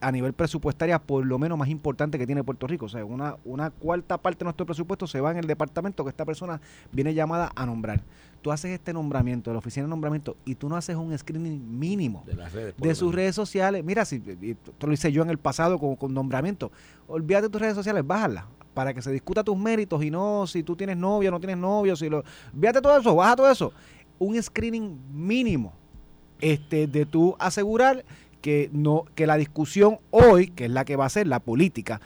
a 0.00 0.12
nivel 0.12 0.32
presupuestaria, 0.32 0.98
por 0.98 1.24
lo 1.26 1.38
menos 1.38 1.58
más 1.58 1.68
importante 1.68 2.18
que 2.18 2.26
tiene 2.26 2.44
Puerto 2.44 2.66
Rico. 2.66 2.86
O 2.86 2.88
sea, 2.88 3.04
una, 3.04 3.36
una 3.44 3.70
cuarta 3.70 4.18
parte 4.18 4.40
de 4.40 4.44
nuestro 4.44 4.66
presupuesto 4.66 5.06
se 5.06 5.20
va 5.20 5.30
en 5.30 5.38
el 5.38 5.46
departamento 5.46 6.04
que 6.04 6.10
esta 6.10 6.24
persona 6.24 6.60
viene 6.92 7.14
llamada 7.14 7.52
a 7.54 7.66
nombrar. 7.66 8.02
Tú 8.42 8.50
haces 8.50 8.70
este 8.70 8.92
nombramiento, 8.92 9.52
la 9.52 9.58
oficina 9.58 9.84
de 9.84 9.90
nombramiento, 9.90 10.36
y 10.44 10.54
tú 10.54 10.68
no 10.68 10.76
haces 10.76 10.96
un 10.96 11.16
screening 11.16 11.78
mínimo 11.78 12.24
de 12.26 12.34
las 12.34 12.52
redes. 12.52 12.74
por 12.74 12.82
de 12.82 12.88
lo 12.88 12.94
sus 12.94 13.14
redes 13.14 13.34
sociales. 13.34 13.84
Mira, 13.84 14.04
si 14.04 14.16
esto 14.16 14.86
lo 14.86 14.92
hice 14.92 15.12
yo 15.12 15.22
en 15.22 15.30
el 15.30 15.38
pasado 15.38 15.78
con, 15.78 15.96
con 15.96 16.14
nombramiento. 16.14 16.72
Olvídate 17.06 17.46
de 17.46 17.50
tus 17.50 17.60
redes 17.60 17.74
sociales, 17.74 18.06
bájalas 18.06 18.44
para 18.74 18.94
que 18.94 19.02
se 19.02 19.10
discuta 19.10 19.42
tus 19.42 19.58
méritos 19.58 20.02
y 20.02 20.10
no 20.10 20.46
si 20.46 20.62
tú 20.62 20.76
tienes 20.76 20.96
novia 20.96 21.28
o 21.28 21.32
no 21.32 21.40
tienes 21.40 21.58
novio, 21.58 21.96
si 21.96 22.08
lo 22.08 22.22
olvídate 22.54 22.80
todo 22.80 22.98
eso, 22.98 23.14
baja 23.14 23.36
todo 23.36 23.50
eso. 23.50 23.72
Un 24.18 24.40
screening 24.40 24.98
mínimo 25.12 25.72
este 26.40 26.86
de 26.86 27.06
tú 27.06 27.36
asegurar 27.38 28.04
que 28.40 28.70
no 28.72 29.04
que 29.14 29.26
la 29.26 29.36
discusión 29.36 29.98
hoy, 30.10 30.48
que 30.48 30.66
es 30.66 30.70
la 30.70 30.84
que 30.84 30.96
va 30.96 31.06
a 31.06 31.10
ser 31.10 31.26
la 31.26 31.40
política, 31.40 32.00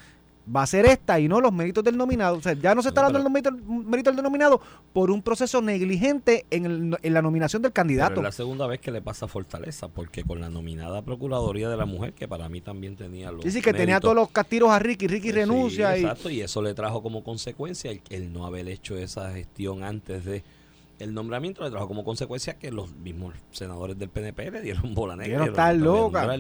va 0.55 0.63
a 0.63 0.67
ser 0.67 0.85
esta 0.85 1.19
y 1.19 1.27
no 1.27 1.41
los 1.41 1.55
méritos 1.55 1.83
del 1.83 1.97
nominado. 1.97 2.37
O 2.37 2.43
sea, 2.43 2.53
ya 2.53 2.75
no 2.75 2.83
se 2.83 2.89
está 2.89 3.01
dando 3.03 3.19
el 3.19 3.31
mérito, 3.31 3.51
mérito 3.51 4.13
del 4.13 4.23
nominado 4.23 4.61
por 4.93 5.11
un 5.11 5.23
proceso 5.23 5.63
negligente 5.63 6.45
en, 6.51 6.67
el- 6.67 6.99
en 7.03 7.15
la 7.15 7.23
nominación 7.23 7.63
del 7.63 7.71
Pero 7.73 7.83
candidato. 7.83 8.21
es 8.21 8.25
la 8.25 8.33
segunda 8.33 8.67
vez 8.67 8.79
que 8.81 8.91
le 8.91 9.01
pasa 9.01 9.25
a 9.25 9.29
Fortaleza, 9.29 9.89
porque 9.89 10.23
con 10.23 10.43
la 10.43 10.51
nominada 10.51 11.01
Procuraduría 11.01 11.71
de 11.71 11.77
la 11.79 11.87
Mujer, 11.87 12.13
que 12.13 12.29
para 12.29 12.49
mí 12.51 12.61
también 12.61 12.95
tenía 12.97 13.31
los. 13.33 13.43
Sí, 13.43 13.53
sí, 13.53 13.63
que 13.63 13.73
tenía 13.73 14.01
todos 14.01 14.15
los 14.17 14.31
castiros 14.31 14.69
a 14.71 14.79
Ricky, 14.79 15.07
Ricky 15.07 15.29
Sí, 15.29 15.33
renuncia 15.33 15.97
y 15.97 16.03
Exacto, 16.03 16.29
y 16.29 16.43
eso 16.43 16.61
le 16.61 16.75
trajo 16.75 17.03
como 17.03 17.25
consecuencia 17.25 17.91
el, 17.91 18.03
el 18.11 18.31
no 18.33 18.45
haber 18.45 18.69
hecho 18.69 18.99
esa 18.99 19.33
gestión 19.33 19.83
antes 19.83 20.27
de 20.27 20.45
el 20.99 21.15
nombramiento, 21.15 21.65
le 21.65 21.71
trajo 21.71 21.89
como 21.89 22.05
consecuencia 22.05 22.59
que 22.59 22.71
los 22.71 22.95
mismos 22.95 23.35
senadores 23.51 23.99
del 23.99 24.09
PNP 24.09 24.51
le 24.51 24.61
dieron 24.61 24.95
bola 24.95 25.17
negra. 25.17 25.39
Dieron 25.39 25.49
estar 25.49 25.77
loca. 25.77 26.37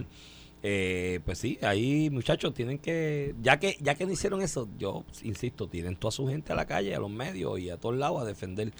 Eh, 0.66 1.20
pues 1.26 1.36
sí, 1.38 1.58
ahí 1.60 2.08
muchachos 2.08 2.54
tienen 2.54 2.78
que, 2.78 3.34
ya 3.42 3.58
que 3.58 3.76
ya 3.80 3.94
que 3.96 4.06
no 4.06 4.12
hicieron 4.12 4.40
eso, 4.40 4.66
yo 4.78 5.04
insisto, 5.22 5.68
tienen 5.68 5.94
toda 5.94 6.10
su 6.10 6.26
gente 6.26 6.54
a 6.54 6.56
la 6.56 6.64
calle, 6.64 6.94
a 6.94 6.98
los 6.98 7.10
medios 7.10 7.60
y 7.60 7.68
a 7.68 7.76
todos 7.76 7.96
lados 7.96 8.22
a 8.22 8.24
defender 8.24 8.72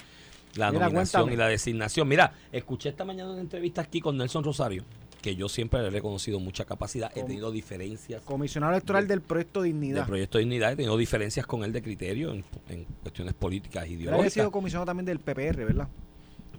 la 0.55 0.71
Mira, 0.71 0.85
nominación 0.87 1.25
cuéntame. 1.25 1.35
y 1.35 1.37
la 1.37 1.49
designación. 1.49 2.09
Mira, 2.09 2.33
escuché 2.53 2.89
esta 2.89 3.05
mañana 3.05 3.33
una 3.33 3.41
entrevista 3.43 3.83
aquí 3.83 4.01
con 4.01 4.17
Nelson 4.17 4.43
Rosario, 4.45 4.83
que 5.25 5.37
yo 5.37 5.49
siempre 5.49 5.81
le 5.81 5.87
he 5.87 5.91
reconocido 5.91 6.39
mucha 6.39 6.67
capacidad, 6.67 7.11
he 7.17 7.23
tenido 7.23 7.51
diferencias 7.51 8.21
comisionado 8.25 8.75
electoral 8.75 9.09
del 9.09 9.23
proyecto 9.23 9.63
del 9.63 9.73
Dignidad. 9.73 10.07
Proyecto 10.07 10.37
de 10.37 10.45
Dignidad, 10.45 10.73
he 10.73 10.77
tenido 10.77 10.99
diferencias 10.99 11.47
con 11.47 11.65
él 11.65 11.73
de 11.73 11.81
criterio 11.81 12.35
en, 12.35 12.45
en 12.69 12.85
cuestiones 13.01 13.33
políticas 13.33 13.85
e 13.85 13.87
Él 13.87 13.93
había 13.93 14.03
ideológicas 14.03 14.33
sido 14.35 14.51
comisionado 14.51 14.85
también 14.85 15.07
del 15.07 15.21
PPR, 15.21 15.65
¿verdad? 15.65 15.89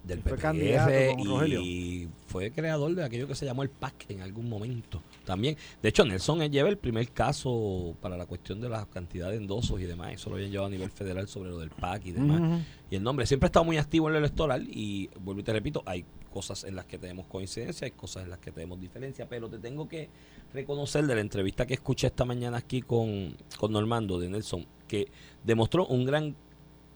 del 0.04 0.22
fue 0.22 0.32
PPR 0.32 0.42
candidato 0.42 1.18
con 1.18 1.28
Rogelio. 1.28 1.62
y 1.62 2.10
fue 2.28 2.52
creador 2.52 2.96
de 2.96 3.04
aquello 3.04 3.28
que 3.28 3.36
se 3.36 3.46
llamó 3.46 3.62
el 3.62 3.70
PAC 3.70 4.10
en 4.10 4.22
algún 4.22 4.50
momento 4.50 5.02
también. 5.26 5.58
De 5.82 5.90
hecho, 5.90 6.04
Nelson 6.04 6.42
él 6.42 6.52
lleva 6.52 6.70
el 6.70 6.78
primer 6.78 7.10
caso 7.10 7.96
para 8.02 8.18
la 8.18 8.26
cuestión 8.26 8.62
de 8.62 8.70
la 8.70 8.86
cantidad 8.88 9.30
de 9.30 9.38
endosos 9.38 9.80
y 9.80 9.84
demás. 9.84 10.14
Eso 10.14 10.30
lo 10.30 10.38
habían 10.38 10.52
llevado 10.52 10.68
a 10.68 10.72
nivel 10.72 10.90
federal 10.90 11.28
sobre 11.28 11.52
lo 11.52 11.60
del 11.60 11.70
PAC 11.70 12.08
y 12.08 12.12
demás. 12.14 12.62
Y 12.90 12.96
el 12.96 13.04
nombre 13.04 13.28
siempre 13.28 13.46
ha 13.46 13.50
estado 13.50 13.66
muy 13.66 13.78
activo 13.78 14.08
en 14.08 14.14
lo 14.14 14.20
electoral 14.20 14.68
y 14.70 15.10
vuelvo 15.20 15.42
y 15.42 15.44
te 15.44 15.54
repito, 15.54 15.84
hay 15.86 16.06
cosas 16.36 16.66
en 16.66 16.76
las 16.76 16.84
que 16.84 16.98
tenemos 16.98 17.28
coincidencia, 17.28 17.86
hay 17.86 17.92
cosas 17.92 18.26
en 18.26 18.30
las 18.30 18.40
que 18.40 18.52
tenemos 18.52 18.78
diferencia, 18.78 19.26
pero 19.30 19.50
te 19.50 19.58
tengo 19.58 19.88
que 19.88 20.10
reconocer 20.54 21.08
de 21.08 21.16
la 21.16 21.22
entrevista 21.22 21.66
que 21.66 21.76
escuché 21.76 22.08
esta 22.08 22.26
mañana 22.26 22.58
aquí 22.58 22.82
con, 22.82 23.38
con 23.58 23.72
Normando 23.72 24.20
de 24.20 24.28
Nelson, 24.28 24.66
que 24.86 25.08
demostró 25.46 25.88
un 25.88 26.04
gran 26.04 26.36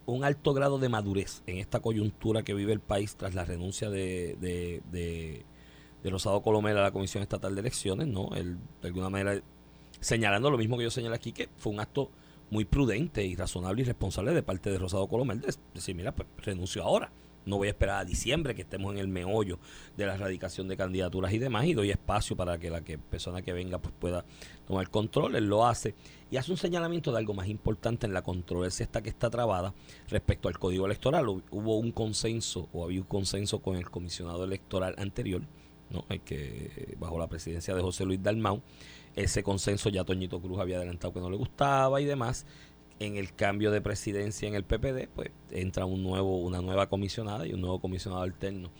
un 0.07 0.25
alto 0.25 0.53
grado 0.53 0.77
de 0.77 0.89
madurez 0.89 1.41
en 1.45 1.59
esta 1.59 1.79
coyuntura 1.79 2.43
que 2.43 2.53
vive 2.53 2.73
el 2.73 2.81
país 2.81 3.15
tras 3.15 3.33
la 3.33 3.45
renuncia 3.45 3.89
de, 3.89 4.35
de, 4.41 4.81
de, 4.91 5.45
de 6.03 6.09
Rosado 6.09 6.41
Colomera 6.41 6.81
a 6.81 6.83
la 6.83 6.91
Comisión 6.91 7.23
Estatal 7.23 7.55
de 7.55 7.61
Elecciones, 7.61 8.07
¿no? 8.07 8.29
Él, 8.35 8.57
de 8.81 8.87
alguna 8.89 9.09
manera, 9.09 9.41
señalando 10.01 10.51
lo 10.51 10.57
mismo 10.57 10.77
que 10.77 10.83
yo 10.83 10.91
señalé 10.91 11.15
aquí, 11.15 11.31
que 11.31 11.47
fue 11.57 11.71
un 11.71 11.79
acto 11.79 12.11
muy 12.49 12.65
prudente 12.65 13.23
y 13.23 13.35
razonable 13.35 13.83
y 13.83 13.85
responsable 13.85 14.33
de 14.33 14.43
parte 14.43 14.69
de 14.69 14.79
Rosado 14.79 15.07
Colomel 15.07 15.39
de 15.39 15.53
decir, 15.73 15.95
mira, 15.95 16.11
pues 16.13 16.27
renuncio 16.43 16.83
ahora. 16.83 17.09
No 17.45 17.57
voy 17.57 17.67
a 17.67 17.71
esperar 17.71 18.01
a 18.01 18.05
diciembre 18.05 18.53
que 18.53 18.61
estemos 18.61 18.93
en 18.93 18.99
el 18.99 19.07
meollo 19.07 19.59
de 19.97 20.05
la 20.05 20.15
erradicación 20.15 20.67
de 20.67 20.77
candidaturas 20.77 21.33
y 21.33 21.37
demás 21.39 21.65
y 21.65 21.73
doy 21.73 21.89
espacio 21.89 22.35
para 22.35 22.57
que 22.59 22.69
la 22.69 22.81
que, 22.81 22.97
persona 22.97 23.41
que 23.41 23.53
venga 23.53 23.79
pues 23.79 23.93
pueda 23.97 24.25
tomar 24.67 24.89
control. 24.89 25.35
Él 25.35 25.47
lo 25.47 25.65
hace 25.65 25.95
y 26.29 26.37
hace 26.37 26.51
un 26.51 26.57
señalamiento 26.57 27.11
de 27.11 27.17
algo 27.17 27.33
más 27.33 27.47
importante 27.47 28.05
en 28.05 28.13
la 28.13 28.21
controversia 28.21 28.83
esta 28.83 29.01
que 29.01 29.09
está 29.09 29.29
trabada 29.29 29.73
respecto 30.09 30.47
al 30.47 30.59
código 30.59 30.85
electoral. 30.85 31.25
Hu- 31.25 31.43
Hubo 31.49 31.77
un 31.77 31.91
consenso 31.91 32.69
o 32.73 32.83
había 32.83 33.01
un 33.01 33.07
consenso 33.07 33.59
con 33.59 33.75
el 33.77 33.89
comisionado 33.89 34.43
electoral 34.43 34.93
anterior, 34.97 35.41
¿no? 35.89 36.05
el 36.09 36.21
que 36.21 36.95
bajo 36.99 37.17
la 37.17 37.27
presidencia 37.27 37.73
de 37.73 37.81
José 37.81 38.05
Luis 38.05 38.21
Dalmau. 38.21 38.61
Ese 39.15 39.41
consenso 39.41 39.89
ya 39.89 40.03
Toñito 40.03 40.39
Cruz 40.39 40.59
había 40.59 40.77
adelantado 40.77 41.11
que 41.11 41.19
no 41.19 41.29
le 41.31 41.35
gustaba 41.35 41.99
y 41.99 42.05
demás. 42.05 42.45
En 42.99 43.15
el 43.15 43.33
cambio 43.33 43.71
de 43.71 43.79
presidencia 43.81 44.47
en 44.47 44.55
el 44.55 44.63
PPD, 44.63 45.07
pues 45.13 45.31
entra 45.51 45.85
un 45.85 46.03
nuevo, 46.03 46.39
una 46.39 46.61
nueva 46.61 46.89
comisionada 46.89 47.47
y 47.47 47.53
un 47.53 47.61
nuevo 47.61 47.79
comisionado 47.79 48.23
alterno. 48.23 48.71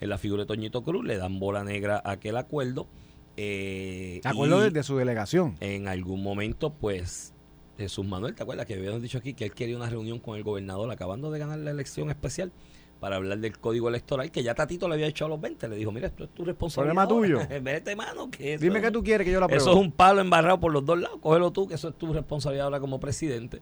En 0.00 0.08
la 0.08 0.18
figura 0.18 0.42
de 0.42 0.46
Toñito 0.46 0.82
Cruz 0.82 1.04
le 1.04 1.16
dan 1.16 1.38
bola 1.38 1.62
negra 1.62 2.02
a 2.04 2.12
aquel 2.12 2.36
acuerdo. 2.36 2.88
eh, 3.36 4.20
¿De 4.22 4.28
acuerdo 4.28 4.60
desde 4.60 4.82
su 4.82 4.96
delegación? 4.96 5.56
en 5.60 5.86
algún 5.88 6.22
momento, 6.22 6.72
pues, 6.74 7.32
Jesús 7.78 8.04
Manuel, 8.04 8.34
¿te 8.34 8.42
acuerdas 8.42 8.66
que 8.66 8.74
habíamos 8.74 9.02
dicho 9.02 9.18
aquí 9.18 9.34
que 9.34 9.44
él 9.44 9.52
quería 9.52 9.76
una 9.76 9.88
reunión 9.88 10.18
con 10.18 10.36
el 10.36 10.42
gobernador 10.42 10.90
acabando 10.90 11.30
de 11.30 11.38
ganar 11.38 11.58
la 11.58 11.70
elección 11.70 12.10
especial 12.10 12.52
para 13.00 13.16
hablar 13.16 13.38
del 13.38 13.58
código 13.58 13.88
electoral 13.88 14.30
que 14.30 14.42
ya 14.42 14.54
Tatito 14.54 14.86
le 14.86 14.94
había 14.94 15.06
hecho 15.06 15.24
a 15.24 15.28
los 15.28 15.40
20? 15.40 15.68
Le 15.68 15.76
dijo, 15.76 15.90
mira, 15.90 16.08
esto 16.08 16.24
es 16.24 16.30
tu 16.30 16.44
responsabilidad. 16.44 17.06
Problema 17.06 17.38
tuyo. 17.38 17.60
Vete, 17.62 17.96
mano, 17.96 18.30
que 18.30 18.54
eso 18.54 18.62
Dime 18.62 18.80
que 18.80 18.90
tú 18.90 19.02
quieres 19.02 19.24
que 19.24 19.32
yo 19.32 19.40
la 19.40 19.46
apruebe. 19.46 19.62
Eso 19.62 19.72
es 19.72 19.76
un 19.76 19.90
palo 19.90 20.20
embarrado 20.20 20.60
por 20.60 20.72
los 20.72 20.84
dos 20.84 21.00
lados. 21.00 21.18
Cógelo 21.20 21.50
tú, 21.50 21.66
que 21.66 21.74
eso 21.74 21.88
es 21.88 21.94
tu 21.96 22.12
responsabilidad 22.12 22.66
ahora 22.66 22.78
como 22.78 23.00
presidente. 23.00 23.60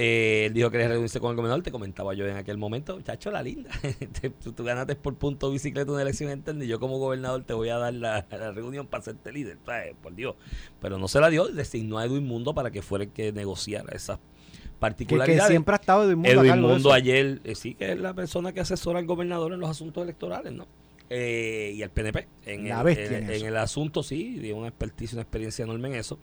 Eh, 0.00 0.44
él 0.46 0.54
dijo 0.54 0.70
que 0.70 0.78
quería 0.78 0.88
reunirse 0.88 1.18
con 1.18 1.30
el 1.30 1.36
gobernador. 1.36 1.64
Te 1.64 1.72
comentaba 1.72 2.14
yo 2.14 2.24
en 2.26 2.36
aquel 2.36 2.56
momento, 2.56 3.00
chacho, 3.00 3.32
la 3.32 3.42
linda. 3.42 3.70
Tú, 4.42 4.52
tú 4.52 4.62
ganaste 4.62 4.94
por 4.94 5.16
punto 5.16 5.50
bicicleta 5.50 5.90
una 5.90 6.02
elección 6.02 6.30
interna 6.30 6.64
y 6.64 6.68
yo 6.68 6.78
como 6.78 6.98
gobernador 6.98 7.42
te 7.42 7.52
voy 7.52 7.70
a 7.70 7.78
dar 7.78 7.94
la, 7.94 8.24
la 8.30 8.52
reunión 8.52 8.86
para 8.86 9.00
hacerte 9.00 9.32
líder. 9.32 9.58
Por 10.00 10.14
Dios. 10.14 10.36
Pero 10.80 10.98
no 10.98 11.08
se 11.08 11.18
la 11.18 11.30
dio. 11.30 11.48
Designó 11.48 11.98
a 11.98 12.04
Edwin 12.04 12.24
Mundo 12.24 12.54
para 12.54 12.70
que 12.70 12.80
fuera 12.80 13.04
el 13.04 13.10
que 13.10 13.32
negociara 13.32 13.92
esas 13.92 14.20
que, 14.78 14.80
que 14.80 15.16
particularidades. 15.16 15.48
siempre 15.48 15.74
ha 15.74 15.76
estado 15.76 16.04
Edwin 16.04 16.18
Mundo 16.18 16.30
Edwin 16.42 16.52
de 16.52 16.60
Mundo 16.60 16.92
ayer, 16.92 17.40
eh, 17.44 17.54
sí 17.54 17.74
que 17.74 17.92
es 17.92 17.98
la 17.98 18.14
persona 18.14 18.52
que 18.52 18.60
asesora 18.60 18.98
al 18.98 19.06
gobernador 19.06 19.52
en 19.52 19.60
los 19.60 19.70
asuntos 19.70 20.02
electorales, 20.02 20.52
¿no? 20.52 20.66
Eh, 21.10 21.72
y 21.74 21.82
al 21.82 21.90
PNP. 21.90 22.28
En, 22.46 22.68
La 22.68 22.80
el, 22.80 22.84
bestia 22.84 23.06
en, 23.06 23.14
en 23.14 23.22
en 23.24 23.30
eso. 23.30 23.46
el 23.48 23.56
asunto, 23.56 24.02
sí, 24.02 24.38
tiene 24.40 24.54
una 24.54 24.68
expertise, 24.68 25.14
una 25.14 25.22
experiencia 25.22 25.62
enorme 25.64 25.88
en 25.88 25.94
eso. 25.94 26.18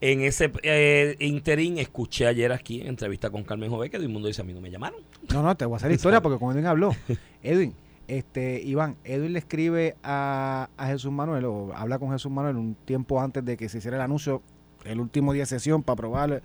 En 0.00 0.20
ese 0.22 0.52
eh, 0.62 1.16
interín 1.20 1.78
escuché 1.78 2.26
ayer 2.26 2.52
aquí 2.52 2.80
en 2.80 2.88
entrevista 2.88 3.30
con 3.30 3.42
Carmen 3.44 3.70
Jové 3.70 3.88
que 3.90 3.96
Edwin 3.96 4.12
Mundo 4.12 4.28
dice, 4.28 4.42
a 4.42 4.44
mí 4.44 4.52
no 4.52 4.60
me 4.60 4.70
llamaron. 4.70 5.00
No, 5.32 5.42
no, 5.42 5.56
te 5.56 5.64
voy 5.64 5.74
a 5.74 5.76
hacer 5.76 5.92
historia 5.92 6.20
porque 6.22 6.38
con 6.38 6.52
Edwin 6.52 6.66
habló. 6.66 6.94
Edwin, 7.42 7.74
este, 8.08 8.60
Iván, 8.62 8.96
Edwin 9.04 9.32
le 9.32 9.38
escribe 9.38 9.96
a, 10.02 10.68
a 10.76 10.86
Jesús 10.88 11.10
Manuel, 11.12 11.44
o 11.46 11.72
habla 11.74 11.98
con 11.98 12.10
Jesús 12.10 12.30
Manuel 12.30 12.56
un 12.56 12.74
tiempo 12.74 13.20
antes 13.20 13.44
de 13.44 13.56
que 13.56 13.68
se 13.68 13.78
hiciera 13.78 13.96
el 13.96 14.02
anuncio, 14.02 14.42
el 14.84 15.00
último 15.00 15.32
día 15.32 15.42
de 15.42 15.46
sesión 15.46 15.82
para 15.82 15.94
aprobar, 15.94 16.42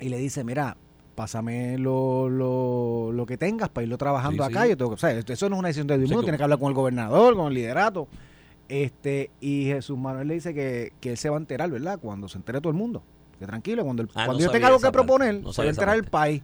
y 0.00 0.08
le 0.08 0.18
dice, 0.18 0.44
mira, 0.44 0.76
pásame 1.14 1.78
lo, 1.78 2.28
lo, 2.28 3.10
lo 3.12 3.26
que 3.26 3.36
tengas 3.38 3.68
para 3.70 3.84
irlo 3.84 3.96
trabajando 3.98 4.44
Sí, 4.44 4.50
acá. 4.50 4.64
sí. 4.64 4.70
Yo 4.70 4.76
tengo 4.76 4.90
que- 4.90 4.94
o 4.94 4.98
sea, 4.98 5.10
eso 5.12 5.48
no 5.48 5.56
es 5.56 5.58
una 5.60 5.68
decisión 5.68 5.86
de 5.86 5.94
como- 6.06 6.22
tiene 6.22 6.36
que 6.38 6.44
hablar 6.44 6.58
con 6.58 6.68
el 6.68 6.74
gobernador, 6.74 7.34
con 7.36 7.46
el 7.48 7.54
liderato. 7.54 8.06
Este, 8.68 9.30
y 9.40 9.64
Jesús 9.66 9.96
Manuel 9.96 10.28
le 10.28 10.34
dice 10.34 10.52
que, 10.52 10.92
que 11.00 11.10
él 11.10 11.16
se 11.16 11.28
va 11.30 11.36
a 11.36 11.40
enterar, 11.40 11.70
¿verdad? 11.70 11.98
Cuando 12.00 12.28
se 12.28 12.36
entere 12.38 12.60
todo 12.60 12.70
el 12.70 12.76
mundo. 12.76 13.02
Que 13.38 13.46
tranquilo, 13.46 13.84
cuando, 13.84 14.02
el- 14.02 14.08
Ah, 14.10 14.24
cuando 14.26 14.34
no 14.34 14.40
yo 14.40 14.50
tenga 14.50 14.66
algo 14.68 14.78
que 14.78 14.82
parte, 14.84 14.92
proponer, 14.96 15.42
no 15.42 15.52
se 15.52 15.62
va 15.62 15.66
a 15.66 15.70
enterar 15.70 15.96
el 15.96 16.04
país. 16.04 16.42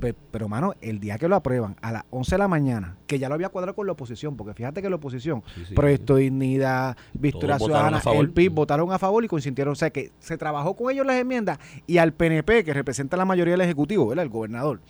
Pe- 0.00 0.14
Pero, 0.30 0.48
mano, 0.48 0.74
el 0.80 1.00
día 1.00 1.18
que 1.18 1.26
lo 1.28 1.36
aprueban 1.36 1.76
a 1.82 1.90
las 1.92 2.04
11 2.10 2.32
de 2.34 2.38
la 2.38 2.48
mañana, 2.48 2.96
que 3.06 3.18
ya 3.18 3.28
lo 3.28 3.34
había 3.34 3.48
cuadrado 3.48 3.74
con 3.74 3.86
la 3.86 3.92
oposición, 3.92 4.36
porque 4.36 4.54
fíjate 4.54 4.80
que 4.82 4.88
la 4.90 4.96
oposición, 4.96 5.42
Sí, 5.54 5.64
sí, 5.68 5.74
Proyecto 5.74 6.16
Dignidad, 6.16 6.96
Victoria 7.14 7.58
Ciudadana, 7.58 8.00
el 8.14 8.30
PIB 8.30 8.52
votaron 8.52 8.92
a 8.92 8.98
favor 8.98 9.24
y 9.24 9.28
consintieron. 9.28 9.72
O 9.72 9.76
sea, 9.76 9.90
que 9.90 10.12
se 10.20 10.38
trabajó 10.38 10.74
con 10.76 10.90
ellos 10.92 11.04
las 11.06 11.16
enmiendas 11.16 11.58
y 11.86 11.98
al 11.98 12.12
PNP, 12.12 12.64
que 12.64 12.72
representa 12.74 13.16
la 13.16 13.24
mayoría 13.24 13.52
del 13.54 13.62
Ejecutivo, 13.62 14.06
¿verdad? 14.06 14.24
El 14.24 14.30
gobernador, 14.30 14.80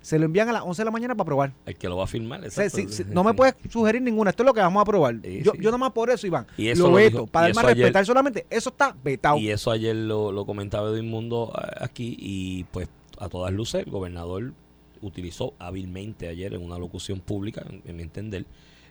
se 0.00 0.18
lo 0.18 0.24
envían 0.24 0.48
a 0.48 0.52
las 0.52 0.62
11 0.62 0.80
de 0.80 0.84
la 0.86 0.90
mañana 0.92 1.14
para 1.14 1.24
aprobar. 1.24 1.52
El 1.66 1.76
que 1.76 1.88
lo 1.88 1.96
va 1.96 2.04
a 2.04 2.06
firmar. 2.06 2.40
O 2.46 2.50
sea, 2.50 2.64
exacto. 2.64 2.88
si- 2.88 3.02
si- 3.04 3.10
no 3.12 3.24
me 3.24 3.34
puedes 3.34 3.54
sugerir 3.68 4.00
ninguna, 4.00 4.30
esto 4.30 4.44
es 4.44 4.46
lo 4.46 4.54
que 4.54 4.60
vamos 4.60 4.78
a 4.80 4.82
aprobar. 4.82 5.16
Sí, 5.22 5.42
yo, 5.42 5.52
sí. 5.52 5.58
yo 5.60 5.70
nomás 5.70 5.90
por 5.92 6.08
eso, 6.08 6.26
Iván, 6.26 6.46
Y 6.56 6.68
eso 6.68 6.84
lo 6.84 6.90
lo 6.90 6.94
veto, 6.94 7.10
dijo- 7.18 7.26
para 7.26 7.48
a 7.48 7.50
eso 7.50 7.60
ayer- 7.60 7.76
respetar 7.76 8.06
solamente, 8.06 8.46
eso 8.48 8.70
está 8.70 8.96
vetado. 9.04 9.36
Y 9.38 9.50
eso 9.50 9.70
ayer 9.72 9.94
lo, 9.96 10.30
lo 10.32 10.46
comentaba 10.46 10.88
Edwin 10.90 11.10
Mundo 11.10 11.52
eh, 11.60 11.66
aquí 11.80 12.16
y 12.18 12.64
pues 12.70 12.88
a 13.18 13.28
todas 13.28 13.52
luces 13.52 13.84
el 13.84 13.90
gobernador 13.90 14.52
utilizó 15.00 15.54
hábilmente 15.58 16.28
ayer 16.28 16.54
en 16.54 16.62
una 16.62 16.78
locución 16.78 17.20
pública, 17.20 17.64
en, 17.68 17.82
en 17.84 17.96
mi 17.96 18.02
entender, 18.02 18.46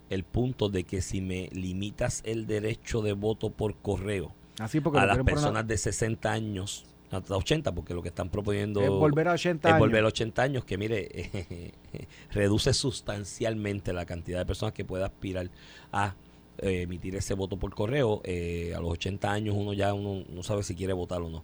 el 0.09 0.23
punto 0.23 0.69
de 0.69 0.83
que 0.85 1.01
si 1.01 1.21
me 1.21 1.49
limitas 1.51 2.21
el 2.25 2.47
derecho 2.47 3.01
de 3.01 3.13
voto 3.13 3.49
por 3.49 3.75
correo 3.75 4.33
Así 4.59 4.79
porque 4.79 4.99
a 4.99 5.05
las 5.05 5.19
personas 5.19 5.67
de 5.67 5.77
60 5.77 6.31
años, 6.31 6.85
hasta 7.11 7.35
80, 7.35 7.73
porque 7.75 7.93
lo 7.93 8.01
que 8.01 8.09
están 8.09 8.29
proponiendo 8.29 8.81
es 8.81 8.89
volver 8.89 9.27
a 9.27 9.33
80 9.33 9.67
es 9.67 9.73
años. 9.73 9.79
volver 9.79 10.03
a 10.03 10.07
80 10.07 10.41
años, 10.41 10.65
que 10.65 10.77
mire, 10.77 11.73
reduce 12.31 12.73
sustancialmente 12.73 13.93
la 13.93 14.05
cantidad 14.05 14.39
de 14.39 14.45
personas 14.45 14.73
que 14.73 14.83
pueda 14.83 15.05
aspirar 15.05 15.51
a 15.91 16.15
eh, 16.57 16.81
emitir 16.81 17.15
ese 17.15 17.35
voto 17.35 17.57
por 17.57 17.73
correo. 17.75 18.21
Eh, 18.23 18.73
a 18.75 18.79
los 18.79 18.91
80 18.91 19.31
años 19.31 19.55
uno 19.57 19.73
ya 19.73 19.93
uno 19.93 20.25
no 20.27 20.41
sabe 20.41 20.63
si 20.63 20.75
quiere 20.75 20.93
votar 20.93 21.21
o 21.21 21.29
no 21.29 21.43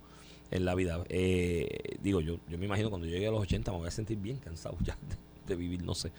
en 0.54 0.66
la 0.66 0.76
vida. 0.76 1.04
Eh, 1.10 1.98
digo, 2.02 2.22
yo, 2.22 2.38
yo 2.48 2.58
me 2.58 2.66
imagino 2.66 2.90
cuando 2.90 3.08
llegue 3.08 3.28
a 3.28 3.32
los 3.32 3.42
80 3.42 3.72
me 3.72 3.78
voy 3.80 3.88
a 3.88 3.92
sentir 3.92 4.18
bien 4.18 4.38
cansado 4.38 4.78
ya 4.84 4.98
de, 5.48 5.56
vivir, 5.56 5.84
no 5.84 5.96
sé. 5.96 6.12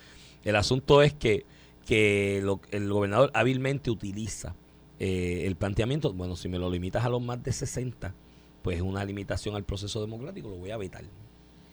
El 0.44 0.56
asunto 0.56 1.02
es 1.02 1.14
que, 1.14 1.46
que 1.86 2.38
el 2.70 2.88
gobernador 2.92 3.30
hábilmente 3.34 3.90
utiliza 3.90 4.54
eh, 4.98 5.44
el 5.46 5.56
planteamiento, 5.56 6.12
bueno, 6.12 6.36
si 6.36 6.48
me 6.48 6.58
lo 6.58 6.70
limitas 6.70 7.04
a 7.04 7.08
los 7.08 7.22
más 7.22 7.42
de 7.42 7.52
60, 7.52 8.14
pues 8.62 8.76
es 8.76 8.82
una 8.82 9.04
limitación 9.04 9.54
al 9.54 9.64
proceso 9.64 10.00
democrático, 10.00 10.48
lo 10.48 10.56
voy 10.56 10.70
a 10.70 10.76
vetar. 10.76 11.04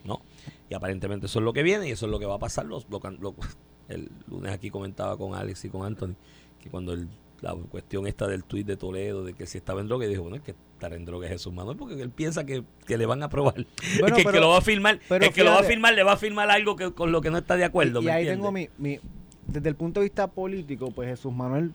¿no? 0.03 0.21
Y 0.69 0.73
aparentemente 0.73 1.27
eso 1.27 1.39
es 1.39 1.45
lo 1.45 1.53
que 1.53 1.61
viene 1.63 1.87
y 1.87 1.91
eso 1.91 2.05
es 2.05 2.11
lo 2.11 2.19
que 2.19 2.25
va 2.25 2.35
a 2.35 2.39
pasar. 2.39 2.65
Los, 2.65 2.87
lo, 2.89 2.99
el 3.89 4.09
lunes 4.29 4.51
aquí 4.51 4.69
comentaba 4.69 5.17
con 5.17 5.35
Alex 5.35 5.65
y 5.65 5.69
con 5.69 5.85
Anthony 5.85 6.15
que 6.61 6.69
cuando 6.69 6.93
el- 6.93 7.09
la 7.41 7.55
cuestión 7.55 8.05
esta 8.07 8.27
del 8.27 8.43
tuit 8.43 8.67
de 8.67 8.77
Toledo 8.77 9.23
de 9.23 9.33
que 9.33 9.47
si 9.47 9.57
estaba 9.57 9.81
en 9.81 9.87
droga, 9.87 10.05
dijo, 10.05 10.21
bueno, 10.21 10.37
es 10.37 10.43
que 10.43 10.53
estar 10.81 10.93
en 10.97 11.05
droga 11.05 11.27
es 11.27 11.33
Jesús 11.33 11.53
Manuel 11.53 11.77
porque 11.77 12.01
él 12.01 12.09
piensa 12.09 12.43
que, 12.45 12.63
que 12.87 12.97
le 12.97 13.05
van 13.05 13.21
a 13.21 13.27
aprobar. 13.27 13.53
Bueno, 13.99 14.15
que 14.15 14.25
que 14.25 14.39
lo 14.39 14.49
va 14.49 14.57
a 14.57 14.61
firmar, 14.61 14.99
pero 15.07 15.25
el 15.25 15.31
que 15.33 15.43
lo 15.43 15.51
va 15.51 15.59
a 15.59 15.63
firmar 15.63 15.93
le 15.93 16.03
va 16.03 16.13
a 16.13 16.17
firmar 16.17 16.49
algo 16.49 16.75
que, 16.75 16.91
con 16.91 17.11
lo 17.11 17.21
que 17.21 17.29
no 17.29 17.37
está 17.37 17.55
de 17.55 17.65
acuerdo. 17.65 17.99
Y, 18.01 18.03
y 18.03 18.05
¿me 18.07 18.11
ahí 18.11 18.27
entiendes? 18.27 18.37
tengo 18.39 18.51
mi, 18.51 18.93
mi- 18.95 18.99
Desde 19.47 19.69
el 19.69 19.75
punto 19.75 19.99
de 19.99 20.05
vista 20.05 20.27
político, 20.27 20.89
pues 20.91 21.07
Jesús 21.09 21.31
Manuel, 21.33 21.73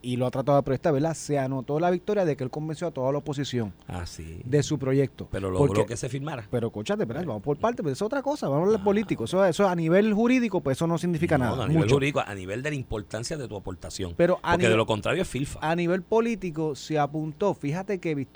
y 0.00 0.16
lo 0.16 0.26
ha 0.26 0.30
tratado 0.30 0.58
de 0.58 0.62
proyectar, 0.62 0.92
¿verdad? 0.92 1.14
Se 1.14 1.38
anotó 1.38 1.80
la 1.80 1.90
victoria 1.90 2.24
de 2.24 2.36
que 2.36 2.44
él 2.44 2.50
convenció 2.50 2.86
a 2.86 2.90
toda 2.92 3.10
la 3.10 3.18
oposición 3.18 3.72
Ah, 3.88 4.06
sí. 4.06 4.40
de 4.44 4.62
su 4.62 4.78
proyecto. 4.78 5.28
Pero 5.30 5.50
logró 5.50 5.66
Porque- 5.74 5.86
que 5.86 5.96
se 5.96 6.08
firmara. 6.08 6.46
Pero, 6.50 6.68
escúchate, 6.68 7.02
espera, 7.02 7.20
vamos 7.22 7.42
por 7.42 7.56
parte, 7.56 7.82
pero 7.82 7.92
eso 7.92 8.04
es 8.04 8.06
otra 8.06 8.22
cosa, 8.22 8.46
vamos 8.48 8.60
a 8.60 8.66
hablar 8.66 8.78
de 8.80 8.84
político. 8.84 9.24
Eso, 9.24 9.44
eso 9.44 9.68
a 9.68 9.74
nivel 9.74 10.12
jurídico, 10.14 10.60
pues 10.60 10.78
eso 10.78 10.86
no 10.86 10.98
significa 10.98 11.36
No, 11.36 11.44
nada. 11.46 11.64
a 11.64 11.68
nivel 11.68 11.84
mucho. 11.84 11.96
jurídico, 11.96 12.20
a 12.24 12.34
nivel 12.34 12.62
de 12.62 12.70
la 12.70 12.76
importancia 12.76 13.36
de 13.36 13.48
tu 13.48 13.56
aportación. 13.56 14.14
Pero 14.16 14.38
a 14.42 14.52
porque 14.52 14.68
de 14.68 14.76
lo 14.76 14.86
contrario 14.86 15.22
es 15.22 15.28
filfa. 15.28 15.58
A 15.62 15.74
nivel 15.74 16.02
político 16.02 16.74
se 16.76 16.98
apuntó, 16.98 17.54
fíjate 17.54 17.98
que 17.98 18.12
eh, 18.12 18.26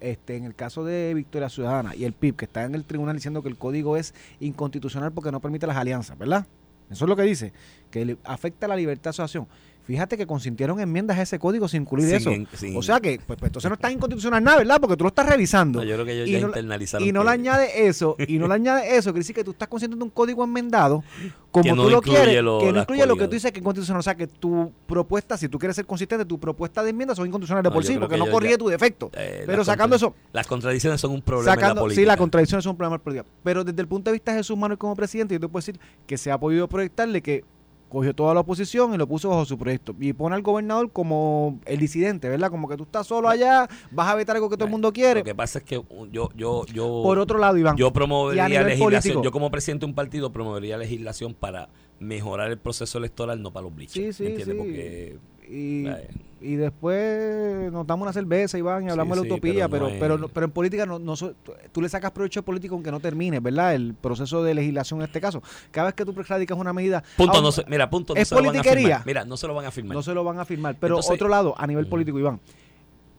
este, 0.00 0.36
en 0.36 0.44
el 0.44 0.54
caso 0.54 0.84
de 0.84 1.14
Victoria 1.14 1.48
Ciudadana 1.48 1.94
y 1.96 2.04
el 2.04 2.12
PIB, 2.12 2.36
que 2.36 2.44
está 2.44 2.64
en 2.64 2.74
el 2.74 2.84
tribunal 2.84 3.16
diciendo 3.16 3.42
que 3.42 3.48
el 3.48 3.56
código 3.56 3.96
es 3.96 4.14
inconstitucional 4.40 5.12
porque 5.12 5.32
no 5.32 5.40
permite 5.40 5.66
las 5.66 5.76
alianzas, 5.76 6.18
¿verdad? 6.18 6.46
Eso 6.90 7.04
es 7.04 7.08
lo 7.08 7.14
que 7.16 7.22
dice, 7.22 7.52
que 7.90 8.16
afecta 8.24 8.66
la 8.66 8.74
libertad 8.76 9.04
de 9.04 9.10
asociación. 9.10 9.46
Fíjate 9.90 10.16
que 10.16 10.26
consintieron 10.26 10.78
enmiendas 10.78 11.18
a 11.18 11.22
ese 11.22 11.38
código 11.40 11.66
sin 11.66 11.82
incluir 11.82 12.06
Sin 12.06 12.16
eso. 12.16 12.30
en- 12.30 12.46
sin- 12.54 12.76
O 12.76 12.82
sea 12.82 13.00
que, 13.00 13.20
pues, 13.26 13.38
pues, 13.40 13.48
entonces 13.48 13.68
no 13.68 13.74
está 13.74 13.90
inconstitucional 13.90 14.42
nada, 14.44 14.58
¿verdad? 14.58 14.80
Porque 14.80 14.96
tú 14.96 15.02
lo 15.04 15.08
estás 15.08 15.26
revisando. 15.28 15.80
No, 15.80 15.84
yo 15.84 15.94
creo 15.94 16.06
que 16.06 16.12
ellos 16.12 16.28
y 16.28 16.32
ya 16.32 16.40
no- 16.40 16.46
internalizaron. 16.46 17.08
y 17.08 17.10
no 17.12 17.20
le 17.24 17.26
que- 17.28 17.32
añade 17.34 17.86
eso, 17.88 18.14
y 18.26 18.38
no 18.38 18.46
le 18.46 18.54
añade 18.60 18.96
eso, 18.96 19.10
quiere 19.10 19.20
decir 19.20 19.34
que 19.34 19.42
tú 19.42 19.50
estás 19.50 19.66
consiguiendo 19.68 20.04
un 20.04 20.10
código 20.12 20.44
enmendado 20.44 21.02
como 21.50 21.64
Que 21.64 21.72
no 21.72 21.82
tú 21.82 21.90
lo 21.90 22.00
quieres, 22.00 22.40
lo- 22.42 22.60
que 22.60 22.66
no 22.66 22.72
las 22.72 22.82
incluye 22.84 23.04
lo 23.06 23.16
que 23.16 23.24
tú 23.26 23.32
dices 23.34 23.50
que 23.50 23.58
es 23.58 23.64
constitucional. 23.64 23.98
O 23.98 24.02
sea, 24.04 24.14
que 24.14 24.28
tu 24.28 24.70
propuesta, 24.86 25.36
si 25.36 25.48
tú 25.48 25.58
quieres 25.58 25.74
ser 25.74 25.86
consistente, 25.86 26.24
tu 26.24 26.38
propuesta 26.38 26.84
de 26.84 26.90
enmienda 26.90 27.14
son 27.16 27.26
inconstitucionales 27.26 27.64
de 27.68 27.74
por 27.74 27.84
sí, 27.84 27.96
porque 27.98 28.14
que 28.14 28.18
no 28.20 28.30
corrige 28.30 28.56
tu 28.58 28.68
defecto. 28.68 29.10
Eh, 29.14 29.42
Pero 29.44 29.58
las 29.58 29.66
sacando 29.66 29.96
eso, 29.96 30.14
Las 30.32 30.46
contradicciones 30.46 31.00
son 31.00 31.10
un 31.10 31.22
problema 31.22 31.52
en 31.52 31.58
sacando, 31.58 31.74
la 31.74 31.80
política. 31.80 32.00
sí, 32.02 32.06
la 32.06 32.16
contradicción 32.16 32.58
es 32.60 32.66
un 32.66 32.76
problema. 32.76 33.00
Pero 33.42 33.64
desde 33.64 33.80
el 33.80 33.88
punto 33.88 34.10
de 34.10 34.12
vista 34.12 34.30
de 34.30 34.38
Jesús 34.38 34.56
Manuel 34.56 34.78
como 34.78 34.94
presidente, 34.94 35.34
yo 35.34 35.40
te 35.40 35.48
puedo 35.48 35.60
decir 35.60 35.80
que 36.06 36.16
se 36.16 36.30
ha 36.30 36.38
podido 36.38 36.68
proyectarle 36.68 37.20
que 37.22 37.42
cogió 37.90 38.14
toda 38.14 38.32
la 38.32 38.40
oposición 38.40 38.94
y 38.94 38.96
lo 38.96 39.06
puso 39.06 39.28
bajo 39.28 39.44
su 39.44 39.58
proyecto. 39.58 39.94
Y 40.00 40.14
pone 40.14 40.36
al 40.36 40.42
gobernador 40.42 40.90
como 40.92 41.60
el 41.66 41.78
disidente, 41.78 42.28
¿verdad? 42.28 42.50
Como 42.50 42.68
que 42.68 42.76
tú 42.76 42.84
estás 42.84 43.06
solo 43.06 43.28
allá, 43.28 43.68
vas 43.90 44.08
a 44.08 44.14
vetar 44.14 44.36
algo 44.36 44.48
que 44.48 44.56
todo 44.56 44.64
el 44.64 44.70
mundo 44.70 44.92
quiere. 44.92 45.20
Lo 45.20 45.24
que 45.24 45.34
pasa 45.34 45.58
es 45.58 45.64
que 45.64 45.82
yo, 46.10 46.30
yo, 46.34 46.64
yo, 46.66 47.02
Por 47.02 47.18
otro 47.18 47.38
lado, 47.38 47.58
Iván, 47.58 47.76
yo 47.76 47.92
promovería 47.92 48.48
legislación. 48.48 48.78
político. 48.78 49.22
Yo 49.22 49.32
como 49.32 49.50
presidente 49.50 49.84
de 49.84 49.90
un 49.90 49.94
partido 49.94 50.32
promovería 50.32 50.78
legislación 50.78 51.34
para 51.34 51.68
mejorar 51.98 52.50
el 52.50 52.58
proceso 52.58 52.96
electoral, 52.98 53.42
no 53.42 53.52
para 53.52 53.64
los 53.64 53.76
bichos. 53.76 53.94
Sí, 53.94 54.12
sí, 54.12 54.22
¿me 54.22 54.28
entiendes? 54.30 54.56
sí. 54.56 54.62
Porque 54.62 55.18
y, 55.50 55.84
y 56.40 56.54
después 56.56 57.70
nos 57.72 57.86
damos 57.86 58.04
una 58.04 58.12
cerveza, 58.12 58.56
Iván, 58.58 58.84
y 58.86 58.88
hablamos 58.90 59.18
Sí, 59.18 59.24
de 59.24 59.28
la 59.28 59.34
sí, 59.34 59.34
utopía, 59.34 59.68
pero 59.68 59.88
pero 60.00 60.18
no 60.18 60.28
pero, 60.28 60.46
en 60.46 60.52
política 60.52 60.86
no, 60.86 60.98
no 60.98 61.14
tú- 61.16 61.82
le 61.82 61.88
sacas 61.88 62.10
provecho 62.12 62.42
político 62.42 62.74
aunque 62.74 62.90
no 62.90 62.98
termine, 63.00 63.40
¿verdad? 63.40 63.74
El 63.74 63.94
proceso 63.94 64.42
de 64.42 64.54
legislación 64.54 65.00
en 65.00 65.06
este 65.06 65.20
caso. 65.20 65.42
Cada 65.70 65.86
vez 65.88 65.94
que 65.94 66.04
tú 66.04 66.14
radicas 66.26 66.56
una 66.58 66.72
medida... 66.72 67.02
punto 67.16 67.34
aun- 67.38 67.42
no 67.42 67.52
se, 67.52 67.64
mira, 67.68 67.88
punto 67.90 68.14
no 68.14 68.20
es 68.20 68.28
se 68.28 68.34
lo 68.34 68.40
van 68.40 68.48
a 68.48 68.52
politiquería. 68.52 68.86
firmar. 69.00 69.06
Mira, 69.06 69.24
no 69.24 69.36
se 69.36 69.46
lo 69.46 69.54
van 69.54 69.66
a 69.66 69.70
firmar. 69.70 69.94
no 69.96 70.02
se 70.02 70.14
lo 70.14 70.24
van 70.24 70.38
a 70.38 70.44
firmar. 70.44 70.76
Pero 70.80 70.94
Entonces- 70.94 71.12
otro 71.14 71.28
lado, 71.28 71.54
a 71.58 71.66
nivel 71.66 71.86
político, 71.86 72.18
Iván, 72.18 72.40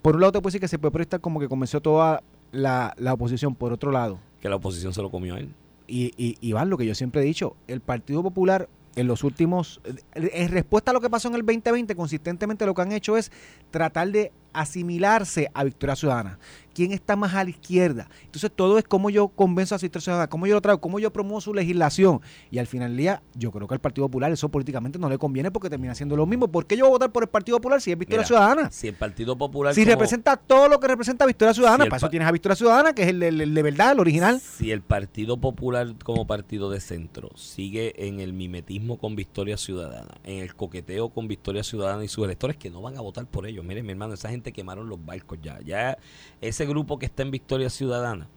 por 0.02 0.16
un 0.16 0.22
lado 0.22 0.32
te 0.32 0.40
puedo 0.40 0.50
decir 0.50 0.62
que 0.62 0.68
se 0.68 0.80
puede 0.80 0.92
proyectar 0.92 1.22
como 1.22 1.40
que 1.40 1.48
convenció 1.48 1.80
toda 1.82 2.24
la, 2.52 2.94
la 2.98 3.14
oposición. 3.14 3.54
Por 3.56 3.72
otro 3.72 3.92
lado, 3.92 4.18
Que 4.42 4.50
la 4.50 4.56
oposición 4.56 4.94
se 4.94 5.02
lo 5.04 5.12
comió 5.12 5.36
a 5.36 5.40
él. 5.40 5.54
y, 5.88 6.12
y, 6.18 6.38
Iván, 6.42 6.70
lo 6.72 6.78
que 6.78 6.86
yo 6.88 6.96
siempre 6.96 7.22
he 7.22 7.26
dicho, 7.26 7.56
el 7.68 7.82
Partido 7.82 8.24
Popular 8.24 8.68
en 8.96 9.08
los 9.08 9.24
últimos, 9.24 9.82
en 10.14 10.50
respuesta 10.50 10.92
a 10.92 10.94
lo 10.94 11.02
que 11.02 11.10
pasó 11.10 11.28
en 11.28 11.36
el 11.36 11.42
2020, 11.42 11.96
consistentemente 11.96 12.66
lo 12.66 12.74
que 12.74 12.82
han 12.82 12.92
hecho 12.92 13.18
es 13.18 13.32
tratar 13.72 14.10
de 14.10 14.32
asimilarse 14.54 15.50
a 15.54 15.64
Victoria 15.64 15.96
Ciudadana. 15.96 16.40
¿Quién 16.74 16.94
está 16.94 17.18
más 17.18 17.34
a 17.34 17.44
la 17.44 17.50
izquierda? 17.50 18.08
Entonces 18.24 18.50
todo 18.56 18.78
es 18.78 18.86
cómo 18.86 19.10
yo 19.10 19.28
convenzo 19.28 19.76
a 19.76 19.78
Victoria 19.78 20.02
Ciudadana, 20.04 20.30
cómo 20.30 20.48
yo 20.48 20.54
lo 20.56 20.62
traigo, 20.62 20.80
cómo 20.80 21.00
yo 21.00 21.12
promuevo 21.12 21.42
su 21.42 21.54
legislación. 21.54 22.22
Y 22.50 22.60
al 22.60 22.68
final 22.68 22.92
del 22.92 22.98
día, 22.98 23.22
yo 23.36 23.52
creo 23.52 23.68
que 23.68 23.74
al 23.74 23.82
Partido 23.82 24.08
Popular 24.08 24.32
eso 24.32 24.48
políticamente 24.48 24.98
no 24.98 25.10
le 25.10 25.18
conviene 25.18 25.52
porque 25.52 25.70
termina 25.70 25.94
siendo 25.96 26.16
lo 26.16 26.26
mismo. 26.26 26.48
¿Por 26.48 26.66
qué 26.66 26.78
yo 26.78 26.86
voy 26.86 26.92
a 26.92 26.94
votar 26.94 27.12
por 27.12 27.24
el 27.24 27.30
Partido 27.30 27.58
Popular 27.58 27.82
si 27.82 27.92
es 27.92 27.98
Victoria 27.98 28.20
Mira, 28.20 28.28
Ciudadana? 28.28 28.72
Si 28.72 28.88
el 28.88 28.94
Partido 28.96 29.38
Popular. 29.38 29.76
Si 29.76 29.82
como- 29.82 29.92
representa 29.92 30.38
todo 30.38 30.70
lo 30.70 30.80
que 30.80 30.88
representa 30.88 31.26
Victoria 31.26 31.54
Ciudadana, 31.54 31.84
Si 31.84 31.90
para 31.90 31.98
eso 31.98 32.10
tienes 32.10 32.30
a 32.30 32.32
Victoria 32.32 32.56
Ciudadana, 32.56 32.94
que 32.94 33.02
es 33.04 33.10
el 33.10 33.20
de 33.54 33.62
verdad, 33.64 33.92
el 33.92 34.00
original. 34.00 34.40
Si 34.40 34.72
el 34.72 34.82
Partido 34.82 35.36
Popular 35.36 35.94
como 36.06 36.26
partido 36.26 36.70
de 36.72 36.80
centro 36.80 37.32
sigue 37.36 38.08
en 38.08 38.22
el 38.22 38.32
mimetismo 38.32 38.98
con 38.98 39.18
Victoria 39.18 39.58
Ciudadana, 39.58 40.16
en 40.24 40.38
el 40.38 40.56
coqueteo 40.56 41.10
con 41.10 41.28
Victoria 41.28 41.64
Ciudadana 41.66 42.06
y 42.06 42.08
sus 42.08 42.24
electores 42.24 42.56
que 42.56 42.70
no 42.70 42.82
van 42.82 42.96
a 42.98 43.02
votar 43.02 43.26
por 43.26 43.46
ellos. 43.46 43.66
Miren, 43.66 43.86
mi 43.86 43.92
hermano, 43.92 44.14
esa 44.14 44.30
gente 44.30 44.41
quemaron 44.44 44.90
los 44.90 45.04
barcos 45.04 45.40
ya. 45.42 45.60
Ya 45.62 45.98
ese 46.42 46.66
grupo 46.66 47.00
que 47.00 47.06
está 47.06 47.24
en 47.24 47.32
Victoria 47.32 47.70
Ciudadana, 47.70 48.28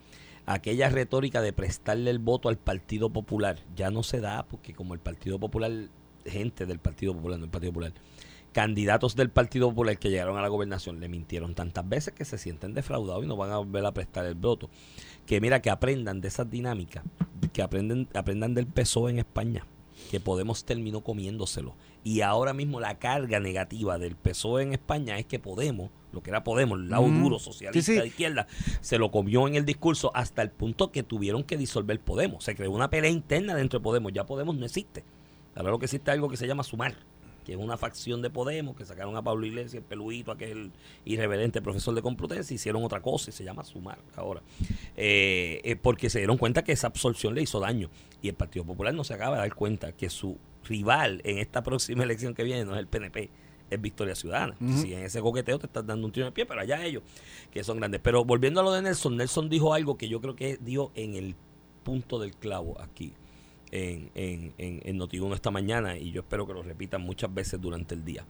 aquella 0.47 0.89
retórica 0.91 1.41
de 1.41 1.53
prestarle 1.53 2.11
el 2.11 2.19
voto 2.19 2.49
al 2.49 2.59
Partido 2.59 3.11
Popular, 3.11 3.59
ya 3.75 3.91
no 3.91 4.03
se 4.03 4.21
da 4.21 4.45
porque 4.47 4.75
como 4.75 4.95
el 4.95 5.01
Partido 5.01 5.39
Popular, 5.39 5.73
gente 6.25 6.67
del 6.67 6.79
Partido 6.79 7.15
Popular, 7.15 7.39
no 7.39 7.47
el 7.47 7.51
Partido 7.51 7.73
Popular, 7.73 7.93
candidatos 8.55 9.17
del 9.17 9.31
Partido 9.31 9.69
Popular 9.69 9.99
que 9.99 10.11
llegaron 10.11 10.39
a 10.39 10.43
la 10.43 10.49
gobernación 10.49 11.01
le 11.01 11.09
mintieron 11.09 11.55
tantas 11.55 11.87
veces 11.87 12.15
que 12.15 12.25
se 12.25 12.39
sienten 12.39 12.73
defraudados 12.73 13.25
y 13.25 13.27
no 13.27 13.37
van 13.37 13.51
a 13.51 13.59
volver 13.59 13.85
a 13.85 13.93
prestar 13.93 14.25
el 14.27 14.37
voto. 14.37 14.71
Que 15.27 15.41
mira, 15.41 15.61
que 15.61 15.71
aprendan 15.71 16.21
de 16.21 16.29
esas 16.29 16.49
dinámicas, 16.49 17.05
que 17.53 17.63
aprenden, 17.63 18.09
aprendan 18.15 18.55
del 18.55 18.67
PSOE 18.67 19.11
en 19.11 19.19
España, 19.19 19.67
que 20.11 20.21
Podemos 20.21 20.65
terminó 20.65 21.03
comiéndoselo. 21.03 21.75
Y 22.05 22.21
ahora 22.21 22.53
mismo 22.53 22.81
la 22.81 22.99
carga 22.99 23.41
negativa 23.41 23.99
del 23.99 24.15
PSOE 24.15 24.63
en 24.63 24.73
España 24.75 25.19
es 25.19 25.25
que 25.25 25.39
Podemos, 25.39 25.91
lo 26.13 26.23
que 26.23 26.29
era 26.31 26.45
Podemos, 26.45 26.79
el 26.79 26.91
lado 26.91 27.07
Mm. 27.09 27.23
duro 27.23 27.39
socialista 27.39 27.85
Sí, 27.85 27.95
sí. 27.95 27.99
de 28.01 28.07
izquierda, 28.09 28.47
se 28.83 28.99
lo 28.99 29.11
comió 29.11 29.49
en 29.49 29.55
el 29.55 29.65
discurso 29.65 30.11
hasta 30.15 30.43
el 30.43 30.51
punto 30.51 30.93
que 30.93 31.03
tuvieron 31.03 31.43
que 31.45 31.57
disolver 31.57 31.99
Podemos. 32.01 32.45
Se 32.45 32.55
creó 32.55 32.71
una 32.73 32.91
pelea 32.91 33.11
interna 33.11 33.55
dentro 33.55 33.79
de 33.79 33.83
Podemos. 33.83 34.13
Ya 34.13 34.25
Podemos 34.27 34.55
no 34.55 34.67
existe. 34.67 35.03
Ahora 35.57 35.71
lo 35.71 35.79
que 35.79 35.87
existe 35.87 36.11
es 36.11 36.15
algo 36.15 36.29
que 36.29 36.37
se 36.37 36.47
llama 36.47 36.63
Sumar, 36.63 36.95
que 37.47 37.53
es 37.53 37.59
una 37.59 37.79
facción 37.79 38.21
de 38.21 38.29
Podemos, 38.29 38.77
que 38.77 38.85
sacaron 38.85 39.17
a 39.17 39.23
Pablo 39.23 39.47
Iglesias, 39.47 39.75
el 39.75 39.83
peluito, 39.83 40.31
aquel 40.33 40.73
irreverente 41.07 41.63
profesor 41.63 41.95
de 41.95 42.03
Complutense, 42.03 42.53
hicieron 42.53 42.85
otra 42.85 43.01
cosa 43.01 43.31
y 43.31 43.33
se 43.33 43.45
llama 43.45 43.65
Sumar 43.65 43.99
ahora. 44.17 44.43
Eh, 44.97 45.61
eh, 45.65 45.77
porque 45.77 46.11
se 46.11 46.19
dieron 46.19 46.37
cuenta 46.37 46.65
que 46.65 46.73
esa 46.73 46.87
absorción 46.89 47.35
le 47.35 47.41
hizo 47.43 47.61
daño. 47.61 47.89
Y 48.21 48.29
el 48.29 48.35
Partido 48.35 48.65
Popular 48.67 48.93
no 48.93 49.05
se 49.05 49.15
acaba 49.15 49.37
de 49.37 49.43
dar 49.43 49.55
cuenta 49.55 49.93
que 49.93 50.11
su 50.11 50.37
rival 50.65 51.21
en 51.25 51.39
esta 51.39 51.63
próxima 51.63 52.03
elección 52.05 52.35
que 52.35 52.45
viene 52.45 52.65
no 52.65 52.75
es 52.75 52.79
el 52.79 52.87
PNP, 52.87 53.31
es 53.71 53.81
Victoria 53.81 54.15
Ciudadana. 54.15 54.57
Si 54.81 54.93
en 54.93 55.05
ese 55.05 55.21
coqueteo 55.21 55.59
te 55.59 55.67
estás 55.67 55.87
dando 55.87 56.07
un 56.07 56.13
tiro 56.13 56.27
en 56.27 56.29
el 56.29 56.33
pie, 56.33 56.47
pero 56.47 56.61
allá 56.61 56.85
ellos, 56.85 57.03
que 57.51 57.65
son 57.65 57.79
grandes. 57.79 58.01
Pero 58.03 58.25
volviendo 58.25 58.61
a 58.61 58.65
lo 58.65 58.73
de 58.73 58.83
Nelson, 58.83 59.17
Nelson 59.17 59.49
dijo 59.49 59.75
algo 59.75 59.97
que 59.97 60.09
yo 60.09 60.21
creo 60.21 60.37
que 60.37 60.59
dio 60.59 60.91
en 60.95 61.15
el 61.15 61.35
punto 61.83 62.19
del 62.19 62.35
clavo 62.35 62.81
aquí 62.81 63.13
en, 63.71 64.11
en, 64.15 64.55
en, 64.59 64.81
en 64.85 65.01
Noti1 65.01 65.35
esta 65.35 65.51
mañana 65.51 65.97
y 65.99 66.13
yo 66.13 66.21
espero 66.21 66.47
que 66.47 66.55
lo 66.55 66.63
repitan 66.63 67.03
muchas 67.03 67.33
veces 67.33 67.61
durante 67.61 67.95
el 67.95 68.05
día. 68.05 68.25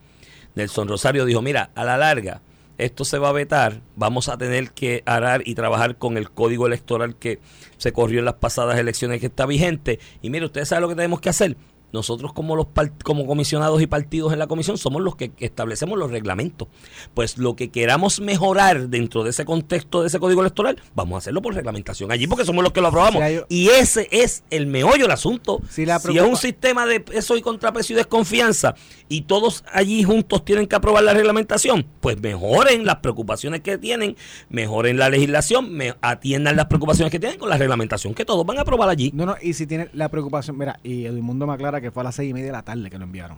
Nelson 0.55 0.89
Rosario 0.89 1.24
dijo, 1.24 1.43
mira, 1.43 1.70
a 1.74 1.85
la 1.85 1.97
larga 1.97 2.43
esto 2.78 3.05
se 3.05 3.18
va 3.18 3.28
a 3.28 3.32
vetar, 3.32 3.82
vamos 3.95 4.28
a 4.28 4.37
tener 4.37 4.72
que 4.72 5.03
arar 5.07 5.43
y 5.47 5.55
trabajar 5.55 5.97
con 5.97 6.16
el 6.16 6.30
código 6.30 6.66
electoral 6.66 7.16
que 7.16 7.39
se 7.76 7.93
corrió 7.93 8.18
en 8.18 8.24
las 8.24 8.35
pasadas 8.35 8.78
elecciones 8.78 9.20
que 9.20 9.26
está 9.26 9.47
vigente. 9.47 10.01
Y 10.22 10.30
mire, 10.30 10.47
ustedes 10.47 10.68
saben 10.68 10.82
lo 10.82 10.89
que 10.89 10.97
tenemos 10.97 11.20
que 11.20 11.28
hacer. 11.28 11.57
Nosotros 11.95 12.32
como 12.32 12.57
los 12.57 12.66
como 13.05 13.24
comisionados 13.24 13.80
y 13.80 13.86
partidos 13.86 14.32
en 14.32 14.40
la 14.40 14.49
comisión 14.49 14.76
somos 14.78 15.01
los 15.01 15.14
que 15.14 15.30
establecemos 15.38 15.97
los 15.97 16.11
reglamentos. 16.11 16.66
Pues 17.14 17.38
lo 17.38 17.55
que 17.55 17.70
queramos 17.70 18.20
mejorar 18.20 18.88
dentro 18.88 19.22
de 19.22 19.30
ese 19.30 19.45
contexto 19.45 20.03
de 20.03 20.09
ese 20.09 20.18
código 20.18 20.40
electoral, 20.40 20.82
vamos 20.97 21.14
a 21.14 21.18
hacerlo 21.18 21.40
por 21.40 21.55
reglamentación 21.55 22.11
allí 22.11 22.26
porque 22.26 22.45
somos 22.45 22.64
los 22.64 22.72
que 22.72 22.80
lo 22.80 22.88
aprobamos. 22.88 23.22
Hay- 23.22 23.40
y 23.49 23.68
ese 23.68 24.09
es 24.11 24.42
el 24.51 24.66
meollo 24.66 25.05
del 25.05 25.12
asunto. 25.12 25.61
Sí, 25.70 25.86
la 25.86 26.01
si 26.01 26.18
es 26.18 26.24
un 26.24 26.36
sistema 26.36 26.84
de 26.84 26.99
peso 26.99 27.36
y 27.36 27.42
contrapeso 27.42 27.92
y 27.92 27.97
desconfianza 27.97 28.74
y 29.09 29.22
todos 29.22 29.62
allí 29.72 30.03
juntos 30.03 30.45
tienen 30.45 30.66
que 30.66 30.74
aprobar 30.74 31.05
la 31.05 31.14
reglamentación, 31.14 31.86
pues 32.01 32.20
mejoren 32.20 32.84
las 32.84 32.97
preocupaciones 32.97 33.61
que 33.61 33.78
tienen, 33.78 34.16
mejoren 34.49 34.99
la 34.99 35.09
legislación, 35.11 35.72
me 35.72 35.95
atiendan 36.01 36.57
las 36.57 36.66
preocupaciones 36.66 37.12
que 37.12 37.20
tienen 37.20 37.38
con 37.38 37.49
la 37.49 37.57
reglamentación 37.57 38.14
que 38.14 38.24
todos 38.24 38.45
van 38.45 38.59
a 38.59 38.62
aprobar 38.62 38.88
allí. 38.88 39.12
No, 39.14 39.26
no, 39.26 39.36
y 39.40 39.53
si 39.53 39.66
tiene 39.68 39.90
la 39.92 40.09
preocupación, 40.09 40.59
mira, 40.59 40.80
y 40.82 41.05
Edmundo 41.05 41.47
me 41.47 41.53
aclara 41.53 41.80
que 41.80 41.84
fue 41.91 42.03
a 42.03 42.05
las 42.05 42.14
seis 42.14 42.30
y 42.30 42.35
media 42.35 42.47
de 42.47 42.53
la 42.53 42.62
tarde 42.62 42.91
que 42.91 42.99
lo 42.99 43.05
enviaron. 43.05 43.37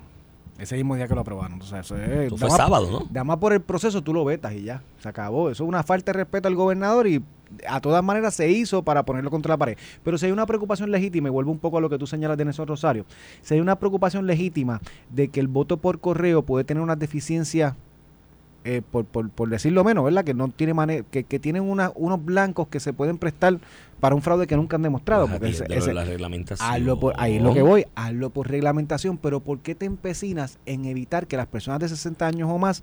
Ese 0.59 0.75
mismo 0.77 0.97
día 0.97 1.07
que 1.07 1.15
lo 1.15 1.21
aprobaron. 1.21 1.55
Entonces, 1.55 1.81
eso 1.81 1.97
es. 1.97 2.09
Eso 2.09 2.37
fue 2.39 2.51
sábado, 2.51 2.91
¿no? 2.91 3.07
Da 3.11 3.25
más 3.25 3.37
por 3.37 3.53
el 3.53 3.61
proceso, 3.61 4.03
tú 4.03 4.15
lo 4.15 4.25
vetas 4.25 4.55
y 4.55 4.63
ya. 4.63 4.83
Se 5.01 5.09
acabó. 5.09 5.51
Eso 5.51 5.65
es 5.65 5.69
una 5.69 5.83
falta 5.83 6.13
de 6.13 6.19
respeto 6.19 6.49
al 6.49 6.55
gobernador 6.55 7.07
y 7.07 7.23
a 7.69 7.81
todas 7.81 8.03
maneras 8.03 8.35
se 8.35 8.51
hizo 8.51 8.83
para 8.83 9.05
ponerlo 9.05 9.31
contra 9.31 9.53
la 9.53 9.57
pared. 9.59 9.77
Pero 10.03 10.17
si 10.19 10.27
hay 10.27 10.33
una 10.33 10.47
preocupación 10.47 10.91
legítima, 10.91 11.29
y 11.29 11.31
vuelvo 11.31 11.53
un 11.53 11.59
poco 11.59 11.79
a 11.79 11.81
lo 11.81 11.91
que 11.91 11.99
tú 11.99 12.07
señalas 12.07 12.39
de 12.39 12.45
Nelson 12.45 12.67
Rosario, 12.67 13.05
si 13.43 13.55
hay 13.55 13.61
una 13.61 13.79
preocupación 13.79 14.27
legítima 14.27 14.81
de 15.11 15.29
que 15.29 15.41
el 15.41 15.49
voto 15.49 15.77
por 15.77 16.01
correo 16.01 16.43
puede 16.43 16.65
tener 16.65 16.83
unas 16.83 16.99
deficiencias 16.99 17.75
eh, 18.67 18.83
por, 18.83 19.05
por, 19.05 19.31
por 19.31 19.49
decirlo 19.49 19.85
menos, 19.85 20.05
¿verdad? 20.05 20.25
Que 20.25 20.35
no 20.35 20.49
tiene 20.49 20.75
mane- 20.75 21.05
que, 21.11 21.25
que 21.25 21.39
tienen 21.39 21.63
una, 21.63 21.93
unos 21.95 22.25
blancos 22.25 22.69
que 22.69 22.81
se 22.81 22.93
pueden 22.93 23.17
prestar 23.19 23.59
para 24.01 24.15
un 24.15 24.21
fraude 24.23 24.47
que 24.47 24.57
nunca 24.57 24.77
han 24.77 24.83
demostrado. 24.83 25.27
Porque 25.29 25.49
ese- 25.79 25.95
la 25.95 26.05
reglamentación. 26.05 26.69
hazlo 26.71 27.01
por, 27.01 27.15
ahí 27.19 27.37
es 27.37 27.43
lo 27.43 27.55
que 27.55 27.63
voy, 27.63 27.87
hazlo 27.95 28.31
por 28.31 28.49
reglamentación, 28.51 29.17
pero 29.19 29.41
¿por 29.41 29.61
qué 29.61 29.75
te 29.75 29.87
empecinas 29.87 30.59
en 30.67 30.85
evitar 30.85 31.27
que 31.27 31.37
las 31.37 31.47
personas 31.47 31.81
de 31.81 31.89
60 31.89 32.27
años 32.27 32.51
o 32.51 32.59
más 32.59 32.83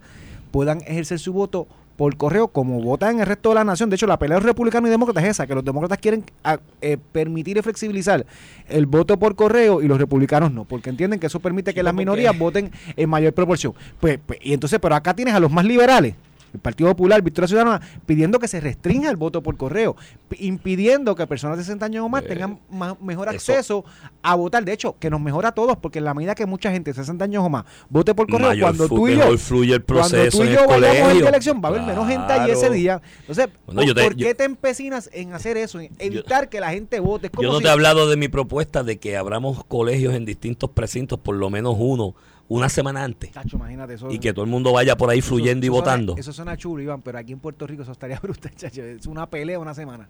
puedan 0.51 0.79
ejercer 0.87 1.19
su 1.19 1.33
voto 1.33 1.67
por 1.95 2.17
correo 2.17 2.47
como 2.47 2.81
votan 2.81 3.15
en 3.15 3.21
el 3.21 3.27
resto 3.27 3.49
de 3.49 3.55
la 3.55 3.63
nación? 3.63 3.89
De 3.89 3.95
hecho, 3.95 4.07
la 4.07 4.17
pelea 4.17 4.35
de 4.35 4.41
los 4.41 4.47
republicanos 4.47 4.87
y 4.87 4.91
demócratas 4.91 5.23
es 5.23 5.29
esa, 5.31 5.47
que 5.47 5.55
los 5.55 5.63
demócratas 5.63 5.97
quieren 5.99 6.23
ah, 6.43 6.57
eh, 6.81 6.97
permitir 7.11 7.57
y 7.57 7.61
flexibilizar 7.61 8.25
el 8.67 8.85
voto 8.85 9.17
por 9.17 9.35
correo 9.35 9.81
y 9.81 9.87
los 9.87 9.97
republicanos 9.97 10.51
no, 10.51 10.65
porque 10.65 10.89
entienden 10.89 11.19
que 11.19 11.27
eso 11.27 11.39
permite 11.39 11.73
que 11.73 11.81
Sí, 11.81 11.85
las 11.85 11.93
minorías 11.93 12.37
voten 12.37 12.71
en 12.95 13.09
mayor 13.09 13.33
proporción. 13.33 13.73
Pues, 13.99 14.19
pues, 14.25 14.39
y 14.41 14.53
entonces, 14.53 14.79
pero 14.79 14.95
acá 14.95 15.13
tienes 15.13 15.33
a 15.33 15.39
los 15.39 15.51
más 15.51 15.65
liberales. 15.65 16.15
El 16.53 16.59
Partido 16.59 16.89
Popular, 16.91 17.21
Victoria 17.21 17.47
Ciudadana, 17.47 17.81
pidiendo 18.05 18.37
que 18.39 18.47
se 18.47 18.59
restrinja 18.59 19.09
el 19.09 19.15
voto 19.17 19.41
por 19.41 19.57
correo, 19.57 19.95
impidiendo 20.37 21.15
que 21.15 21.25
personas 21.27 21.57
de 21.57 21.63
60 21.63 21.85
años 21.85 22.05
o 22.05 22.09
más 22.09 22.23
Eh, 22.23 22.27
tengan 22.27 22.59
ma- 22.69 22.95
mejor 23.01 23.27
eso- 23.29 23.35
acceso 23.53 23.85
a 24.21 24.35
votar. 24.35 24.63
De 24.63 24.71
hecho, 24.73 24.95
que 24.99 25.09
nos 25.09 25.19
mejora 25.19 25.49
a 25.49 25.51
todos, 25.53 25.77
porque 25.77 25.99
en 25.99 26.05
la 26.05 26.13
medida 26.13 26.35
que 26.35 26.45
mucha 26.45 26.71
gente 26.71 26.91
de 26.91 26.95
60 26.95 27.25
años 27.25 27.43
o 27.43 27.49
más 27.49 27.63
vote 27.89 28.13
por 28.13 28.27
correo, 28.29 28.49
Mayor 28.49 28.61
cuando 28.67 28.87
tú 28.87 29.07
y 29.07 29.17
yo, 29.17 29.37
fluye 29.37 29.73
el 29.75 29.83
cuando 29.83 30.09
proceso 30.09 30.37
tú 30.37 30.43
y 30.43 30.47
en 30.47 30.53
yo 30.53 30.59
el 30.61 30.67
vayamos 30.67 30.87
a 30.89 31.03
colegio. 31.03 31.23
la 31.23 31.29
elección, 31.29 31.61
va 31.63 31.69
a 31.69 31.71
haber 31.71 31.81
menos 31.83 32.07
gente 32.07 32.33
allí 32.33 32.51
ese 32.51 32.59
Claro. 32.61 32.73
día. 32.75 33.01
Entonces, 33.21 33.47
Bueno, 33.65 33.79
¿por, 33.81 33.87
yo 33.87 33.95
te- 33.95 34.03
por 34.03 34.15
yo- 34.15 34.27
qué 34.27 34.35
te 34.35 34.43
empecinas 34.43 35.09
en 35.13 35.33
hacer 35.33 35.57
eso? 35.57 35.79
En 35.79 35.89
evitar 35.99 36.49
que 36.49 36.59
la 36.59 36.69
gente 36.71 36.99
vote. 36.99 37.27
Es 37.27 37.31
como 37.31 37.43
Yo 37.43 37.51
no 37.51 37.57
si- 37.57 37.63
te 37.63 37.69
he 37.69 37.71
hablado 37.71 38.09
de 38.09 38.17
mi 38.17 38.27
propuesta 38.27 38.83
de 38.83 38.99
que 38.99 39.17
abramos 39.17 39.63
colegios 39.65 40.13
en 40.13 40.25
distintos 40.25 40.69
precintos, 40.69 41.19
por 41.19 41.35
lo 41.35 41.49
menos 41.49 41.75
uno, 41.79 42.15
una 42.49 42.69
semana 42.69 43.03
antes. 43.03 43.31
Tacho, 43.31 43.57
imagínate 43.57 43.93
eso. 43.95 44.11
Y 44.11 44.19
que 44.19 44.33
todo 44.33 44.45
el 44.45 44.51
mundo 44.51 44.71
vaya 44.73 44.95
por 44.97 45.09
ahí 45.09 45.19
Eso- 45.19 45.29
fluyendo 45.29 45.65
y 45.65 45.69
eso 45.69 45.75
suena- 45.77 45.91
votando. 45.91 46.15
Eso 46.17 46.33
suena 46.33 46.57
chulo, 46.57 46.83
Iván, 46.83 47.01
pero 47.01 47.17
aquí 47.17 47.33
en 47.33 47.39
Puerto 47.39 47.65
Rico 47.67 47.83
eso 47.83 47.91
estaría 47.91 48.19
brutal, 48.21 48.53
chacho. 48.55 48.83
Es 48.83 49.05
una 49.07 49.27
pelea 49.29 49.59
una 49.59 49.73
semana. 49.73 50.09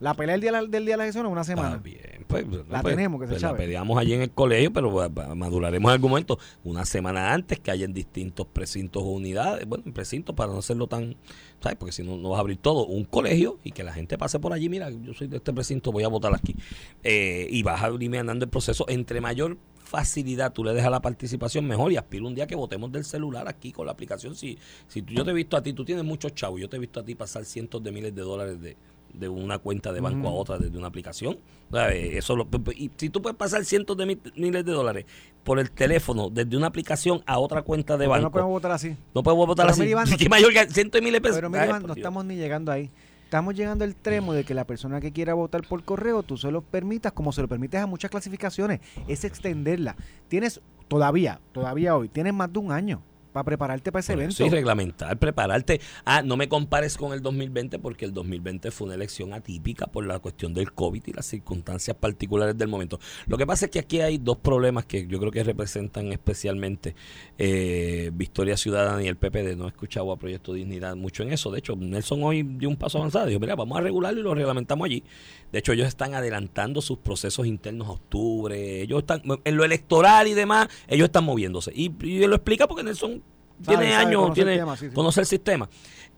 La 0.00 0.14
pelea 0.14 0.34
del 0.34 0.40
día, 0.42 0.52
la- 0.52 0.60
del 0.64 0.84
día 0.84 0.94
de 0.94 0.96
la 0.98 1.02
elección 1.04 1.26
es 1.26 1.32
una 1.32 1.42
semana. 1.42 1.76
Bien, 1.78 2.24
pues, 2.28 2.46
no, 2.46 2.58
La 2.70 2.82
pues, 2.82 2.94
tenemos 2.94 3.20
que 3.20 3.26
se 3.26 3.32
pues 3.32 3.42
la 3.42 3.56
peleamos 3.56 3.98
allí 3.98 4.12
en 4.12 4.22
el 4.22 4.30
colegio, 4.30 4.72
pero 4.72 4.92
maduraremos 5.34 5.90
el 5.90 5.94
argumento 5.94 6.38
una 6.62 6.84
semana 6.84 7.32
antes 7.34 7.58
que 7.58 7.72
haya 7.72 7.84
en 7.84 7.92
distintos 7.92 8.46
precintos 8.46 9.02
o 9.02 9.06
unidades, 9.06 9.66
bueno, 9.66 9.82
en 9.86 9.92
precintos 9.92 10.36
para 10.36 10.52
no 10.52 10.58
hacerlo 10.60 10.86
tan, 10.86 11.16
¿sabes? 11.60 11.76
Porque 11.78 11.90
si 11.90 12.04
no, 12.04 12.16
no 12.16 12.28
vas 12.30 12.36
a 12.38 12.40
abrir 12.42 12.58
todo, 12.58 12.86
un 12.86 13.04
colegio 13.06 13.58
y 13.64 13.72
que 13.72 13.82
la 13.82 13.92
gente 13.92 14.16
pase 14.16 14.38
por 14.38 14.52
allí, 14.52 14.68
mira, 14.68 14.88
yo 14.88 15.14
soy 15.14 15.26
de 15.26 15.38
este 15.38 15.52
precinto, 15.52 15.90
voy 15.90 16.04
a 16.04 16.08
votar 16.08 16.32
aquí. 16.32 16.54
Eh, 17.02 17.48
y 17.50 17.64
vas 17.64 17.82
a 17.82 17.90
irme 17.90 18.18
andando 18.20 18.44
el 18.44 18.50
proceso. 18.52 18.84
Entre 18.88 19.20
mayor 19.20 19.56
facilidad 19.88 20.52
tú 20.52 20.62
le 20.64 20.74
dejas 20.74 20.90
la 20.90 21.00
participación, 21.00 21.66
mejor. 21.66 21.90
Y 21.92 21.96
aspiro 21.96 22.26
un 22.26 22.34
día 22.34 22.46
que 22.46 22.54
votemos 22.54 22.92
del 22.92 23.04
celular 23.04 23.48
aquí 23.48 23.72
con 23.72 23.86
la 23.86 23.92
aplicación. 23.92 24.34
Si, 24.34 24.58
si 24.86 25.02
tú- 25.02 25.14
yo 25.14 25.24
te 25.24 25.30
he 25.30 25.34
visto 25.34 25.56
a 25.56 25.62
ti, 25.62 25.72
tú 25.72 25.84
tienes 25.84 26.04
muchos 26.04 26.34
chavos, 26.34 26.60
yo 26.60 26.68
te 26.68 26.76
he 26.76 26.80
visto 26.80 27.00
a 27.00 27.04
ti 27.04 27.14
pasar 27.14 27.44
cientos 27.44 27.82
de 27.82 27.90
miles 27.90 28.14
de 28.14 28.22
dólares 28.22 28.60
de, 28.60 28.76
de 29.14 29.28
una 29.28 29.58
cuenta 29.58 29.92
de 29.92 30.00
banco 30.00 30.28
a 30.28 30.32
otra 30.32 30.58
desde 30.58 30.76
una 30.76 30.88
aplicación. 30.88 31.38
¿sabes? 31.70 32.14
Eso 32.16 32.34
lo- 32.36 32.48
y 32.76 32.90
si 32.96 33.10
tú 33.10 33.20
puedes 33.20 33.36
pasar 33.36 33.64
cientos 33.64 33.96
de 33.96 34.06
mi- 34.06 34.18
miles 34.36 34.64
de 34.64 34.72
dólares 34.72 35.04
por 35.44 35.58
el 35.58 35.70
teléfono 35.70 36.30
desde 36.30 36.56
una 36.56 36.66
aplicación 36.66 37.22
a 37.26 37.38
otra 37.38 37.62
cuenta 37.62 37.96
de 37.98 38.06
¿Por 38.06 38.16
qué 38.16 38.22
banco. 38.22 38.22
no 38.28 38.30
podemos 38.32 38.50
votar 38.52 38.70
así? 38.72 38.96
No 39.14 39.22
podemos 39.22 39.46
votar 39.46 39.66
Pero 39.66 39.72
así. 39.72 39.80
mira, 39.80 39.90
Iván, 39.92 40.04
no- 40.10 40.16
¿Qué 40.16 40.28
mayor 40.28 40.52
que 40.52 40.66
cientos 40.70 40.98
de 40.98 41.04
miles 41.04 41.14
de 41.18 41.20
pesos? 41.22 41.36
Pero 41.38 41.50
mira, 41.50 41.66
Iván, 41.66 41.82
no 41.82 41.88
Dios. 41.88 41.98
estamos 41.98 42.24
ni 42.24 42.36
llegando 42.36 42.72
ahí. 42.72 42.90
Estamos 43.28 43.54
llegando 43.54 43.84
al 43.84 43.90
extremo 43.90 44.32
de 44.32 44.42
que 44.42 44.54
la 44.54 44.64
persona 44.64 45.02
que 45.02 45.12
quiera 45.12 45.34
votar 45.34 45.60
por 45.68 45.84
correo, 45.84 46.22
tú 46.22 46.38
se 46.38 46.50
lo 46.50 46.62
permitas, 46.62 47.12
como 47.12 47.30
se 47.30 47.42
lo 47.42 47.46
permites 47.46 47.78
a 47.78 47.86
muchas 47.86 48.10
clasificaciones, 48.10 48.80
es 49.06 49.22
extenderla. 49.22 49.96
Tienes 50.28 50.62
todavía, 50.88 51.38
todavía 51.52 51.94
hoy, 51.94 52.08
tienes 52.08 52.32
más 52.32 52.50
de 52.50 52.58
un 52.58 52.72
año 52.72 53.02
para 53.32 53.44
prepararte 53.44 53.92
para 53.92 54.00
ese 54.00 54.14
evento. 54.14 54.44
y 54.44 54.48
reglamentar, 54.48 55.18
prepararte. 55.18 55.80
Ah, 56.04 56.22
no 56.22 56.36
me 56.36 56.48
compares 56.48 56.96
con 56.96 57.12
el 57.12 57.22
2020 57.22 57.78
porque 57.78 58.04
el 58.04 58.12
2020 58.12 58.70
fue 58.70 58.86
una 58.86 58.94
elección 58.94 59.32
atípica 59.32 59.86
por 59.86 60.06
la 60.06 60.18
cuestión 60.18 60.54
del 60.54 60.72
COVID 60.72 61.02
y 61.06 61.12
las 61.12 61.26
circunstancias 61.26 61.96
particulares 61.96 62.56
del 62.56 62.68
momento. 62.68 62.98
Lo 63.26 63.36
que 63.36 63.46
pasa 63.46 63.66
es 63.66 63.70
que 63.70 63.78
aquí 63.78 64.00
hay 64.00 64.18
dos 64.18 64.38
problemas 64.38 64.86
que 64.86 65.06
yo 65.06 65.18
creo 65.18 65.30
que 65.30 65.44
representan 65.44 66.12
especialmente 66.12 66.94
eh, 67.36 68.10
Victoria 68.14 68.56
Ciudadana 68.56 69.02
y 69.02 69.08
el 69.08 69.16
PPD. 69.16 69.56
No 69.56 69.66
he 69.66 69.68
escuchado 69.68 70.10
a 70.12 70.16
Proyecto 70.16 70.52
Dignidad 70.52 70.96
mucho 70.96 71.22
en 71.22 71.32
eso. 71.32 71.50
De 71.50 71.58
hecho, 71.58 71.76
Nelson 71.76 72.22
hoy 72.22 72.42
dio 72.42 72.68
un 72.68 72.76
paso 72.76 72.98
avanzado. 72.98 73.26
Dijo, 73.26 73.40
mira, 73.40 73.54
vamos 73.54 73.78
a 73.78 73.80
regularlo 73.80 74.20
y 74.20 74.22
lo 74.22 74.34
reglamentamos 74.34 74.86
allí. 74.86 75.04
De 75.52 75.58
hecho, 75.58 75.72
ellos 75.72 75.88
están 75.88 76.14
adelantando 76.14 76.80
sus 76.80 76.98
procesos 76.98 77.46
internos 77.46 77.88
a 77.88 77.92
octubre. 77.92 78.82
Ellos 78.82 79.00
están, 79.00 79.22
en 79.44 79.56
lo 79.56 79.64
electoral 79.64 80.28
y 80.28 80.34
demás, 80.34 80.68
ellos 80.88 81.06
están 81.06 81.24
moviéndose. 81.24 81.72
Y, 81.74 81.92
y 82.04 82.26
lo 82.26 82.36
explica 82.36 82.66
porque 82.66 82.82
Nelson 82.82 83.22
Sabe, 83.62 83.76
tiene 83.78 83.92
sabe, 83.92 84.04
años, 84.06 84.22
conoce 84.22 84.40
el 84.40 84.46
tiene 84.46 84.58
tema, 84.58 84.76
sí, 84.76 84.88
sí. 84.88 84.94
conoce 84.94 85.20
el 85.20 85.26
sistema. 85.26 85.68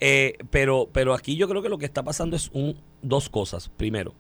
Eh, 0.01 0.34
pero, 0.51 0.88
pero 0.93 1.14
aquí 1.14 1.36
yo 1.36 1.49
creo 1.49 1.62
que 1.62 1.68
lo 1.68 1.78
que 1.78 1.84
está 1.86 2.03
pasando 2.03 2.36
es 2.36 2.51
un, 2.53 2.76
dos 3.03 3.28
cosas. 3.28 3.68
Primero, 3.76 4.14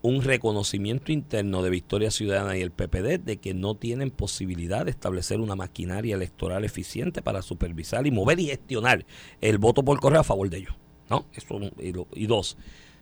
un 0.00 0.22
reconocimiento 0.22 1.10
interno 1.10 1.62
de 1.62 1.70
Victoria 1.70 2.10
Ciudadana 2.12 2.56
y 2.56 2.60
el 2.62 2.70
PPD 2.70 3.18
de 3.18 3.38
que 3.38 3.52
no 3.52 3.74
tienen 3.74 4.10
posibilidad 4.10 4.84
de 4.84 4.92
establecer 4.92 5.40
una 5.40 5.56
maquinaria 5.56 6.14
electoral 6.14 6.64
eficiente 6.64 7.20
para 7.20 7.42
supervisar 7.42 8.06
y 8.06 8.12
mover 8.12 8.38
y 8.38 8.46
gestionar 8.46 9.04
el 9.40 9.58
voto 9.58 9.82
por 9.84 9.98
correo 9.98 10.20
a 10.20 10.24
favor 10.24 10.48
de 10.50 10.58
ellos. 10.58 10.74
¿no? 11.10 11.26
Eso, 11.32 11.58
y, 11.80 11.92
lo- 11.92 12.06
y 12.14 12.26
dos, 12.26 12.56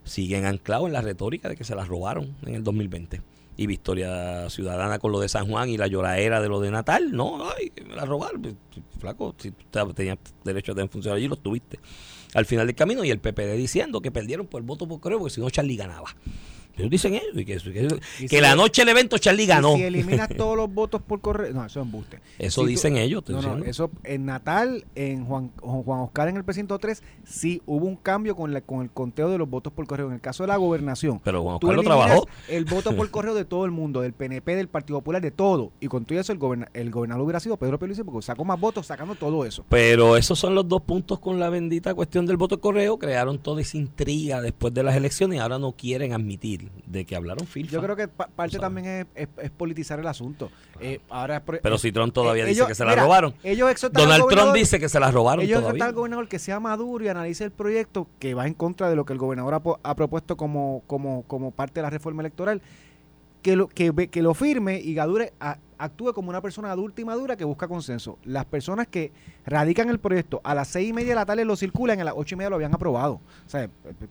siguen 0.04 0.46
anclados 0.46 0.86
en 0.86 0.94
la 0.94 1.02
retórica 1.02 1.48
de 1.50 1.56
que 1.56 1.64
se 1.64 1.74
las 1.74 1.86
robaron 1.88 2.34
en 2.46 2.54
el 2.54 2.62
2020. 2.64 3.20
Y 3.56 3.66
Victoria 3.66 4.50
Ciudadana 4.50 4.98
con 4.98 5.12
lo 5.12 5.20
de 5.20 5.28
San 5.28 5.48
Juan 5.48 5.68
y 5.70 5.76
la 5.78 5.86
lloradera 5.86 6.42
de 6.42 6.48
lo 6.48 6.60
de 6.60 6.70
Natal, 6.70 7.10
no, 7.12 7.48
ay, 7.50 7.72
me 7.88 7.94
la 7.94 8.04
robaron. 8.04 8.42
Pues, 8.42 8.54
Flaco, 8.98 9.34
si 9.38 9.50
tú 9.50 9.64
te- 9.70 9.94
tenías 9.94 10.18
derecho 10.44 10.72
a 10.72 10.74
tener 10.74 10.90
funcionar 10.90 11.16
allí, 11.16 11.26
los 11.28 11.42
tuviste. 11.42 11.80
Al 12.34 12.44
final 12.44 12.66
del 12.66 12.76
camino, 12.76 13.02
y 13.04 13.10
el 13.10 13.18
PPD 13.18 13.54
diciendo 13.56 14.00
que 14.02 14.10
perdieron 14.10 14.46
por 14.46 14.60
el 14.60 14.66
voto 14.66 14.86
por 14.86 15.00
correo, 15.00 15.18
porque 15.20 15.34
si 15.34 15.40
no, 15.40 15.48
Charlie 15.48 15.76
ganaba. 15.76 16.14
Ellos 16.76 16.90
dicen 16.90 17.14
eso, 17.14 17.40
y 17.40 17.44
que, 17.44 17.56
que- 17.58 17.88
Y 18.20 18.28
que 18.28 18.36
si- 18.36 18.40
la 18.40 18.54
noche 18.54 18.82
del 18.82 18.90
evento 18.90 19.16
Charlie 19.18 19.46
ganó. 19.46 19.74
Y 19.74 19.78
si 19.78 19.82
eliminas 19.84 20.28
todos 20.36 20.56
los 20.56 20.72
votos 20.72 21.00
por 21.02 21.20
correo, 21.20 21.52
no, 21.52 21.64
eso 21.64 21.80
es 21.80 21.86
embuste. 21.86 22.20
Eso 22.38 22.60
Si 22.60 22.64
tú- 22.64 22.68
dicen 22.68 22.96
ellos. 22.96 23.22
No, 23.28 23.40
no, 23.40 23.64
eso 23.64 23.90
en 24.04 24.26
Natal, 24.26 24.84
en 24.94 25.24
Juan, 25.24 25.50
Juan 25.60 26.00
Oscar 26.00 26.28
en 26.28 26.36
el 26.36 26.44
precinto 26.44 26.78
3, 26.78 27.02
sí 27.24 27.62
hubo 27.66 27.86
un 27.86 27.96
cambio 27.96 28.36
con, 28.36 28.52
la, 28.52 28.60
con 28.60 28.82
el 28.82 28.90
conteo 28.90 29.30
de 29.30 29.38
los 29.38 29.48
votos 29.48 29.72
por 29.72 29.86
correo. 29.86 30.08
En 30.08 30.14
el 30.14 30.20
caso 30.20 30.42
de 30.42 30.48
la 30.48 30.56
gobernación, 30.56 31.20
Pero 31.24 31.42
Juan 31.42 31.56
Oscar 31.56 31.74
lo 31.74 31.82
trabajó. 31.82 32.28
el 32.48 32.64
voto 32.66 32.94
por 32.94 33.10
correo 33.10 33.34
de 33.34 33.44
todo 33.44 33.64
el 33.64 33.70
mundo, 33.70 34.02
del 34.02 34.12
PNP, 34.12 34.54
del 34.56 34.68
Partido 34.68 34.98
Popular, 34.98 35.22
de 35.22 35.30
todo. 35.30 35.72
Y 35.80 35.86
con 35.88 36.04
todo 36.04 36.18
eso, 36.20 36.32
el, 36.32 36.38
goberna- 36.38 36.68
el 36.74 36.90
gobernador 36.90 37.24
hubiera 37.24 37.40
sido 37.40 37.56
Pedro 37.56 37.78
Pierluisi 37.78 38.02
porque 38.04 38.22
sacó 38.26 38.44
más 38.44 38.60
votos 38.60 38.86
sacando 38.86 39.14
todo 39.14 39.44
eso. 39.44 39.64
Pero 39.68 40.16
esos 40.16 40.38
son 40.38 40.54
los 40.54 40.68
dos 40.68 40.82
puntos 40.82 41.18
con 41.20 41.40
la 41.40 41.48
bendita 41.48 41.94
cuestión 41.94 42.26
del 42.26 42.36
voto 42.36 42.56
de 42.56 42.60
correo. 42.60 42.98
Crearon 42.98 43.38
toda 43.38 43.60
esa 43.62 43.76
intriga 43.78 44.40
después 44.40 44.74
de 44.74 44.82
las 44.82 44.94
elecciones 44.96 45.36
y 45.38 45.40
ahora 45.40 45.58
no 45.58 45.72
quieren 45.72 46.12
admitir 46.12 46.65
de 46.86 47.04
que 47.04 47.16
hablaron 47.16 47.46
FIFA. 47.46 47.70
Yo 47.72 47.82
creo 47.82 47.96
que 47.96 48.08
pa- 48.08 48.28
parte 48.28 48.58
también 48.58 48.86
es, 48.86 49.06
es- 49.14 49.28
es 49.44 49.50
politizar 49.50 49.98
el 50.00 50.06
asunto. 50.06 50.50
Eh, 50.80 51.00
ahora, 51.08 51.42
Pero 51.44 51.74
eh, 51.74 51.78
si 51.78 51.92
Trump 51.92 52.12
todavía 52.12 52.44
eh, 52.44 52.46
dice 52.46 52.58
ellos- 52.60 52.68
que 52.68 52.74
se 52.74 52.84
la 52.84 52.90
mira, 52.90 53.02
robaron. 53.02 53.34
Ellos 53.42 53.74
Donald 53.92 54.24
Trump 54.28 54.54
dice 54.54 54.78
que 54.78 54.88
se 54.88 55.00
la 55.00 55.10
robaron 55.10 55.44
Ellos 55.44 55.60
todavía. 55.60 55.84
al 55.84 55.92
gobernador 55.92 56.28
que 56.28 56.38
sea 56.38 56.60
maduro 56.60 57.04
y 57.04 57.08
analice 57.08 57.44
el 57.44 57.50
proyecto 57.50 58.06
que 58.18 58.34
va 58.34 58.46
en 58.46 58.54
contra 58.54 58.88
de 58.90 58.96
lo 58.96 59.04
que 59.04 59.12
el 59.12 59.18
gobernador 59.18 59.78
ha, 59.82 59.94
propuesto 59.94 60.36
como, 60.36 60.82
como, 60.86 61.22
como 61.22 61.50
parte 61.50 61.74
de 61.80 61.82
la 61.82 61.90
reforma 61.90 62.22
electoral. 62.22 62.62
Que 63.42 63.54
lo, 63.56 63.68
que, 63.68 63.90
ve- 63.92 64.08
que 64.08 64.22
lo 64.22 64.34
firme 64.34 64.80
y 64.80 64.94
Gadure 64.94 65.32
a- 65.40 65.58
actúe 65.78 66.12
como 66.12 66.30
una 66.30 66.40
persona 66.40 66.70
adulta 66.70 67.00
y 67.00 67.04
madura 67.04 67.36
que 67.36 67.44
busca 67.44 67.68
consenso. 67.68 68.18
Las 68.24 68.44
personas 68.44 68.86
que 68.86 69.12
radican 69.44 69.88
el 69.88 69.98
proyecto 69.98 70.40
a 70.44 70.54
las 70.54 70.68
seis 70.68 70.90
y 70.90 70.92
media 70.92 71.10
de 71.10 71.14
la 71.16 71.26
tarde 71.26 71.44
lo 71.44 71.56
circulan, 71.56 72.00
a 72.00 72.04
las 72.04 72.14
ocho 72.16 72.34
y 72.34 72.38
media 72.38 72.50
lo 72.50 72.56
habían 72.56 72.74
aprobado. 72.74 73.14
O 73.14 73.48
sea, 73.48 73.68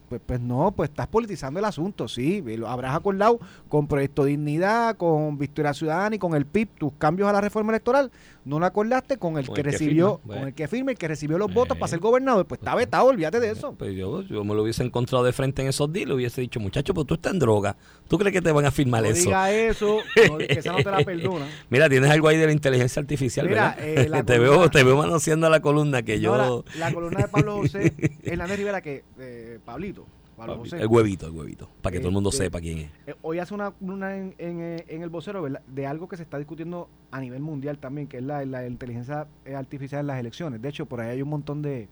pues, 0.09 0.21
pues- 0.25 0.41
no, 0.41 0.71
pues 0.71 0.89
estás 0.89 1.07
politizando 1.07 1.59
el 1.59 1.65
asunto, 1.65 2.07
sí. 2.07 2.41
Lo 2.57 2.67
habrás 2.67 2.95
acordado 2.95 3.39
con 3.69 3.87
Proyecto 3.87 4.25
Dignidad, 4.25 4.97
con 4.97 5.37
Victoria 5.37 5.73
Ciudadana 5.73 6.15
y 6.15 6.19
con 6.19 6.35
el 6.35 6.45
PIB 6.45 6.69
tus 6.77 6.93
cambios 6.93 7.27
a 7.29 7.33
la 7.33 7.41
reforma 7.41 7.71
electoral. 7.71 8.11
No 8.45 8.59
lo 8.59 8.67
acordaste 8.67 9.17
con 9.17 9.37
el 9.39 9.45
Con 9.47 9.55
que 9.55 9.61
el 9.61 9.65
que 9.65 9.71
recibió, 9.71 10.17
firma, 10.17 10.21
bueno. 10.25 10.41
con 10.41 10.47
el 10.49 10.53
que 10.53 10.67
firme, 10.67 10.91
el 10.91 10.97
que 10.99 11.07
recibió 11.07 11.37
los 11.39 11.49
Eh. 11.49 11.53
votos 11.55 11.77
para 11.77 11.87
ser 11.89 11.97
gobernador. 11.99 12.45
Pues 12.45 12.59
está 12.61 12.75
vetado, 12.75 13.07
olvídate 13.07 13.39
de 13.39 13.49
eso. 13.49 13.73
Pues 13.73 13.95
yo, 13.95 14.21
yo 14.21 14.43
me 14.43 14.53
lo 14.53 14.61
hubiese 14.61 14.83
encontrado 14.83 15.23
de 15.25 15.33
frente 15.33 15.63
en 15.63 15.67
esos 15.69 15.91
días 15.91 16.03
y 16.05 16.09
le 16.09 16.13
hubiese 16.13 16.41
dicho, 16.41 16.59
muchacho, 16.59 16.93
pues 16.93 17.07
tú 17.07 17.15
estás 17.15 17.33
en 17.33 17.39
droga. 17.39 17.75
¿Tú 18.07 18.19
crees 18.19 18.33
que 18.33 18.41
te 18.43 18.51
van 18.51 18.65
a 18.65 18.69
firmar 18.71 19.01
No 19.03 19.09
eso? 19.09 19.25
diga 19.25 19.51
eso, 19.51 19.97
no, 20.29 20.37
que 20.37 20.45
esa 20.53 20.71
no 20.71 20.77
te 20.77 20.91
la 20.91 21.03
perdona. 21.03 21.47
Mira, 21.71 21.89
tienes 21.89 22.09
algo 22.11 22.27
ahí 22.27 22.37
de 22.37 22.45
la 22.45 22.51
inteligencia 22.51 22.99
artificial, 22.99 23.47
Mira, 23.49 23.75
¿verdad? 23.79 23.83
eh, 24.05 24.09
la 24.09 24.23
te, 24.23 24.37
columna- 24.37 24.57
veo, 24.59 24.69
te 24.69 24.83
veo 24.83 24.95
manoseando 24.97 25.49
la 25.49 25.59
columna 25.59 26.03
que 26.03 26.19
yo... 26.19 26.37
La, 26.37 26.87
la 26.87 26.93
columna 26.93 27.21
de 27.21 27.27
Pablo 27.27 27.57
José 27.57 27.93
Hernández 28.23 28.57
Rivera, 28.57 28.81
que 28.81 29.03
eh, 29.19 29.59
Pablito, 29.65 30.05
Pablo 30.35 30.57
José. 30.57 30.77
el 30.81 30.87
huevito, 30.87 31.27
el 31.27 31.31
huevito, 31.33 31.69
para 31.81 31.93
que 31.93 31.99
todo 31.99 32.09
el 32.09 32.13
mundo 32.13 32.29
Este, 32.29 32.43
sepa 32.45 32.59
quién 32.59 32.77
es. 32.79 32.89
Eh, 33.07 33.15
hoy 33.21 33.39
hace 33.39 33.53
una 33.53 33.71
columna 33.71 34.17
en, 34.17 34.35
en, 34.37 34.59
eh, 34.61 34.85
en 34.87 35.01
el 35.01 35.09
vocero 35.09 35.41
¿verdad? 35.41 35.61
de 35.67 35.87
algo 35.87 36.07
que 36.07 36.17
se 36.17 36.23
está 36.23 36.37
discutiendo 36.37 36.89
a 37.11 37.19
nivel 37.21 37.41
mundial 37.41 37.77
también, 37.77 38.07
que 38.07 38.17
es 38.17 38.23
la, 38.23 38.43
la 38.45 38.67
inteligencia 38.67 39.27
eh, 39.45 39.55
artificial 39.55 40.01
en 40.01 40.07
las 40.07 40.19
elecciones. 40.19 40.61
De 40.61 40.69
hecho, 40.69 40.85
por 40.85 40.99
ahí 41.01 41.09
hay 41.11 41.21
un 41.21 41.29
montón 41.29 41.61
de, 41.61 41.87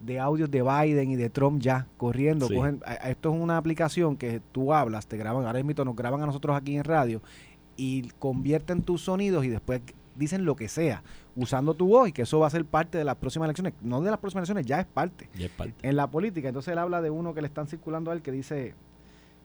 de 0.00 0.18
audios 0.18 0.50
de 0.50 0.62
Biden 0.62 1.10
y 1.10 1.16
de 1.16 1.28
Trump 1.28 1.60
ya 1.60 1.86
corriendo. 1.96 2.48
Sí. 2.48 2.54
Cogen- 2.54 2.82
a- 2.84 2.92
a- 2.92 3.10
esto 3.10 3.34
es 3.34 3.40
una 3.40 3.56
aplicación 3.58 4.16
que 4.16 4.40
tú 4.52 4.72
hablas, 4.72 5.06
te 5.06 5.16
graban, 5.16 5.44
ahora 5.46 5.62
mismo 5.62 5.84
nos 5.84 5.94
graban 5.96 6.22
a 6.22 6.26
nosotros 6.26 6.56
aquí 6.56 6.76
en 6.76 6.84
radio 6.84 7.20
y 7.76 8.08
convierten 8.18 8.82
tus 8.82 9.02
sonidos 9.02 9.44
y 9.44 9.48
después 9.48 9.82
dicen 10.16 10.44
lo 10.44 10.56
que 10.56 10.68
sea 10.68 11.02
usando 11.36 11.74
tu 11.74 11.86
voz 11.88 12.08
y 12.08 12.12
que 12.12 12.22
eso 12.22 12.38
va 12.40 12.46
a 12.46 12.50
ser 12.50 12.64
parte 12.64 12.98
de 12.98 13.04
las 13.04 13.16
próximas 13.16 13.46
elecciones. 13.46 13.72
No 13.82 14.00
de 14.02 14.10
las 14.10 14.18
próximas 14.20 14.42
elecciones, 14.42 14.66
ya 14.66 14.80
es 14.80 14.86
parte 14.86 15.28
Ya 15.38 15.46
es 15.46 15.52
parte. 15.52 15.74
en 15.88 15.96
la 15.96 16.08
política. 16.10 16.48
Entonces 16.48 16.72
él 16.72 16.78
habla 16.78 17.00
de 17.00 17.10
uno 17.10 17.32
que 17.34 17.40
le 17.40 17.46
están 17.46 17.66
circulando 17.68 18.10
a 18.10 18.14
él 18.14 18.22
que 18.22 18.32
dice 18.32 18.74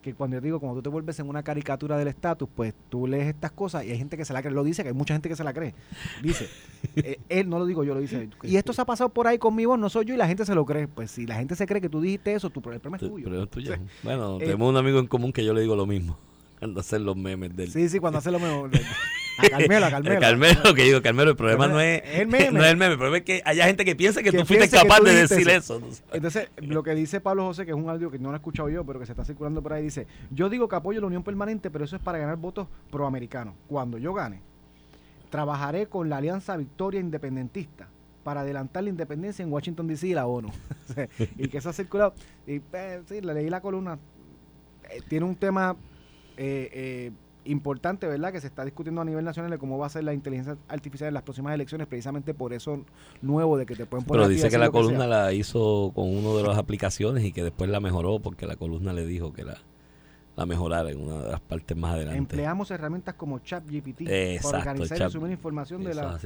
que 0.02 0.14
cuando 0.14 0.36
yo 0.36 0.40
digo, 0.40 0.60
cuando 0.60 0.76
tú 0.76 0.82
te 0.84 0.88
vuelves 0.88 1.18
en 1.18 1.28
una 1.28 1.42
caricatura 1.42 1.98
del 1.98 2.06
estatus, 2.06 2.48
pues 2.54 2.74
tú 2.88 3.08
lees 3.08 3.26
estas 3.26 3.50
cosas 3.50 3.84
y 3.84 3.90
hay 3.90 3.98
gente 3.98 4.16
que 4.16 4.24
se 4.24 4.32
la 4.32 4.40
cree. 4.40 4.54
Lo 4.54 4.62
dice, 4.62 4.82
que 4.84 4.90
hay 4.90 4.94
mucha 4.94 5.14
gente 5.14 5.28
que 5.28 5.34
se 5.34 5.42
la 5.42 5.52
cree. 5.52 5.74
Dice, 6.22 6.48
eh, 6.96 7.18
él 7.28 7.48
no 7.48 7.58
lo 7.58 7.66
digo 7.66 7.82
yo, 7.82 7.92
lo 7.94 8.00
dice. 8.00 8.28
Y 8.44 8.56
esto 8.56 8.72
se 8.72 8.82
ha 8.82 8.84
pasado 8.84 9.08
por 9.10 9.26
ahí 9.26 9.38
con 9.38 9.56
mi 9.56 9.64
voz, 9.64 9.80
no 9.80 9.88
soy 9.88 10.04
yo 10.04 10.14
y 10.14 10.16
la 10.16 10.28
gente 10.28 10.44
se 10.44 10.54
lo 10.54 10.64
cree. 10.64 10.86
Pues 10.86 11.10
si 11.10 11.26
la 11.26 11.34
gente 11.36 11.56
se 11.56 11.66
cree 11.66 11.80
que 11.80 11.88
tú 11.88 12.00
dijiste 12.00 12.34
eso, 12.34 12.50
tu, 12.50 12.62
problema 12.62 12.96
es 12.96 13.00
Tu- 13.00 13.08
tuyo. 13.08 13.46
tuyo. 13.48 13.74
Bueno, 14.04 14.36
Eh, 14.36 14.44
tenemos 14.44 14.68
un 14.70 14.76
amigo 14.76 15.00
en 15.00 15.08
común 15.08 15.32
que 15.32 15.44
yo 15.44 15.52
le 15.52 15.60
digo 15.62 15.74
lo 15.74 15.86
mismo. 15.86 16.16
Cuando 16.60 16.80
hacen 16.80 17.04
los 17.04 17.16
memes 17.16 17.56
del... 17.56 17.70
Sí, 17.72 17.88
sí, 17.88 17.98
cuando 17.98 18.18
hace 18.20 18.30
lo 18.30 18.38
mejor. 18.38 18.70
A 19.38 19.48
Carmelo, 19.48 19.86
a 19.86 19.90
Carmelo. 19.90 20.14
El 20.14 20.20
Carmelo, 20.20 20.74
que 20.74 20.82
digo, 20.84 21.02
Carmelo, 21.02 21.30
el 21.30 21.36
problema 21.36 21.66
no 21.66 21.80
es, 21.80 22.02
El 22.04 22.26
meme. 22.26 22.50
no 22.52 22.64
es 22.64 22.70
el 22.70 22.76
meme, 22.76 22.92
el 22.92 22.98
problema 22.98 23.18
es 23.18 23.24
que 23.24 23.42
haya 23.44 23.66
gente 23.66 23.84
que 23.84 23.96
piensa 23.96 24.22
que, 24.22 24.30
Que 24.30 24.38
tú 24.38 24.46
fuiste 24.46 24.68
capaz 24.68 24.98
tú 24.98 25.04
de 25.04 25.14
decir 25.14 25.48
eso. 25.48 25.80
Entonces, 26.12 26.48
lo 26.56 26.82
que 26.82 26.94
dice 26.94 27.20
Pablo 27.20 27.44
José, 27.44 27.64
que 27.64 27.72
es 27.72 27.76
un 27.76 27.88
audio 27.88 28.10
que 28.10 28.18
no 28.18 28.30
lo 28.30 28.34
he 28.34 28.38
escuchado 28.38 28.68
yo, 28.68 28.84
pero 28.84 28.98
que 28.98 29.06
se 29.06 29.12
está 29.12 29.24
circulando 29.24 29.62
por 29.62 29.72
ahí, 29.72 29.82
dice, 29.82 30.06
yo 30.30 30.48
digo 30.48 30.68
que 30.68 30.76
apoyo 30.76 31.00
la 31.00 31.06
unión 31.06 31.22
permanente, 31.22 31.70
pero 31.70 31.84
eso 31.84 31.96
es 31.96 32.02
para 32.02 32.18
ganar 32.18 32.36
votos 32.36 32.68
proamericanos. 32.90 33.54
Cuando 33.68 33.98
yo 33.98 34.14
gane, 34.14 34.40
trabajaré 35.30 35.86
con 35.86 36.08
la 36.08 36.18
Alianza 36.18 36.56
Victoria 36.56 37.00
Independentista 37.00 37.88
para 38.26 38.40
adelantar 38.40 38.82
la 38.82 38.90
independencia 38.90 39.42
en 39.44 39.52
Washington, 39.52 39.86
D.C. 39.86 40.08
y 40.08 40.14
la 40.14 40.26
ONU. 40.26 40.50
Y 41.38 41.46
que 41.48 41.58
eso 41.58 41.68
ha 41.68 41.72
circulado. 41.72 42.12
Y 42.44 42.58
pues, 42.58 43.02
sí, 43.08 43.20
le 43.20 43.34
leí 43.34 43.48
la 43.48 43.60
columna. 43.60 43.98
Eh, 44.90 45.00
tiene 45.08 45.26
un 45.26 45.36
tema 45.36 45.76
eh, 46.36 46.68
eh, 46.72 47.12
importante, 47.46 48.06
¿verdad? 48.06 48.32
Que 48.32 48.40
se 48.40 48.46
está 48.46 48.64
discutiendo 48.64 49.00
a 49.00 49.04
nivel 49.04 49.24
nacional 49.24 49.50
de 49.50 49.58
cómo 49.58 49.78
va 49.78 49.86
a 49.86 49.88
ser 49.88 50.04
la 50.04 50.14
inteligencia 50.14 50.56
artificial 50.68 51.08
en 51.08 51.14
las 51.14 51.22
próximas 51.22 51.54
elecciones, 51.54 51.86
precisamente 51.86 52.34
por 52.34 52.52
eso 52.52 52.84
nuevo 53.22 53.56
de 53.56 53.66
que 53.66 53.74
te 53.74 53.86
pueden 53.86 54.04
poner 54.06 54.22
Pero 54.22 54.28
dice 54.28 54.48
que 54.48 54.58
la 54.58 54.70
columna 54.70 55.06
la 55.06 55.32
hizo 55.32 55.92
con 55.94 56.14
uno 56.16 56.36
de 56.36 56.42
las 56.42 56.58
aplicaciones 56.58 57.24
y 57.24 57.32
que 57.32 57.42
después 57.42 57.70
la 57.70 57.80
mejoró 57.80 58.18
porque 58.20 58.46
la 58.46 58.56
columna 58.56 58.92
le 58.92 59.06
dijo 59.06 59.32
que 59.32 59.44
la, 59.44 59.58
la 60.36 60.46
mejorara 60.46 60.90
en 60.90 61.00
una 61.00 61.22
de 61.22 61.30
las 61.30 61.40
partes 61.40 61.76
más 61.76 61.94
adelante. 61.94 62.18
Empleamos 62.18 62.70
herramientas 62.70 63.14
como 63.14 63.38
ChatGPT 63.38 64.02
para 64.42 64.58
organizar 64.58 65.08
y 65.08 65.10
subir 65.10 65.32
información 65.32 65.82
de, 65.82 65.94
la. 65.94 66.18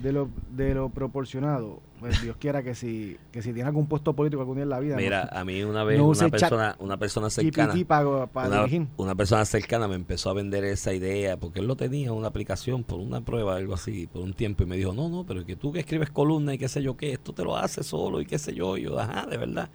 De, 0.00 0.12
lo, 0.12 0.28
de 0.50 0.74
lo 0.74 0.88
proporcionado. 0.88 1.80
Pues 2.00 2.20
Dios 2.20 2.36
quiera 2.36 2.64
que 2.64 2.74
si, 2.74 3.16
que 3.30 3.42
si 3.42 3.52
tiene 3.52 3.68
algún 3.68 3.86
puesto 3.86 4.12
político 4.12 4.40
algún 4.40 4.56
día 4.56 4.64
en 4.64 4.70
la 4.70 4.80
vida, 4.80 4.96
Mira, 4.96 5.28
a 5.30 5.44
mí 5.44 5.62
una 5.62 5.84
vez 5.84 5.98
no 5.98 6.08
una 6.08 6.28
persona, 6.28 6.74
una 6.80 6.96
persona 6.96 7.30
cercana, 7.30 7.72
para, 7.86 8.26
para 8.26 8.66
una, 8.96 9.14
persona 9.14 9.44
cercana 9.44 9.86
me 9.86 9.94
empezó 9.94 10.28
a 10.30 10.32
vender 10.32 10.64
esa 10.64 10.92
idea 10.92 11.36
porque 11.36 11.60
él 11.60 11.68
lo 11.68 11.76
tenía 11.76 12.10
una 12.10 12.26
aplicación 12.26 12.82
por 12.82 12.98
una 12.98 13.20
prueba 13.20 13.54
algo 13.54 13.74
así 13.74 14.08
por 14.08 14.22
un 14.22 14.34
tiempo 14.34 14.64
y 14.64 14.66
me 14.66 14.76
dijo 14.76 14.92
no 14.92 15.08
no 15.08 15.24
pero 15.24 15.46
que 15.46 15.54
tú 15.54 15.70
que 15.70 15.78
escribes 15.78 16.10
columna 16.10 16.54
y 16.54 16.58
qué 16.58 16.68
sé 16.68 16.82
yo 16.82 16.96
qué 16.96 17.12
esto 17.12 17.32
te 17.32 17.44
lo 17.44 17.56
haces 17.56 17.86
solo 17.86 18.20
y 18.20 18.26
qué 18.26 18.36
sé 18.36 18.52
yo 18.52 18.76
y 18.76 18.82
yo 18.82 18.98
ajá 18.98 19.26
de 19.26 19.36
verdad 19.36 19.70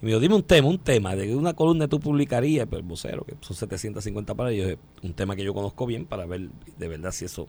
y 0.00 0.04
me 0.06 0.08
dijo 0.12 0.20
dime 0.20 0.34
un 0.34 0.44
tema 0.44 0.68
un 0.68 0.78
tema 0.78 1.14
de 1.14 1.36
una 1.36 1.52
columna 1.52 1.88
tú 1.88 2.00
publicarías 2.00 2.66
pero 2.70 2.80
el 2.80 2.86
vocero 2.86 3.22
que 3.24 3.34
son 3.40 3.54
750 3.54 4.34
palabras 4.34 4.58
y 4.58 4.62
yo 4.62 4.76
un 5.02 5.12
tema 5.12 5.36
que 5.36 5.44
yo 5.44 5.52
conozco 5.52 5.84
bien 5.84 6.06
para 6.06 6.24
ver 6.24 6.48
de 6.78 6.88
verdad 6.88 7.12
si 7.12 7.26
eso 7.26 7.48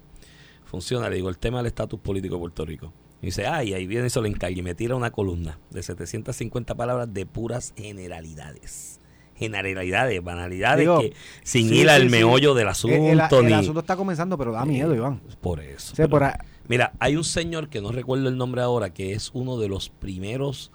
funciona 0.67 1.09
le 1.09 1.15
digo 1.15 1.29
el 1.29 1.37
tema 1.37 1.57
del 1.57 1.67
estatus 1.67 1.99
político 1.99 2.35
de 2.35 2.39
Puerto 2.39 2.65
Rico 2.65 2.93
y 3.21 3.27
dice, 3.27 3.47
ay, 3.47 3.73
ahí 3.73 3.87
viene 3.87 4.07
eso 4.07 4.21
le 4.21 4.29
encargue 4.29 4.59
y 4.59 4.63
me 4.63 4.75
tira 4.75 4.95
una 4.95 5.09
columna 5.11 5.57
de 5.71 5.81
750 5.81 6.75
palabras 6.75 7.11
de 7.13 7.25
puras 7.25 7.73
generalidades. 7.75 8.99
Generalidades, 9.35 10.23
banalidades 10.23 10.79
Digo, 10.79 10.99
que 10.99 11.13
sin 11.43 11.69
sí, 11.69 11.75
ir 11.75 11.83
sí, 11.83 11.89
al 11.89 12.01
sí. 12.03 12.09
meollo 12.09 12.53
del 12.55 12.63
El, 12.63 12.69
asunto 12.69 13.39
el- 13.39 13.45
el 13.45 13.51
ni 13.51 13.53
asunto 13.53 13.79
está 13.81 13.95
comenzando, 13.95 14.35
pero 14.37 14.51
da 14.51 14.65
miedo, 14.65 14.95
Iván. 14.95 15.21
por 15.41 15.59
eso. 15.59 15.93
O 15.93 15.95
sea, 15.95 16.05
pero- 16.05 16.09
por 16.09 16.23
a- 16.23 16.39
Mira, 16.67 16.91
hay 16.99 17.15
un 17.15 17.23
señor 17.23 17.69
que 17.69 17.79
no 17.79 17.91
recuerdo 17.91 18.27
el 18.27 18.35
nombre 18.37 18.61
ahora, 18.61 18.89
que 18.93 19.13
es 19.13 19.29
uno 19.33 19.57
de 19.57 19.69
los 19.69 19.89
primeros 19.89 20.71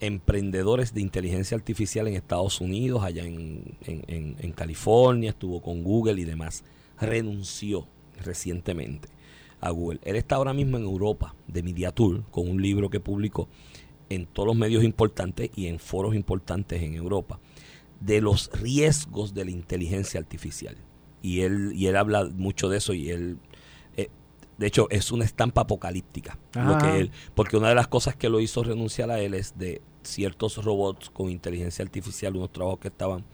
emprendedores 0.00 0.92
de 0.92 1.00
inteligencia 1.00 1.56
artificial 1.56 2.06
en 2.08 2.14
Estados 2.14 2.60
Unidos, 2.60 3.02
allá 3.02 3.24
en, 3.24 3.76
en- 3.86 4.04
en- 4.08 4.36
en 4.38 4.52
California, 4.52 5.30
estuvo 5.30 5.62
con 5.62 5.82
Google 5.82 6.20
y 6.20 6.24
demás. 6.24 6.62
Renunció 7.00 7.86
recientemente 8.22 9.08
a 9.64 9.70
Google. 9.70 9.98
Él 10.02 10.16
está 10.16 10.36
ahora 10.36 10.52
mismo 10.52 10.76
en 10.76 10.84
Europa 10.84 11.34
de 11.48 11.62
Media 11.62 11.90
Tour 11.90 12.22
con 12.30 12.48
un 12.48 12.60
libro 12.60 12.90
que 12.90 13.00
publicó 13.00 13.48
en 14.10 14.26
todos 14.26 14.46
los 14.46 14.56
medios 14.56 14.84
importantes 14.84 15.50
y 15.56 15.68
en 15.68 15.78
foros 15.78 16.14
importantes 16.14 16.82
en 16.82 16.94
Europa 16.94 17.40
de 17.98 18.20
los 18.20 18.50
riesgos 18.52 19.32
de 19.32 19.46
la 19.46 19.50
inteligencia 19.50 20.20
artificial. 20.20 20.76
Y 21.22 21.40
él, 21.40 21.72
y 21.74 21.86
él 21.86 21.96
habla 21.96 22.26
mucho 22.26 22.68
de 22.68 22.76
eso 22.76 22.92
y 22.92 23.10
él, 23.10 23.38
eh, 23.96 24.10
de 24.58 24.66
hecho, 24.66 24.86
es 24.90 25.10
una 25.10 25.24
estampa 25.24 25.62
apocalíptica. 25.62 26.38
Lo 26.54 26.76
que 26.76 26.98
él, 26.98 27.10
porque 27.34 27.56
una 27.56 27.70
de 27.70 27.74
las 27.74 27.88
cosas 27.88 28.14
que 28.14 28.28
lo 28.28 28.40
hizo 28.40 28.62
renunciar 28.62 29.10
a 29.10 29.18
él 29.18 29.32
es 29.32 29.56
de 29.56 29.80
ciertos 30.02 30.62
robots 30.62 31.08
con 31.08 31.30
inteligencia 31.30 31.82
artificial, 31.82 32.36
unos 32.36 32.52
trabajos 32.52 32.80
que 32.80 32.88
estaban 32.88 33.24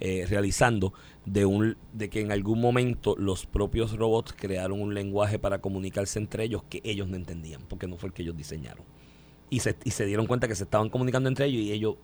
eh, 0.00 0.26
realizando, 0.28 0.92
de, 1.24 1.46
un, 1.46 1.76
de 1.92 2.10
que 2.10 2.20
en 2.20 2.30
algún 2.30 2.60
momento 2.60 3.16
los 3.18 3.46
propios 3.46 3.96
robots 3.96 4.32
crearon 4.32 4.80
un 4.80 4.94
lenguaje 4.94 5.38
para 5.38 5.60
comunicarse 5.60 6.18
entre 6.18 6.44
ellos 6.44 6.62
que 6.68 6.80
ellos 6.84 7.08
no 7.08 7.16
entendían, 7.16 7.62
porque 7.68 7.86
no 7.86 7.96
fue 7.96 8.08
el 8.08 8.12
que 8.12 8.22
ellos 8.22 8.36
diseñaron. 8.36 8.84
Y 9.48 9.60
se, 9.60 9.76
y 9.84 9.90
se 9.90 10.04
dieron 10.06 10.26
cuenta 10.26 10.48
que 10.48 10.54
se 10.54 10.64
estaban 10.64 10.90
comunicando 10.90 11.28
entre 11.28 11.46
ellos 11.46 11.62
y 11.62 11.72
ellos, 11.72 11.96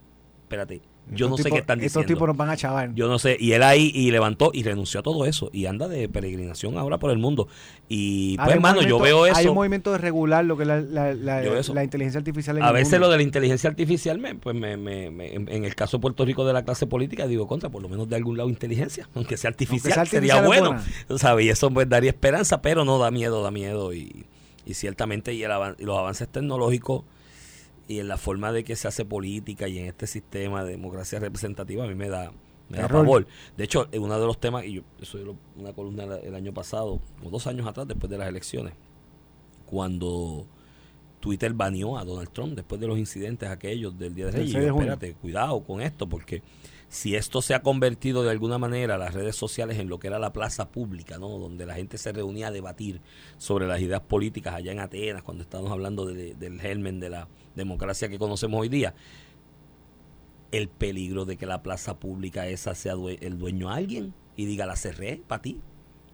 espérate, 0.52 0.82
yo 1.10 1.26
Estos 1.26 1.30
no 1.30 1.36
sé 1.38 1.50
qué 1.50 1.58
están 1.58 1.80
Estos 1.80 2.02
diciendo. 2.02 2.14
tipos 2.14 2.28
nos 2.28 2.36
van 2.36 2.50
a 2.50 2.56
chavar. 2.56 2.94
Yo 2.94 3.08
no 3.08 3.18
sé, 3.18 3.36
y 3.40 3.52
él 3.52 3.62
ahí 3.62 3.90
y 3.94 4.10
levantó 4.10 4.50
y 4.54 4.62
renunció 4.62 5.00
a 5.00 5.02
todo 5.02 5.24
eso 5.24 5.48
y 5.52 5.66
anda 5.66 5.88
de 5.88 6.08
peregrinación 6.08 6.76
ahora 6.78 6.98
por 6.98 7.10
el 7.10 7.18
mundo. 7.18 7.48
Y 7.88 8.36
pues, 8.36 8.50
hermano, 8.50 8.82
yo 8.82 8.98
veo 9.00 9.24
Hay 9.24 9.30
un 9.32 9.38
eso. 9.38 9.54
movimiento 9.54 9.90
de 9.92 9.98
regular 9.98 10.44
lo 10.44 10.56
que 10.56 10.62
es 10.62 10.68
la, 10.68 10.80
la- 11.14 11.42
eso. 11.42 11.74
inteligencia 11.82 12.18
artificial 12.18 12.58
en 12.58 12.62
A 12.62 12.68
el 12.68 12.74
veces 12.74 12.92
mundo. 12.92 13.06
lo 13.06 13.10
de 13.12 13.16
la 13.16 13.22
inteligencia 13.22 13.68
artificial, 13.70 14.18
me, 14.18 14.34
pues 14.34 14.54
me, 14.54 14.76
me- 14.76 15.10
me- 15.10 15.34
en, 15.34 15.64
el 15.64 15.74
caso 15.74 15.96
de 15.96 16.02
Puerto 16.02 16.24
Rico 16.24 16.44
de 16.46 16.52
la 16.52 16.64
clase 16.64 16.86
política, 16.86 17.26
digo, 17.26 17.46
contra, 17.48 17.68
por 17.70 17.82
lo 17.82 17.88
menos 17.88 18.08
de 18.08 18.16
algún 18.16 18.36
lado 18.36 18.48
inteligencia, 18.48 19.08
aunque 19.14 19.36
sea 19.36 19.48
artificial, 19.50 19.94
sea 19.94 20.04
sería 20.06 20.34
artificial 20.38 20.68
bueno. 20.68 21.18
¿sabes? 21.18 21.46
Y 21.46 21.48
eso 21.48 21.70
pues 21.70 21.88
daría 21.88 22.10
esperanza, 22.10 22.62
pero 22.62 22.84
no 22.84 22.98
da 22.98 23.10
miedo, 23.10 23.42
da 23.42 23.50
miedo. 23.50 23.92
Y, 23.92 24.24
y 24.66 24.74
ciertamente 24.74 25.34
y, 25.34 25.42
el 25.42 25.50
los 25.80 25.98
avances 25.98 26.28
tecnológicos 26.28 27.02
y 27.92 28.00
en 28.00 28.08
la 28.08 28.16
forma 28.16 28.52
de 28.52 28.64
que 28.64 28.74
se 28.76 28.88
hace 28.88 29.04
política 29.04 29.68
y 29.68 29.78
en 29.78 29.86
este 29.86 30.06
sistema 30.06 30.64
de 30.64 30.72
democracia 30.72 31.18
representativa, 31.20 31.84
a 31.84 31.86
mí 31.86 31.94
me 31.94 32.08
da, 32.08 32.32
me 32.68 32.78
da 32.78 32.88
pavor. 32.88 33.26
De 33.56 33.64
hecho, 33.64 33.88
uno 33.98 34.18
de 34.18 34.26
los 34.26 34.40
temas, 34.40 34.64
y 34.64 34.74
yo, 34.74 34.82
eso 35.00 35.18
yo 35.18 35.24
lo- 35.26 35.36
una 35.56 35.72
columna 35.72 36.04
el, 36.16 36.34
año 36.34 36.52
pasado, 36.52 37.00
o 37.24 37.30
dos 37.30 37.46
años 37.46 37.66
atrás, 37.66 37.86
después 37.86 38.10
de 38.10 38.18
las 38.18 38.28
elecciones, 38.28 38.74
cuando 39.66 40.46
Twitter 41.20 41.52
baneó 41.54 41.96
a 41.98 42.04
Donald 42.04 42.30
Trump 42.30 42.54
después 42.54 42.80
de 42.80 42.86
los 42.86 42.98
incidentes 42.98 43.48
aquellos 43.48 43.96
del 43.98 44.14
Día 44.14 44.26
de 44.26 44.32
Reyes. 44.32 44.52
6 44.52 44.62
de 44.62 44.68
Yo, 44.68 44.74
junio. 44.74 44.92
Espérate, 44.92 45.18
cuidado 45.20 45.62
con 45.62 45.80
esto, 45.80 46.08
porque 46.08 46.42
si 46.92 47.14
esto 47.16 47.40
se 47.40 47.54
ha 47.54 47.62
convertido 47.62 48.22
de 48.22 48.30
alguna 48.30 48.58
manera, 48.58 48.98
las 48.98 49.14
redes 49.14 49.34
sociales, 49.34 49.78
en 49.78 49.88
lo 49.88 49.98
que 49.98 50.08
era 50.08 50.18
la 50.18 50.34
plaza 50.34 50.68
pública, 50.70 51.16
¿no? 51.16 51.30
donde 51.38 51.64
la 51.64 51.74
gente 51.74 51.96
se 51.96 52.12
reunía 52.12 52.48
a 52.48 52.50
debatir 52.50 53.00
sobre 53.38 53.66
las 53.66 53.80
ideas 53.80 54.02
políticas 54.02 54.52
allá 54.54 54.72
en 54.72 54.78
Atenas, 54.78 55.22
cuando 55.22 55.42
estábamos 55.42 55.72
hablando 55.72 56.04
de- 56.04 56.34
del 56.34 56.60
germen 56.60 57.00
de 57.00 57.08
la 57.08 57.28
democracia 57.56 58.10
que 58.10 58.18
conocemos 58.18 58.60
hoy 58.60 58.68
día, 58.68 58.94
el 60.50 60.68
peligro 60.68 61.24
de 61.24 61.38
que 61.38 61.46
la 61.46 61.62
plaza 61.62 61.98
pública 61.98 62.46
esa 62.46 62.74
sea 62.74 62.92
el 62.92 63.38
dueño 63.38 63.70
a 63.70 63.76
alguien 63.76 64.12
y 64.36 64.44
diga 64.44 64.66
la 64.66 64.76
cerré 64.76 65.22
para 65.26 65.40
ti. 65.40 65.62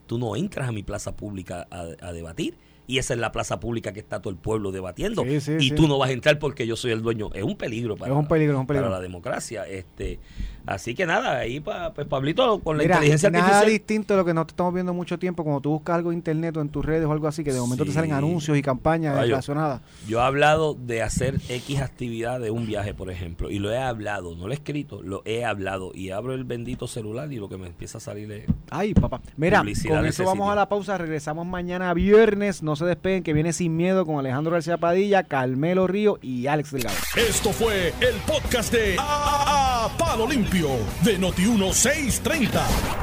Tú 0.07 0.17
no 0.17 0.37
entras 0.37 0.69
a 0.69 0.73
mi 0.73 0.85
plaza 0.85 1.17
pública 1.17 1.67
a 1.73 2.13
debatir 2.13 2.57
y 2.89 2.99
esa 2.99 3.15
es 3.15 3.21
la 3.21 3.31
plaza 3.31 3.61
pública 3.61 3.93
que 3.93 4.01
está 4.01 4.21
todo 4.21 4.31
el 4.33 4.37
pueblo 4.39 4.73
debatiendo 4.73 5.23
Sí, 5.23 5.41
sí, 5.41 5.53
y 5.61 5.69
sí. 5.69 5.71
tú 5.77 5.87
no 5.87 5.97
vas 5.99 6.11
a 6.11 6.13
entrar 6.13 6.39
porque 6.41 6.67
yo 6.67 6.75
soy 6.75 6.91
el 6.91 7.03
dueño. 7.03 7.31
Es 7.35 7.45
un 7.45 7.55
peligro 7.57 7.97
para, 7.97 8.13
Es 8.13 8.19
un 8.19 8.27
peligro, 8.27 8.55
es 8.55 8.61
un 8.61 8.67
para 8.67 8.89
la 8.89 9.01
democracia. 9.01 9.65
Este, 9.69 10.19
así 10.67 10.95
que 10.95 11.07
nada, 11.07 11.37
ahí 11.39 11.61
pa, 11.61 11.93
pues 11.95 12.07
Pablito 12.07 12.59
con 12.61 12.77
la 12.79 12.83
Mira, 12.83 12.95
inteligencia 12.97 13.31
nada 13.31 13.45
artificial. 13.45 13.71
distinto 13.73 14.15
de 14.15 14.19
lo 14.19 14.25
que 14.25 14.35
nosotros 14.35 14.55
estamos 14.55 14.75
viendo 14.75 14.93
mucho 14.95 15.19
tiempo, 15.19 15.45
cuando 15.45 15.61
tú 15.61 15.71
buscas 15.71 15.97
algo 15.97 16.11
en 16.13 16.19
internet 16.19 16.57
o 16.57 16.61
en 16.63 16.71
tus 16.71 16.85
redes 16.85 17.05
o 17.07 17.13
algo 17.13 17.29
así, 17.29 17.45
que 17.45 17.53
de 17.53 17.61
momento 17.61 17.85
te 17.85 17.93
salen 17.93 18.13
anuncios 18.13 18.57
y 18.57 18.63
campañas 18.63 19.15
yo- 19.17 19.21
relacionadas. 19.23 19.83
Yo 20.09 20.19
he 20.21 20.23
hablado 20.23 20.75
de 20.75 21.03
hacer 21.03 21.41
X 21.49 21.81
actividad 21.81 22.41
de 22.41 22.51
un 22.51 22.67
viaje, 22.67 22.95
por 22.95 23.11
ejemplo, 23.11 23.51
y 23.51 23.59
lo 23.59 23.71
he 23.71 23.79
hablado, 23.79 24.35
no 24.35 24.47
lo 24.47 24.53
he 24.53 24.57
escrito, 24.57 25.03
lo 25.03 25.23
he 25.27 25.45
hablado 25.45 25.93
y 25.95 26.09
abro 26.11 26.33
el 26.33 26.45
bendito 26.45 26.87
celular 26.89 27.31
y 27.33 27.37
lo 27.37 27.49
que 27.51 27.59
me 27.59 27.67
empieza 27.67 27.99
a 27.99 28.01
salir 28.01 28.33
es 28.33 28.45
Ay, 28.71 28.95
papá. 28.95 29.21
Mira, 29.37 29.59
con 29.89 30.07
eso 30.07 30.25
vamos 30.25 30.51
a 30.51 30.55
la 30.55 30.69
pausa. 30.69 30.97
Regresamos 30.97 31.47
mañana 31.47 31.93
viernes. 31.95 32.63
No 32.63 32.77
se 32.79 32.87
despeguen, 32.87 33.23
que 33.23 33.33
viene 33.33 33.53
sin 33.53 33.77
miedo 33.77 34.07
con 34.07 34.19
Alejandro 34.19 34.53
García 34.53 34.79
Padilla, 34.79 35.25
Carmelo 35.25 35.87
Río 35.87 36.19
y 36.23 36.47
Alex 36.47 36.71
Delgado. 36.73 36.97
Esto 37.17 37.53
fue 37.53 37.93
el 38.01 38.15
podcast 38.27 38.73
de 38.73 38.97
A, 38.99 39.85
A- 39.87 39.99
Palo 39.99 40.27
Limpio 40.27 40.69
de 41.05 41.19
Noti1630. 41.19 42.61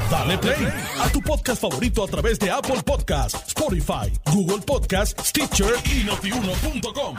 Dale 0.09 0.37
play 0.37 0.67
a 1.01 1.09
tu 1.09 1.21
podcast 1.21 1.61
favorito 1.61 2.03
a 2.03 2.07
través 2.07 2.39
de 2.39 2.49
Apple 2.51 2.81
Podcasts, 2.85 3.43
Spotify, 3.47 4.11
Google 4.31 4.63
Podcasts, 4.65 5.29
Stitcher 5.29 5.73
y 5.85 6.03
notiuno.com. 6.03 7.15